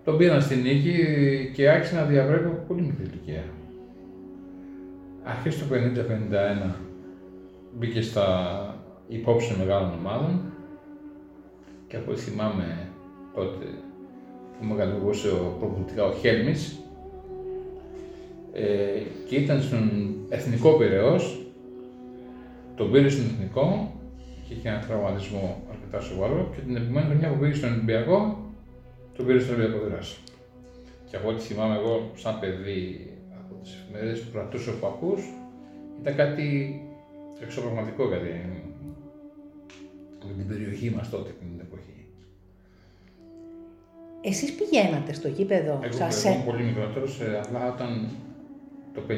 τον 0.04 0.18
πήραν 0.18 0.42
στην 0.42 0.62
νίκη 0.62 0.98
και 1.54 1.70
άρχισε 1.70 1.96
να 1.96 2.04
διαβρέπει 2.04 2.46
από 2.46 2.64
πολύ 2.68 2.82
μικρή 2.82 3.04
ηλικία. 3.04 3.44
Αρχές 5.24 5.58
του 5.58 5.66
50-51 6.70 6.74
μπήκε 7.78 8.02
στα 8.02 8.26
υπόψη 9.08 9.56
μεγάλων 9.58 9.94
ομάδων 10.00 10.42
και 11.88 11.96
από 11.96 12.12
ό,τι 12.12 12.20
θυμάμαι 12.20 12.90
τότε 13.34 13.66
που 14.60 14.66
μεγαλουργούσε 14.66 15.28
ο, 15.28 15.56
προπολιτικά 15.60 16.06
ο 16.06 16.12
Χέλμης 16.12 16.80
ε, 18.54 19.02
και 19.28 19.36
ήταν 19.36 19.62
στον 19.62 20.16
Εθνικό 20.30 20.72
Πυραιός, 20.72 21.46
τον 22.76 22.92
πήρε 22.92 23.10
στον 23.10 23.26
Εθνικό 23.26 23.94
και 24.48 24.54
είχε 24.54 24.70
ένα 24.70 24.80
τραυματισμό 24.80 25.64
αρκετά 25.72 26.00
σοβαρό 26.00 26.52
και 26.56 26.62
την 26.62 26.76
επόμενη 26.76 27.06
χρονιά 27.06 27.30
που 27.30 27.40
πήγε 27.40 27.54
στον 27.54 27.72
Ολυμπιακό, 27.72 28.18
τον 29.16 29.26
πήρε 29.26 29.40
στον 29.40 29.56
Ολυμπιακό 29.56 29.86
Δράση. 29.86 30.18
Και 31.10 31.16
από 31.16 31.30
ό,τι 31.30 31.42
θυμάμαι 31.42 31.76
εγώ, 31.76 32.12
σαν 32.16 32.40
παιδί 32.40 33.14
από 33.40 33.56
τις 33.62 33.74
εφημερίδες 33.74 34.20
που 34.22 34.32
κρατούσε 34.32 34.70
ο 34.70 34.74
παππούς, 34.80 35.22
ήταν 36.02 36.16
κάτι 36.16 36.80
εξωπραγματικό 37.42 38.08
για 38.08 38.20
την 40.38 40.48
περιοχή 40.48 40.90
μας 40.90 41.10
τότε 41.10 41.30
την 41.40 41.60
εποχή. 41.60 42.06
Εσείς 44.22 44.56
πηγαίνατε 44.56 45.14
στο 45.14 45.28
γήπεδο 45.28 45.80
Εγώ 45.84 45.94
σας... 45.94 46.24
ήμουν 46.24 46.46
πολύ 46.46 46.64
μικρότερος, 46.64 47.20
ε, 47.20 47.42
αλλά 47.48 47.74
όταν 47.74 48.10
το 48.94 49.02
55 49.08 49.12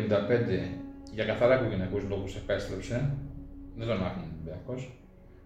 για 1.13 1.25
καθαρά 1.25 1.55
οικογενειακούς 1.55 2.03
λόγους 2.09 2.35
επέστρεψε, 2.35 3.13
δεν 3.75 3.87
τον 3.87 4.05
άφηνε 4.05 4.25
Ολυμπιακός, 4.33 4.89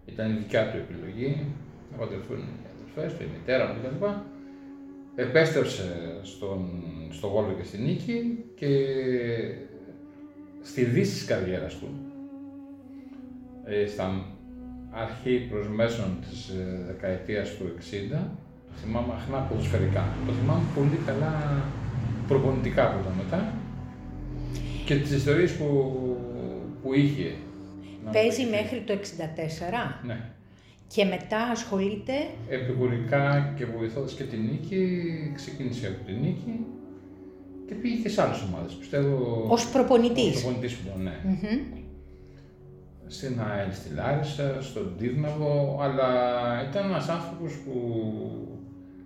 ήταν 0.06 0.32
η 0.32 0.38
δικιά 0.38 0.72
του 0.72 0.78
επιλογή, 0.78 1.46
να 1.92 1.98
παντρευτούν 1.98 2.38
οι 2.38 2.68
αδελφές 2.74 3.18
του, 3.18 3.24
η 3.24 3.28
μητέρα 3.38 3.68
μου 3.68 3.74
κτλ. 3.82 4.06
Επέστρεψε 5.16 6.20
στον, 6.22 6.84
στο 7.10 7.30
Βόλο 7.30 7.54
και 7.58 7.64
στη 7.64 7.78
Νίκη 7.78 8.46
και 8.56 8.70
στη 10.62 10.84
δύση 10.84 11.14
της 11.14 11.26
καριέρας 11.26 11.78
του, 11.78 11.88
ε, 13.66 13.88
στα 13.88 14.26
αρχή 14.92 15.48
προς 15.50 15.68
μέσον 15.68 16.18
της 16.30 16.50
ε, 16.50 16.84
δεκαετίας 16.88 17.56
του 17.56 17.74
60, 18.14 18.18
θυμάμαι 18.76 19.14
αχνά 19.14 19.38
ποδοσφαιρικά. 19.38 20.08
Το 20.26 20.32
θυμάμαι 20.34 20.64
πολύ 20.76 21.00
καλά 21.06 21.64
προπονητικά 22.28 22.88
από 22.88 23.04
τα 23.04 23.14
μετά 23.18 23.54
και 24.86 24.96
τις 24.96 25.12
ιστορίες 25.12 25.52
που, 25.52 25.68
που 26.84 26.94
είχε. 26.94 27.36
Παίζει 28.12 28.46
μέχρι 28.46 28.82
το 28.86 28.94
64. 28.94 30.06
Ναι. 30.06 30.20
Και 30.88 31.06
μετά 31.06 31.42
ασχολείται... 31.42 32.14
Επικουρικά 32.50 33.54
και 33.58 33.66
βοηθώντας 33.66 34.14
και 34.14 34.24
την 34.24 34.40
Νίκη, 34.40 35.32
ξεκίνησε 35.36 35.88
από 35.88 36.06
την 36.06 36.16
Νίκη 36.20 36.66
και 37.72 37.78
πήγε 37.78 38.02
και 38.02 38.10
σε 38.10 38.22
άλλες 38.22 38.42
ομάδες, 38.42 38.74
πιστεύω... 38.74 39.46
Ως 39.50 39.70
προπονητής. 39.70 40.36
Ως 40.36 40.42
προπονητής 40.42 40.78
ναι. 41.04 41.20
Στην 43.08 43.40
ΑΕΛ, 43.42 43.72
στη 43.74 43.94
Λάρισα, 43.94 44.62
στον 44.62 44.96
Τύρναβο, 44.98 45.80
αλλά 45.82 46.10
ήταν 46.70 46.86
ένας 46.86 47.10
άνθρωπος 47.10 47.54
που 47.54 47.74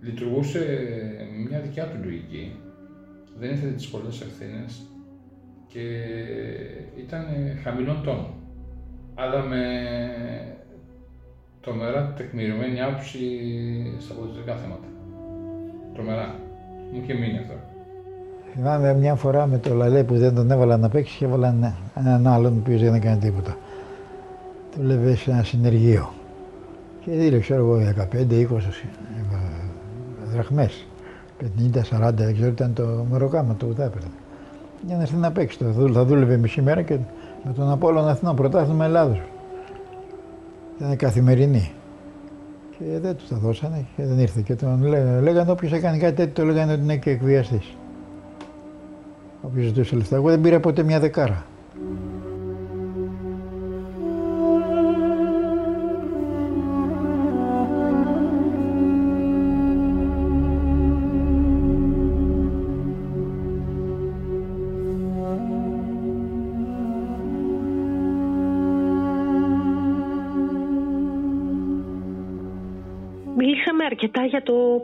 λειτουργούσε 0.00 0.58
με 1.32 1.48
μια 1.48 1.60
δικιά 1.60 1.86
του 1.86 1.98
λογική. 2.04 2.56
Δεν 3.38 3.50
ήθελε 3.50 3.72
τις 3.72 3.88
πολλές 3.88 4.20
ευθύνες 4.20 4.86
και 5.66 5.80
ήταν 6.96 7.24
χαμηλών 7.62 8.02
τόνων. 8.02 8.34
Αλλά 9.18 9.42
με 9.42 9.62
τρομερά 11.60 12.12
τεκμηριωμένη 12.16 12.80
άποψη 12.82 13.18
στα 13.98 14.14
πολιτικά 14.14 14.54
θέματα. 14.54 14.86
Τρομερά. 15.94 16.34
Μου 16.92 17.00
είχε 17.02 17.14
μείνει 17.14 17.38
αυτό. 17.38 17.54
Θυμάμαι 18.52 18.94
μια 18.94 19.14
φορά 19.14 19.46
με 19.46 19.58
το 19.58 19.74
Λαλέ 19.74 20.04
που 20.04 20.16
δεν 20.16 20.34
τον 20.34 20.50
έβαλα 20.50 20.76
να 20.76 20.88
παίξει 20.88 21.16
και 21.16 21.24
έβαλαν 21.24 21.74
έναν 21.94 22.26
άλλον 22.26 22.62
που 22.62 22.78
δεν 22.78 22.94
έκανε 22.94 23.16
τίποτα. 23.16 23.56
Του 24.72 24.82
λέει 24.82 25.14
σε 25.14 25.30
ένα 25.30 25.42
συνεργείο. 25.42 26.12
Και 27.00 27.10
δήλε, 27.10 27.38
ξέρω 27.38 27.60
εγώ, 27.60 27.94
15-20 28.12 28.46
δραχμές. 30.32 30.86
50-40, 31.40 32.12
δεν 32.14 32.34
ξέρω, 32.34 32.48
ήταν 32.48 32.72
το 32.72 33.06
μεροκάμα 33.10 33.54
το 33.56 33.66
που 33.66 33.74
θα 33.74 33.84
έπαιρνε. 33.84 34.08
Για 34.86 34.96
να 34.96 35.02
έρθει 35.02 35.16
να 35.16 35.32
παίξει. 35.32 35.58
Θα 35.92 36.04
δούλευε 36.04 36.36
μισή 36.36 36.62
μέρα 36.62 36.82
και 36.82 36.98
με 37.46 37.52
τον 37.52 37.70
Απόλλων 37.70 38.08
Αθηνών, 38.08 38.36
πρωτάθλημα 38.36 38.84
Ελλάδος. 38.84 39.22
Ήταν 40.78 40.96
καθημερινή. 40.96 41.72
Και 42.78 42.84
δεν 42.98 43.16
του 43.16 43.24
τα 43.28 43.36
δώσανε 43.36 43.86
και 43.96 44.04
δεν 44.04 44.18
ήρθε. 44.18 44.40
Και 44.40 44.54
τον 44.54 44.86
λέ, 44.86 45.20
λέγανε 45.20 45.50
όποιος 45.50 45.72
έκανε 45.72 45.98
κάτι 45.98 46.14
τέτοιο, 46.14 46.32
το 46.32 46.44
λέγανε 46.44 46.72
ότι 46.72 46.82
είναι 46.82 46.96
και 46.96 47.10
εκβιαστής. 47.10 47.76
Όποιος 49.42 49.64
ζητούσε 49.66 49.96
λεφτά. 49.96 50.16
Εγώ 50.16 50.28
δεν 50.28 50.40
πήρα 50.40 50.60
ποτέ 50.60 50.82
μια 50.82 51.00
δεκάρα. 51.00 51.44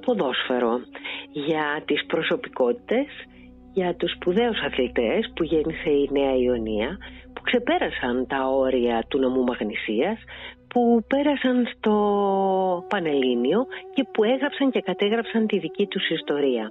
Ποδόσφαιρο, 0.04 0.80
για 1.32 1.82
τις 1.86 2.06
προσωπικότητες, 2.06 3.06
για 3.72 3.94
τους 3.94 4.12
σπουδαίους 4.12 4.60
αθλητές 4.60 5.32
που 5.34 5.42
γέννησε 5.44 5.90
η 5.90 6.08
Νέα 6.12 6.34
Ιωνία, 6.36 6.98
που 7.32 7.42
ξεπέρασαν 7.42 8.26
τα 8.26 8.48
όρια 8.48 9.04
του 9.08 9.18
νομού 9.18 9.42
Μαγνησίας, 9.42 10.18
που 10.68 11.04
πέρασαν 11.06 11.66
στο 11.72 11.94
Πανελλήνιο 12.88 13.66
και 13.94 14.04
που 14.12 14.24
έγραψαν 14.24 14.70
και 14.70 14.80
κατέγραψαν 14.80 15.46
τη 15.46 15.58
δική 15.58 15.86
τους 15.86 16.08
ιστορία. 16.08 16.70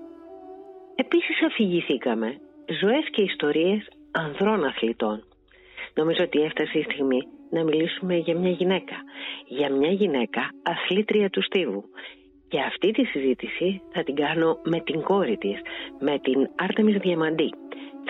Επίσης 0.95 1.43
αφηγηθήκαμε 1.45 2.37
ζωές 2.81 3.05
και 3.11 3.21
ιστορίες 3.21 3.87
ανδρών 4.11 4.63
αθλητών. 4.63 5.23
Νομίζω 5.95 6.23
ότι 6.23 6.41
έφτασε 6.41 6.77
η 6.77 6.83
στιγμή 6.83 7.21
να 7.49 7.63
μιλήσουμε 7.63 8.15
για 8.15 8.35
μια 8.37 8.51
γυναίκα. 8.51 8.95
Για 9.47 9.71
μια 9.71 9.91
γυναίκα 9.91 10.41
αθλήτρια 10.63 11.29
του 11.29 11.43
στίβου. 11.43 11.83
Και 12.51 12.59
αυτή 12.59 12.91
τη 12.91 13.03
συζήτηση 13.03 13.81
θα 13.93 14.03
την 14.03 14.15
κάνω 14.15 14.59
με 14.63 14.79
την 14.79 15.01
κόρη 15.01 15.37
της, 15.37 15.59
με 15.99 16.19
την 16.19 16.49
Άρτεμις 16.55 16.97
Διαμαντή. 16.97 17.49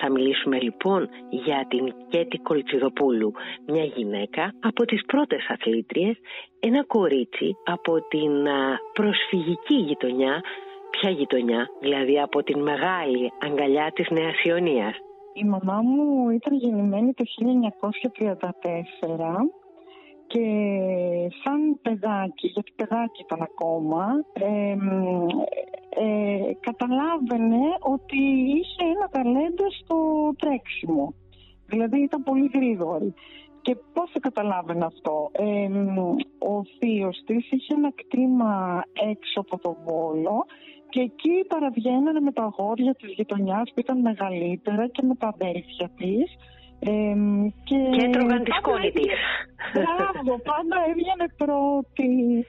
Θα 0.00 0.10
μιλήσουμε 0.10 0.60
λοιπόν 0.60 1.08
για 1.30 1.66
την 1.68 1.94
Κέτη 2.08 2.38
Κολτσιδοπούλου, 2.38 3.32
μια 3.66 3.84
γυναίκα 3.84 4.52
από 4.60 4.84
τις 4.84 5.04
πρώτες 5.06 5.46
αθλήτριες, 5.48 6.16
ένα 6.60 6.84
κορίτσι 6.84 7.56
από 7.64 8.08
την 8.08 8.32
προσφυγική 8.92 9.74
γειτονιά, 9.74 10.40
ποια 10.90 11.10
γειτονιά, 11.10 11.68
δηλαδή 11.80 12.20
από 12.20 12.42
την 12.42 12.62
μεγάλη 12.62 13.32
αγκαλιά 13.40 13.92
της 13.94 14.10
Νέας 14.10 14.44
Ιωνίας. 14.44 14.94
Η 15.32 15.44
μαμά 15.44 15.80
μου 15.82 16.30
ήταν 16.30 16.56
γεννημένη 16.56 17.14
το 17.14 17.24
1934 17.24 19.61
και 20.32 20.48
σαν 21.42 21.78
παιδάκι, 21.82 22.46
γιατί 22.46 22.72
παιδάκι 22.76 23.22
ήταν 23.22 23.42
ακόμα, 23.42 24.06
ε, 24.32 24.76
ε, 26.04 26.52
καταλάβαινε 26.60 27.62
ότι 27.80 28.18
είχε 28.58 28.82
ένα 28.94 29.08
ταλέντο 29.10 29.64
στο 29.82 29.96
τρέξιμο. 30.38 31.14
Δηλαδή 31.66 31.98
ήταν 32.02 32.22
πολύ 32.22 32.50
γρήγορη. 32.54 33.14
Και 33.62 33.76
πώς 33.92 34.10
θα 34.12 34.20
καταλάβαινε 34.20 34.84
αυτό; 34.84 35.30
Ε, 35.32 35.68
ο 36.38 36.64
θείος 36.78 37.22
της 37.26 37.50
είχε 37.50 37.74
ένα 37.74 37.92
κτήμα 37.94 38.82
έξω 39.10 39.40
από 39.40 39.58
τον 39.58 39.76
Βόλο 39.84 40.44
και 40.88 41.00
εκεί 41.00 41.44
παραβγαίνανε 41.48 42.20
με 42.20 42.32
τα 42.32 42.42
αγόρια 42.42 42.94
της 42.94 43.12
γειτονιάς 43.12 43.70
που 43.74 43.80
ήταν 43.80 44.00
μεγαλύτερα 44.00 44.88
και 44.88 45.02
με 45.02 45.14
τα 45.14 45.28
αδέλφια 45.34 45.90
της 45.96 46.36
ε, 46.84 47.14
και, 47.64 47.76
και 47.96 48.04
έτρωγαν 48.04 48.44
τη 48.44 48.50
σκόνη 48.50 48.90
της. 48.90 49.12
Μπράβο, 49.74 50.38
πάντα 50.50 50.76
έβγαινε 50.88 51.26
πρώτη. 51.36 52.46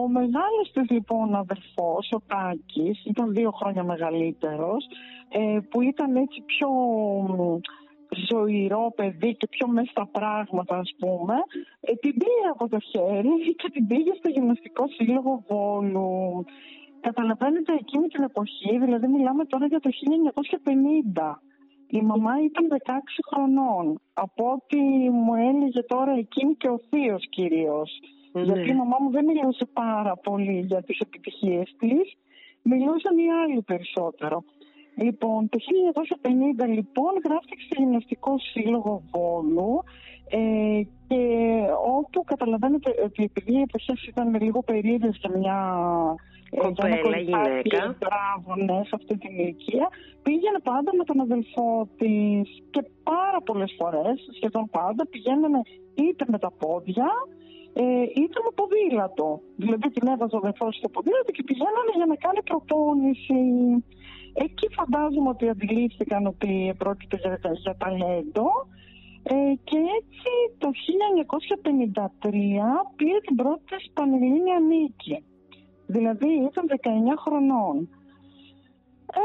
Ο 0.00 0.08
μεγάλος 0.08 0.70
της 0.72 0.90
λοιπόν 0.90 1.34
αδερφός, 1.34 2.12
ο 2.12 2.20
Τάκης, 2.26 3.04
ήταν 3.04 3.32
δύο 3.32 3.50
χρόνια 3.50 3.84
μεγαλύτερος, 3.84 4.84
ε, 5.28 5.58
που 5.70 5.80
ήταν 5.82 6.16
έτσι 6.16 6.42
πιο 6.46 6.68
ζωηρό 8.28 8.92
παιδί 8.96 9.34
και 9.36 9.46
πιο 9.50 9.68
μέσα 9.68 9.90
στα 9.90 10.06
πράγματα 10.06 10.76
ας 10.76 10.94
πούμε 10.98 11.34
ε, 11.80 11.92
την 11.94 12.14
πήγε 12.18 12.48
από 12.52 12.68
το 12.68 12.78
χέρι 12.80 13.54
και 13.56 13.70
την 13.72 13.86
πήγε 13.86 14.12
στο 14.18 14.28
γυμναστικό 14.28 14.84
σύλλογο 14.88 15.44
Βόλου 15.48 16.44
καταλαβαίνετε 17.00 17.72
εκείνη 17.72 18.06
την 18.08 18.22
εποχή 18.22 18.78
δηλαδή 18.78 19.06
μιλάμε 19.06 19.44
τώρα 19.44 19.66
για 19.66 19.80
το 19.80 19.90
1950 21.24 21.47
η 21.90 22.00
μαμά 22.02 22.32
ήταν 22.44 22.66
16 22.86 22.90
χρονών. 23.30 24.00
Από 24.14 24.44
ό,τι 24.52 24.78
μου 25.10 25.34
έλεγε 25.34 25.82
τώρα 25.82 26.12
εκείνη 26.12 26.54
και 26.54 26.68
ο 26.68 26.80
θείος 26.88 27.28
κυρίως. 27.28 28.00
Ναι. 28.32 28.42
Γιατί 28.42 28.70
η 28.70 28.74
μαμά 28.74 28.96
μου 29.00 29.10
δεν 29.10 29.24
μιλούσε 29.24 29.64
πάρα 29.72 30.16
πολύ 30.16 30.60
για 30.60 30.82
τις 30.82 30.98
επιτυχίες 30.98 31.74
της. 31.78 32.16
Μιλούσαν 32.62 33.18
οι 33.18 33.30
άλλοι 33.42 33.62
περισσότερο. 33.62 34.44
Λοιπόν, 34.96 35.48
το 35.48 35.58
1950 36.64 36.68
λοιπόν 36.68 37.12
γράφτηκε 37.24 37.62
στο 37.66 37.82
Γυμναστικό 37.82 38.38
Σύλλογο 38.38 39.02
Βόλου 39.10 39.82
ε, 40.28 40.80
και 41.08 41.22
όπου 41.86 42.24
καταλαβαίνετε 42.24 42.94
ότι 43.04 43.22
επειδή 43.22 43.52
οι 43.52 43.60
εποχές 43.60 44.06
ήταν 44.06 44.40
λίγο 44.40 44.62
περίεργες 44.62 45.16
για 45.20 45.38
μια 45.38 45.58
κοπέλα, 46.56 47.18
γυναίκα. 47.18 47.96
Μπράβο, 48.02 48.48
ναι, 48.66 48.78
σε 48.84 48.94
αυτή 48.98 49.18
την 49.18 49.38
ηλικία. 49.38 49.88
Πήγαινε 50.22 50.60
πάντα 50.62 50.90
με 50.98 51.04
τον 51.04 51.20
αδελφό 51.20 51.88
της 51.98 52.62
και 52.70 52.82
πάρα 53.02 53.40
πολλές 53.44 53.74
φορές, 53.78 54.16
σχεδόν 54.36 54.68
πάντα, 54.70 55.06
πηγαίνανε 55.06 55.60
είτε 55.94 56.24
με 56.28 56.38
τα 56.38 56.50
πόδια 56.58 57.10
ε, 57.80 58.02
είτε 58.20 58.38
με 58.44 58.50
ποδήλατο. 58.58 59.40
Δηλαδή 59.56 59.88
την 59.94 60.06
έβαζε 60.12 60.34
ο 60.36 60.40
αδελφός 60.42 60.76
στο 60.76 60.88
ποδήλατο 60.88 61.30
και 61.36 61.42
πηγαίνανε 61.48 61.92
για 61.98 62.06
να 62.12 62.16
κάνει 62.24 62.40
προπόνηση. 62.50 63.40
Εκεί 64.44 64.66
φαντάζομαι 64.78 65.28
ότι 65.28 65.48
αντιλήφθηκαν 65.48 66.26
ότι 66.26 66.74
πρόκειται 66.78 67.16
για, 67.22 67.40
για 67.64 67.76
ταλέντο. 67.82 68.46
Ε, 69.22 69.52
και 69.68 69.78
έτσι 69.98 70.30
το 70.62 70.68
1953 72.22 72.30
πήρε 72.96 73.18
την 73.26 73.36
πρώτη 73.36 73.64
της 73.76 73.90
Πανελλήνια 73.94 74.58
νίκη. 74.70 75.16
Δηλαδή 75.94 76.30
ήταν 76.50 76.64
19 76.68 77.22
χρονών. 77.24 77.76
Ε, 79.14 79.24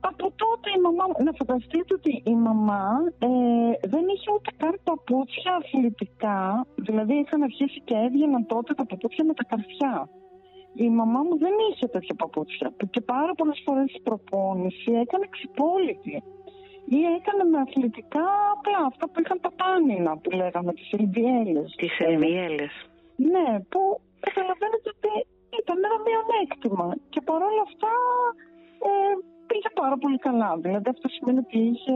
από 0.00 0.26
τότε 0.42 0.68
η 0.76 0.80
μαμά, 0.80 1.04
να 1.26 1.32
φανταστείτε 1.32 1.94
ότι 1.94 2.22
η 2.32 2.34
μαμά 2.34 2.86
ε, 3.18 3.28
δεν 3.92 4.04
είχε 4.12 4.28
ούτε 4.34 4.50
καν 4.56 4.74
παπούτσια 4.84 5.52
αθλητικά, 5.60 6.66
δηλαδή 6.76 7.14
είχαν 7.14 7.42
αρχίσει 7.42 7.80
και 7.84 7.94
έβγαιναν 7.94 8.46
τότε 8.46 8.74
τα 8.74 8.86
παπούτσια 8.86 9.24
με 9.24 9.34
τα 9.34 9.44
καρφιά. 9.44 10.08
Η 10.74 10.88
μαμά 10.88 11.20
μου 11.22 11.38
δεν 11.38 11.54
είχε 11.70 11.86
τέτοια 11.86 12.14
παπούτσια 12.14 12.72
και 12.90 13.00
πάρα 13.00 13.32
πολλές 13.34 13.62
φορές 13.64 13.94
η 13.94 14.00
προπόνηση 14.00 14.92
έκανε 14.92 15.26
ξυπόλυτη 15.30 16.22
ή 16.96 16.98
έκανε 17.18 17.44
με 17.50 17.58
αθλητικά 17.58 18.26
απλά 18.56 18.78
αυτά 18.86 19.08
που 19.08 19.20
είχαν 19.20 19.40
τα 19.40 19.52
πάνινα 19.60 20.18
που 20.18 20.30
λέγαμε, 20.30 20.72
τις 20.72 20.92
ελβιέλες. 20.92 21.74
Τις 21.76 21.98
ελβιέλες. 21.98 22.72
Ναι, 23.16 23.60
που 23.68 24.00
καταλαβαίνετε 24.26 24.88
ότι 24.94 25.10
ήταν 25.60 25.76
ένα 25.88 25.98
μειονέκτημα. 26.06 26.88
Και 27.12 27.20
παρόλα 27.30 27.62
αυτά 27.68 27.92
ε, 28.88 28.90
πήγε 29.48 29.70
πάρα 29.82 29.96
πολύ 30.02 30.18
καλά. 30.26 30.50
Δηλαδή 30.64 30.88
αυτό 30.94 31.06
σημαίνει 31.14 31.38
ότι 31.46 31.58
είχε 31.70 31.94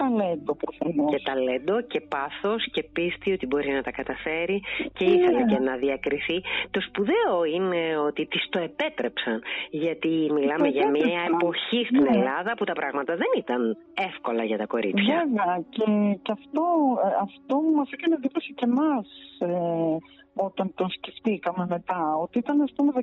ταλέντο 0.00 0.52
προφανώς. 0.62 1.10
Και 1.12 1.20
ταλέντο 1.28 1.74
και 1.92 2.00
πάθος 2.00 2.62
και 2.74 2.82
πίστη 2.96 3.28
ότι 3.32 3.46
μπορεί 3.46 3.70
να 3.78 3.82
τα 3.82 3.90
καταφέρει 3.90 4.58
και 4.96 5.04
ήθελε 5.04 5.42
ναι. 5.42 5.50
και 5.52 5.58
να 5.68 5.76
διακριθεί. 5.76 6.38
Το 6.70 6.80
σπουδαίο 6.86 7.36
είναι 7.54 7.82
ότι 8.08 8.26
της 8.26 8.42
το 8.48 8.58
επέτρεψαν. 8.68 9.42
Γιατί 9.70 10.12
μιλάμε 10.36 10.68
για 10.68 10.88
μια 10.90 11.22
εποχή 11.32 11.80
στην 11.84 12.02
ναι. 12.02 12.16
Ελλάδα 12.16 12.52
που 12.56 12.64
τα 12.64 12.72
πράγματα 12.72 13.12
δεν 13.16 13.30
ήταν 13.36 13.76
εύκολα 14.08 14.44
για 14.44 14.58
τα 14.58 14.66
κορίτσια. 14.66 15.14
Βέβαια 15.14 15.64
και, 15.68 15.84
και 16.22 16.32
αυτό, 16.38 16.64
ε, 17.04 17.08
αυτό 17.26 17.54
μας 17.76 17.90
έκανε 17.90 18.14
εντύπωση 18.14 18.54
και 18.54 18.64
εμάς. 18.64 19.08
Ε, 19.38 19.96
όταν 20.36 20.72
το 20.74 20.86
σκεφτήκαμε 20.88 21.66
μετά, 21.68 22.16
ότι 22.22 22.38
ήταν 22.38 22.60
ας 22.60 22.72
πούμε 22.76 22.92
16, 22.94 22.98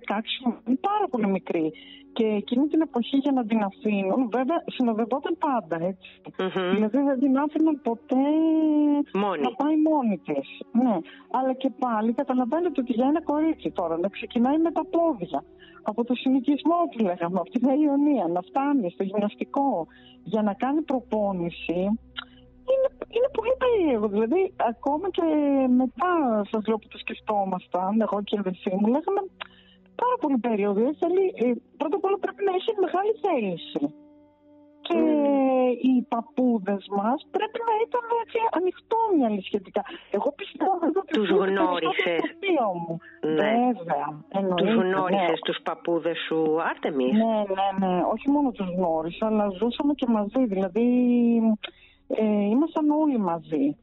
πάρα 0.90 1.08
πολύ 1.10 1.28
μικρή. 1.28 1.72
Και 2.14 2.26
εκείνη 2.26 2.68
την 2.68 2.82
εποχή 2.82 3.18
για 3.18 3.32
να 3.32 3.46
την 3.46 3.64
αφήνουν, 3.64 4.30
βέβαια 4.32 4.64
συνοδευόταν 4.66 5.38
πάντα 5.38 5.86
έτσι. 5.86 6.12
Mm-hmm. 6.38 6.72
Δηλαδή 6.74 6.98
δεν 6.98 7.20
την 7.20 7.38
άφηναν 7.38 7.82
ποτέ 7.82 8.28
μόνη. 9.14 9.42
να 9.42 9.52
πάει 9.52 9.76
μόνη 9.90 10.18
της. 10.18 10.48
Ναι. 10.72 10.98
Αλλά 11.38 11.54
και 11.54 11.70
πάλι 11.80 12.14
καταλαβαίνετε 12.14 12.82
ότι 12.82 12.92
για 12.94 13.08
ένα 13.08 13.22
κορίτσι 13.22 13.72
τώρα 13.72 13.98
να 13.98 14.08
ξεκινάει 14.08 14.58
με 14.58 14.72
τα 14.72 14.86
πόδια. 14.86 15.44
Από 15.84 16.04
το 16.04 16.14
συνοικισμό 16.16 16.80
που 16.92 17.04
λέγαμε, 17.04 17.40
από 17.40 17.50
την 17.50 17.70
Αιωνία, 17.70 18.28
να 18.28 18.42
φτάνει 18.42 18.90
στο 18.90 19.04
γυμναστικό 19.04 19.88
για 20.24 20.42
να 20.42 20.54
κάνει 20.54 20.82
προπόνηση 20.82 21.80
είναι, 22.72 22.90
είναι 23.16 23.30
πολύ 23.38 23.54
περίεργο. 23.94 24.08
Δηλαδή, 24.16 24.54
ακόμα 24.72 25.08
και 25.10 25.26
μετά, 25.82 26.12
σας 26.52 26.62
λέω 26.68 26.78
που 26.78 26.88
το 26.88 26.98
σκεφτόμασταν, 26.98 28.02
εγώ 28.02 28.18
και 28.24 28.36
η 28.36 28.40
αδερφή 28.44 28.72
μου, 28.80 28.88
λέγαμε 28.96 29.22
πάρα 30.02 30.16
πολύ 30.22 30.38
περίεργο. 30.38 30.74
Δηλαδή, 30.74 30.98
θέλει, 31.04 31.26
ε, 31.44 31.46
πρώτα 31.80 31.96
απ' 31.98 32.06
όλα 32.08 32.20
πρέπει 32.26 32.44
να 32.48 32.54
έχει 32.60 32.72
μεγάλη 32.86 33.14
θέληση. 33.26 33.84
Και 34.88 35.00
mm. 35.00 35.72
οι 35.88 35.94
παππούδες 36.14 36.84
μας 36.98 37.20
πρέπει 37.36 37.60
να 37.70 37.76
ήταν 37.86 38.06
έτσι 38.24 38.38
ανοιχτόμυαλοι 38.58 39.42
σχετικά. 39.50 39.82
Εγώ 40.16 40.30
πιστεύω 40.40 40.86
ότι 41.02 41.12
τους 41.18 41.30
γνώρισες. 41.30 42.22
Ναι. 43.38 43.54
Βέβαια. 43.78 44.08
Τους 44.56 44.74
γνώρισες 44.82 45.40
ναι. 45.40 45.46
τους 45.48 45.60
παππούδες 45.64 46.18
σου, 46.28 46.40
Άρτεμι. 46.70 47.12
Ναι, 47.12 47.36
ναι, 47.58 47.68
ναι. 47.82 47.94
Όχι 48.14 48.28
μόνο 48.30 48.52
τους 48.52 48.70
γνώρισα, 48.76 49.26
αλλά 49.26 49.46
ζούσαμε 49.60 49.94
και 49.94 50.08
μαζί. 50.18 50.42
Δηλαδή, 50.54 50.86
ε, 52.08 52.46
ήμασταν 52.56 52.90
όλοι 52.90 53.18
μαζί. 53.18 53.78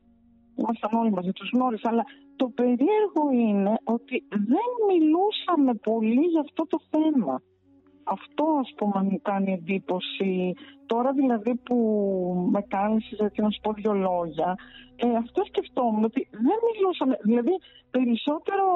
Ήμασταν 0.61 0.99
όλοι 1.01 1.13
μαζί, 1.13 1.33
τους 1.33 1.51
γνώρισα. 1.55 1.89
Αλλά 1.89 2.05
το 2.37 2.47
περίεργο 2.61 3.25
είναι 3.33 3.75
ότι 3.85 4.17
δεν 4.51 4.69
μιλούσαμε 4.91 5.73
πολύ 5.75 6.25
για 6.33 6.41
αυτό 6.41 6.63
το 6.67 6.79
θέμα. 6.91 7.43
Αυτό 8.05 8.45
ας 8.65 8.71
πούμε 8.77 9.03
μου 9.03 9.21
κάνει 9.23 9.53
εντύπωση. 9.53 10.55
Τώρα 10.87 11.13
δηλαδή 11.13 11.55
που 11.65 11.77
με 12.51 12.61
κάλεσε 12.63 13.15
γιατί 13.19 13.43
να 13.43 13.51
σου 13.51 13.61
πω 13.63 13.73
δύο 13.73 13.93
λόγια, 13.93 14.55
ε, 14.97 15.17
αυτό 15.17 15.43
σκεφτόμουν 15.45 16.05
ότι 16.05 16.29
δεν 16.31 16.59
μιλούσαμε, 16.69 17.15
δηλαδή 17.23 17.55
περισσότερο, 17.91 18.67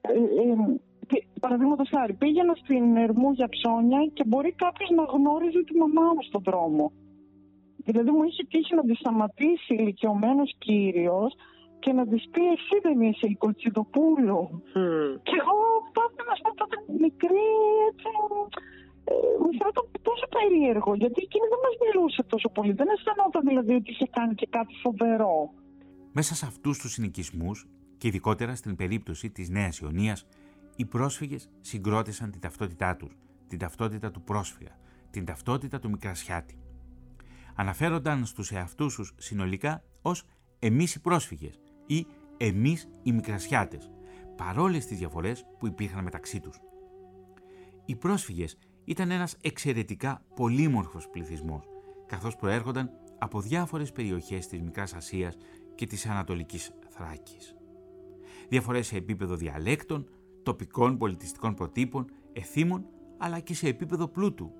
ε, 0.00 0.12
ε, 0.42 1.18
παραδείγματος 1.40 1.88
χάρη, 1.94 2.14
πήγαινα 2.14 2.54
στην 2.54 2.96
Ερμού 2.96 3.30
για 3.32 3.48
ψώνια 3.48 4.00
και 4.14 4.24
μπορεί 4.26 4.52
κάποιος 4.52 4.90
να 4.90 5.02
γνώριζε 5.02 5.62
τη 5.64 5.74
μαμά 5.76 6.06
μου 6.14 6.22
στον 6.22 6.42
δρόμο. 6.44 6.92
Δηλαδή 7.90 8.10
μου 8.10 8.24
είχε 8.28 8.42
τύχει 8.52 8.74
να 8.74 8.84
τη 8.88 8.94
σταματήσει 8.94 9.74
ηλικιωμένος 9.74 10.54
κύριος 10.58 11.32
και 11.78 11.92
να 11.92 12.06
της 12.06 12.28
πει 12.32 12.42
εσύ 12.54 12.76
δεν 12.82 13.00
είσαι 13.00 13.26
η 13.34 13.36
Κοτσιδοπούλου. 13.42 14.42
Mm. 14.74 15.12
Και 15.26 15.36
εγώ 15.42 15.58
τότε 15.98 16.20
να 16.28 16.34
πω 16.42 16.50
τότε 16.60 16.76
μικρή 17.04 17.46
έτσι 17.88 18.08
ε, 19.04 19.14
μου 19.40 19.50
φαίνεται 19.58 19.82
τόσο 20.08 20.26
περίεργο 20.36 20.94
γιατί 20.94 21.18
εκείνη 21.26 21.46
δεν 21.52 21.60
μας 21.64 21.74
μιλούσε 21.84 22.22
τόσο 22.22 22.48
πολύ. 22.48 22.72
Δεν 22.72 22.88
αισθανόταν 22.94 23.42
δηλαδή 23.48 23.74
ότι 23.74 23.90
είχε 23.90 24.06
κάνει 24.16 24.34
και 24.34 24.46
κάτι 24.50 24.74
φοβερό. 24.82 25.36
Μέσα 26.12 26.34
σε 26.34 26.46
αυτούς 26.46 26.78
τους 26.78 26.92
συνοικισμούς 26.92 27.66
και 27.98 28.06
ειδικότερα 28.08 28.54
στην 28.54 28.76
περίπτωση 28.76 29.30
της 29.30 29.48
Νέας 29.48 29.78
Ιωνίας, 29.78 30.26
οι 30.76 30.84
πρόσφυγες 30.84 31.48
συγκρότησαν 31.60 32.30
την 32.30 32.40
ταυτότητά 32.40 32.96
τους, 32.96 33.12
την 33.48 33.58
ταυτότητα 33.58 34.10
του 34.10 34.22
πρόσφυγα, 34.22 34.78
την 35.10 35.24
ταυτότητα 35.24 35.78
του 35.78 35.90
Μικρασιάτη 35.90 36.58
αναφέρονταν 37.54 38.26
στους 38.26 38.52
εαυτούς 38.52 38.94
τους 38.94 39.14
συνολικά 39.16 39.82
ως 40.02 40.24
«εμείς 40.58 40.94
οι 40.94 41.00
πρόσφυγες» 41.00 41.60
ή 41.86 42.06
«εμείς 42.36 42.88
οι 43.02 43.12
μικρασιάτες», 43.12 43.90
παρόλες 44.36 44.86
τις 44.86 44.98
διαφορές 44.98 45.44
που 45.58 45.66
υπήρχαν 45.66 46.04
μεταξύ 46.04 46.40
τους. 46.40 46.60
Οι 47.84 47.96
πρόσφυγες 47.96 48.58
ήταν 48.84 49.10
ένας 49.10 49.36
εξαιρετικά 49.40 50.22
πολύμορφος 50.34 51.08
πληθυσμός, 51.08 51.68
καθώς 52.06 52.36
προέρχονταν 52.36 52.90
από 53.18 53.40
διάφορες 53.40 53.92
περιοχές 53.92 54.46
της 54.46 54.60
Μικράς 54.60 54.94
Ασίας 54.94 55.36
και 55.74 55.86
της 55.86 56.06
Ανατολικής 56.06 56.72
Θράκης. 56.88 57.56
Διαφορές 58.48 58.86
σε 58.86 58.96
επίπεδο 58.96 59.36
διαλέκτων, 59.36 60.08
τοπικών 60.42 60.98
πολιτιστικών 60.98 61.54
προτύπων, 61.54 62.06
εθήμων, 62.32 62.86
αλλά 63.18 63.40
και 63.40 63.54
σε 63.54 63.68
επίπεδο 63.68 64.08
πλούτου. 64.08 64.52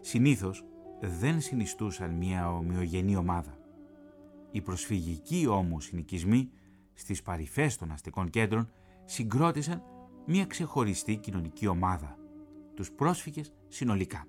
Συνήθως 0.00 0.64
δεν 1.00 1.40
συνιστούσαν 1.40 2.10
μια 2.10 2.52
ομοιογενή 2.52 3.16
ομάδα. 3.16 3.58
Οι 4.50 4.60
προσφυγικοί 4.60 5.46
όμως 5.46 5.84
συνοικισμοί 5.84 6.50
στις 6.94 7.22
παρυφές 7.22 7.76
των 7.76 7.90
αστικών 7.90 8.30
κέντρων 8.30 8.70
συγκρότησαν 9.04 9.82
μια 10.26 10.46
ξεχωριστή 10.46 11.16
κοινωνική 11.16 11.66
ομάδα, 11.66 12.18
τους 12.74 12.92
πρόσφυγες 12.92 13.52
συνολικά. 13.68 14.26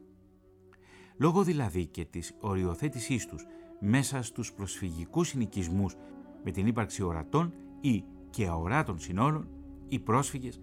Λόγω 1.17 1.43
δηλαδή 1.43 1.86
και 1.86 2.05
της 2.05 2.36
οριοθέτησής 2.39 3.28
τους 3.28 3.45
μέσα 3.80 4.22
στους 4.22 4.53
προσφυγικούς 4.53 5.28
συνοικισμούς 5.28 5.95
με 6.43 6.51
την 6.51 6.67
ύπαρξη 6.67 7.03
ορατών 7.03 7.53
ή 7.82 8.03
και 8.30 8.47
αοράτων 8.47 8.99
συνόρων, 8.99 9.49
οι 9.88 9.99
πρόσφυγες 9.99 10.59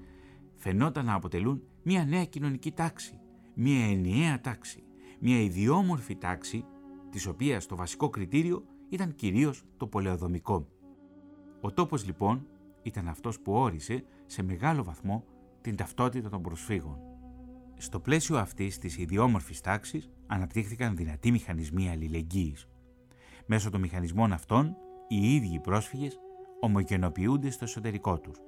φαινόταν 0.57 1.05
να 1.05 1.15
αποτελούν 1.15 1.63
μια 1.83 2.05
νέα 2.05 2.25
κοινωνική 2.25 2.73
τάξη, 2.73 3.21
μια 3.55 3.85
ενιαία 3.85 4.41
τάξη, 4.41 4.83
μια 5.21 5.41
ιδιόμορφη 5.41 6.17
τάξη, 6.17 6.65
της 7.11 7.27
οποίας 7.27 7.67
το 7.67 7.77
βασικό 7.77 8.09
κριτήριο 8.09 8.65
ήταν 8.89 9.15
κυρίως 9.15 9.65
το 9.77 9.87
πολεοδομικό. 9.87 10.67
Ο 11.61 11.73
τόπος 11.73 12.07
λοιπόν 12.07 12.47
ήταν 12.83 13.09
αυτός 13.09 13.41
που 13.41 13.53
όρισε 13.53 14.05
σε 14.27 14.43
μεγάλο 14.43 14.85
βαθμό 14.85 15.25
την 15.61 15.77
ταυτότητα 15.77 16.29
των 16.29 16.43
προσφύγων. 16.43 16.99
Στο 17.77 18.01
πλαίσιο 18.01 18.39
αυτής 18.39 18.79
της 18.79 18.99
ιδιόμορφης 18.99 19.61
τάξης 19.61 20.11
αναπτύχθηκαν 20.27 20.97
δυνατοί 20.97 21.31
μηχανισμοί 21.31 21.91
αλληλεγγύης. 21.91 22.69
Μέσω 23.47 23.71
των 23.71 23.81
μηχανισμών 23.81 24.33
αυτών, 24.33 24.77
οι 25.09 25.35
ίδιοι 25.35 25.55
οι 25.55 25.61
πρόσφυγες 25.61 26.19
ομογενοποιούνται 26.61 27.51
στο 27.51 27.65
εσωτερικό 27.65 28.21
τους. 28.21 28.39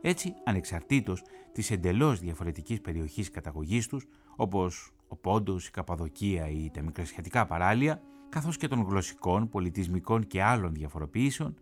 Έτσι, 0.00 0.34
ανεξαρτήτως 0.44 1.22
της 1.52 1.70
εντελώς 1.70 2.20
διαφορετικής 2.20 2.80
περιοχής 2.80 3.30
καταγωγής 3.30 3.86
τους, 3.86 4.06
όπως 4.36 4.92
ο 5.12 5.16
Πόντος, 5.16 5.66
η 5.66 5.70
Καπαδοκία 5.70 6.48
ή 6.48 6.70
τα 6.70 6.82
μικρασιατικά 6.82 7.46
παράλια, 7.46 8.02
καθώς 8.28 8.56
και 8.56 8.68
των 8.68 8.82
γλωσσικών, 8.82 9.48
πολιτισμικών 9.48 10.26
και 10.26 10.42
άλλων 10.42 10.74
διαφοροποιήσεων, 10.74 11.54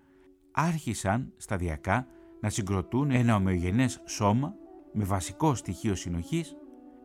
άρχισαν 0.52 1.32
σταδιακά 1.36 2.06
να 2.40 2.50
συγκροτούν 2.50 3.10
ένα 3.10 3.34
ομοιογενές 3.34 4.02
σώμα 4.06 4.54
με 4.92 5.04
βασικό 5.04 5.54
στοιχείο 5.54 5.94
συνοχής 5.94 6.56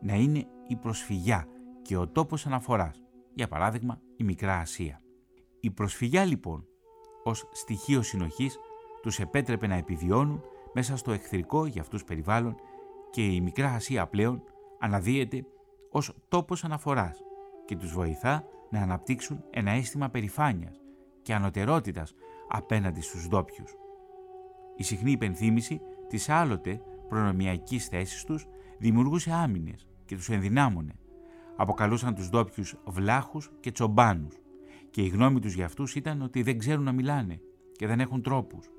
να 0.02 0.14
είναι 0.14 0.46
η 0.68 0.76
προσφυγιά 0.76 1.46
και 1.82 1.96
ο 1.96 2.08
τόπος 2.08 2.46
αναφοράς, 2.46 3.02
για 3.34 3.48
παράδειγμα 3.48 4.00
η 4.16 4.24
Μικρά 4.24 4.58
Ασία. 4.58 5.02
Η 5.60 5.70
προσφυγιά 5.70 6.24
λοιπόν 6.24 6.66
ως 7.22 7.48
στοιχείο 7.52 8.02
συνοχής 8.02 8.58
τους 9.02 9.18
επέτρεπε 9.18 9.66
να 9.66 9.74
επιβιώνουν 9.74 10.42
μέσα 10.74 10.96
στο 10.96 11.12
εχθρικό 11.12 11.66
για 11.66 11.80
αυτούς 11.80 12.04
περιβάλλον 12.04 12.54
και 13.10 13.26
η 13.26 13.40
Μικρά 13.40 13.70
Ασία 13.70 14.06
πλέον 14.06 14.42
αναδύεται 14.78 15.46
ως 15.96 16.14
τόπος 16.28 16.64
αναφοράς 16.64 17.22
και 17.64 17.76
τους 17.76 17.92
βοηθά 17.92 18.44
να 18.70 18.80
αναπτύξουν 18.80 19.44
ένα 19.50 19.70
αίσθημα 19.70 20.08
περηφάνειας 20.08 20.80
και 21.22 21.34
ανωτερότητας 21.34 22.14
απέναντι 22.48 23.00
στους 23.00 23.28
ντόπιους. 23.28 23.74
Η 24.76 24.82
συχνή 24.82 25.10
υπενθύμηση 25.10 25.80
της 26.08 26.28
άλλοτε 26.28 26.80
προνομιακής 27.08 27.86
θέσης 27.86 28.24
τους 28.24 28.46
δημιουργούσε 28.78 29.32
άμυνες 29.32 29.88
και 30.04 30.16
τους 30.16 30.28
ενδυνάμωνε. 30.28 30.92
Αποκαλούσαν 31.56 32.14
τους 32.14 32.28
ντόπιους 32.28 32.76
βλάχους 32.86 33.50
και 33.60 33.72
τσομπάνους 33.72 34.38
και 34.90 35.02
η 35.02 35.08
γνώμη 35.08 35.40
τους 35.40 35.54
για 35.54 35.64
αυτούς 35.64 35.94
ήταν 35.94 36.22
ότι 36.22 36.42
δεν 36.42 36.58
ξέρουν 36.58 36.84
να 36.84 36.92
μιλάνε 36.92 37.40
και 37.72 37.86
δεν 37.86 38.00
έχουν 38.00 38.22
τρόπους. 38.22 38.70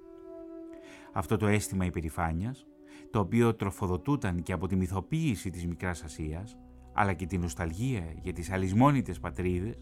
Αυτό 1.14 1.38
το 1.38 1.48
αίσθημα 1.48 1.86
υπερηφάνειας, 1.86 2.66
το 3.10 3.20
οποίο 3.20 3.56
τροφοδοτούταν 3.56 4.42
και 4.42 4.54
από 4.54 4.68
τη 4.68 4.76
μυθοποίηση 4.76 5.50
της 5.50 5.66
Μικράς 5.66 6.04
Ασίας, 6.04 6.58
αλλά 6.96 7.14
και 7.14 7.26
την 7.26 7.42
νοσταλγία 7.42 8.14
για 8.22 8.34
τις 8.34 8.52
αλυσμόνητες 8.52 9.20
πατρίδες, 9.20 9.80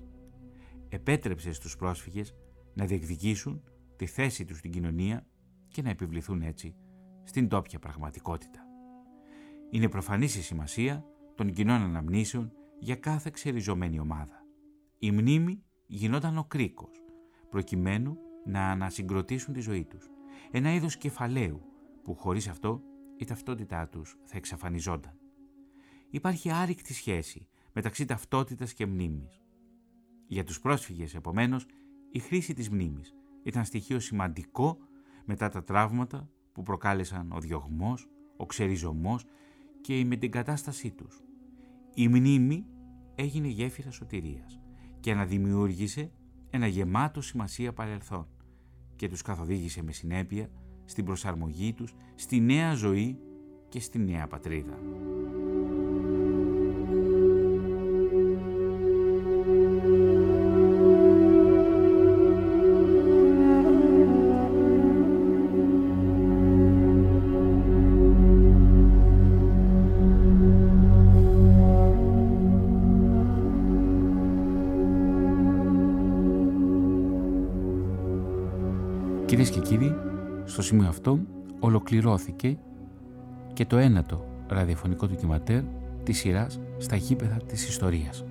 επέτρεψε 0.90 1.52
στους 1.52 1.76
πρόσφυγες 1.76 2.36
να 2.74 2.86
διεκδικήσουν 2.86 3.64
τη 3.96 4.06
θέση 4.06 4.46
τους 4.46 4.58
στην 4.58 4.72
κοινωνία 4.72 5.28
και 5.68 5.82
να 5.82 5.90
επιβληθούν 5.90 6.42
έτσι 6.42 6.76
στην 7.24 7.48
τόπια 7.48 7.80
πραγματικότητα. 7.80 8.60
Είναι 9.70 9.90
προφανής 9.90 10.36
η 10.36 10.42
σημασία 10.42 11.06
των 11.36 11.52
κοινών 11.52 11.82
αναμνήσεων 11.82 12.52
για 12.80 12.96
κάθε 12.96 13.30
ξεριζωμένη 13.34 14.00
ομάδα. 14.00 14.46
Η 15.00 15.12
μνήμη 15.12 15.64
γινόταν 15.86 16.38
ο 16.38 16.44
κρίκος, 16.44 17.04
προκειμένου 17.50 18.18
να 18.46 18.70
ανασυγκροτήσουν 18.70 19.54
τη 19.54 19.60
ζωή 19.60 19.86
τους. 19.86 20.10
Ένα 20.52 20.74
είδος 20.74 20.98
κεφαλαίου 20.98 21.62
που 22.04 22.16
χωρίς 22.16 22.48
αυτό 22.48 22.82
η 23.18 23.26
ταυτότητά 23.26 23.88
τους 23.88 24.18
θα 24.24 24.38
εξαφανιζόταν. 24.38 25.23
Υπάρχει 26.14 26.52
άρρηκτη 26.52 26.94
σχέση 26.94 27.48
μεταξύ 27.74 28.06
ταυτότητας 28.06 28.74
και 28.74 28.86
μνήμης. 28.86 29.42
Για 30.28 30.44
τους 30.44 30.60
πρόσφυγες, 30.60 31.16
επομένως, 31.16 31.66
η 32.12 32.20
χρήση 32.20 32.54
της 32.54 32.70
μνήμης 32.70 33.14
ήταν 33.44 33.66
στοιχείο 33.66 34.00
σημαντικό 34.00 34.78
μετά 35.26 35.50
τα 35.50 35.64
τραύματα 35.64 36.30
που 36.52 36.64
προκάλεσαν 36.64 37.32
ο 37.32 37.40
διωγμός, 37.40 38.10
ο 38.38 38.46
ξεριζωμός 38.46 39.26
και 39.82 40.00
η 40.00 40.06
μετεγκατάστασή 40.06 40.92
τους. 40.92 41.22
Η 41.94 42.08
μνήμη 42.08 42.66
έγινε 43.16 43.48
γέφυρα 43.48 43.92
σωτηρίας 43.92 44.60
και 45.00 45.12
αναδημιούργησε 45.12 46.12
ένα 46.50 46.68
γεμάτο 46.68 47.22
σημασία 47.22 47.74
παρελθόν 47.74 48.28
και 48.96 49.10
τους 49.10 49.22
καθοδήγησε 49.22 49.84
με 49.84 49.92
συνέπεια 49.92 50.50
στην 50.86 51.06
προσαρμογή 51.06 51.74
τους 51.74 51.94
στη 52.16 52.40
νέα 52.40 52.74
ζωή 52.74 53.20
και 53.70 53.80
στη 53.80 54.00
νέα 54.00 54.28
πατρίδα. 54.28 54.80
Κυρίες 79.34 79.52
και 79.52 79.60
κύριοι, 79.60 79.96
στο 80.46 80.62
σημείο 80.62 80.88
αυτό 80.88 81.20
ολοκληρώθηκε 81.60 82.58
και 83.54 83.66
το 83.66 83.78
ένατο 83.78 84.26
ραδιοφωνικό 84.48 85.08
ντοκιματέρ 85.08 85.62
της 86.04 86.18
σειράς 86.18 86.60
στα 86.78 86.96
γήπεδα 86.96 87.38
της 87.48 87.68
ιστορίας. 87.68 88.24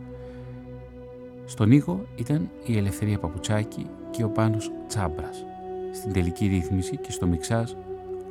Στον 1.44 1.70
ήχο 1.70 2.06
ήταν 2.16 2.50
η 2.66 2.76
Ελευθερία 2.76 3.18
Παπουτσάκη 3.18 3.86
και 4.10 4.24
ο 4.24 4.28
Πάνος 4.28 4.72
Τσάμπρας. 4.86 5.44
Στην 5.92 6.12
τελική 6.12 6.46
ρύθμιση 6.46 6.96
και 6.96 7.12
στο 7.12 7.26
μιξάζ 7.26 7.72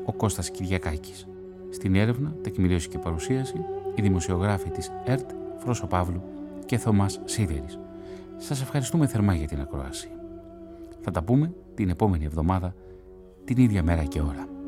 ο 0.05 0.13
Κώστας 0.13 0.51
Κυριακάκης. 0.51 1.27
Στην 1.69 1.95
έρευνα, 1.95 2.33
τεκμηρίωση 2.41 2.89
και 2.89 2.97
παρουσίαση 2.97 3.65
οι 3.95 4.01
δημοσιογράφοι 4.01 4.69
της 4.69 4.91
ΕΡΤ, 5.05 5.29
Φρόσο 5.57 5.87
Παύλου 5.87 6.23
και 6.65 6.77
Θωμάς 6.77 7.21
Σίδερης. 7.25 7.79
Σας 8.37 8.61
ευχαριστούμε 8.61 9.07
θερμά 9.07 9.35
για 9.35 9.47
την 9.47 9.61
ακρόαση. 9.61 10.09
Θα 11.01 11.11
τα 11.11 11.23
πούμε 11.23 11.53
την 11.73 11.89
επόμενη 11.89 12.25
εβδομάδα, 12.25 12.75
την 13.43 13.57
ίδια 13.57 13.83
μέρα 13.83 14.03
και 14.03 14.21
ώρα. 14.21 14.60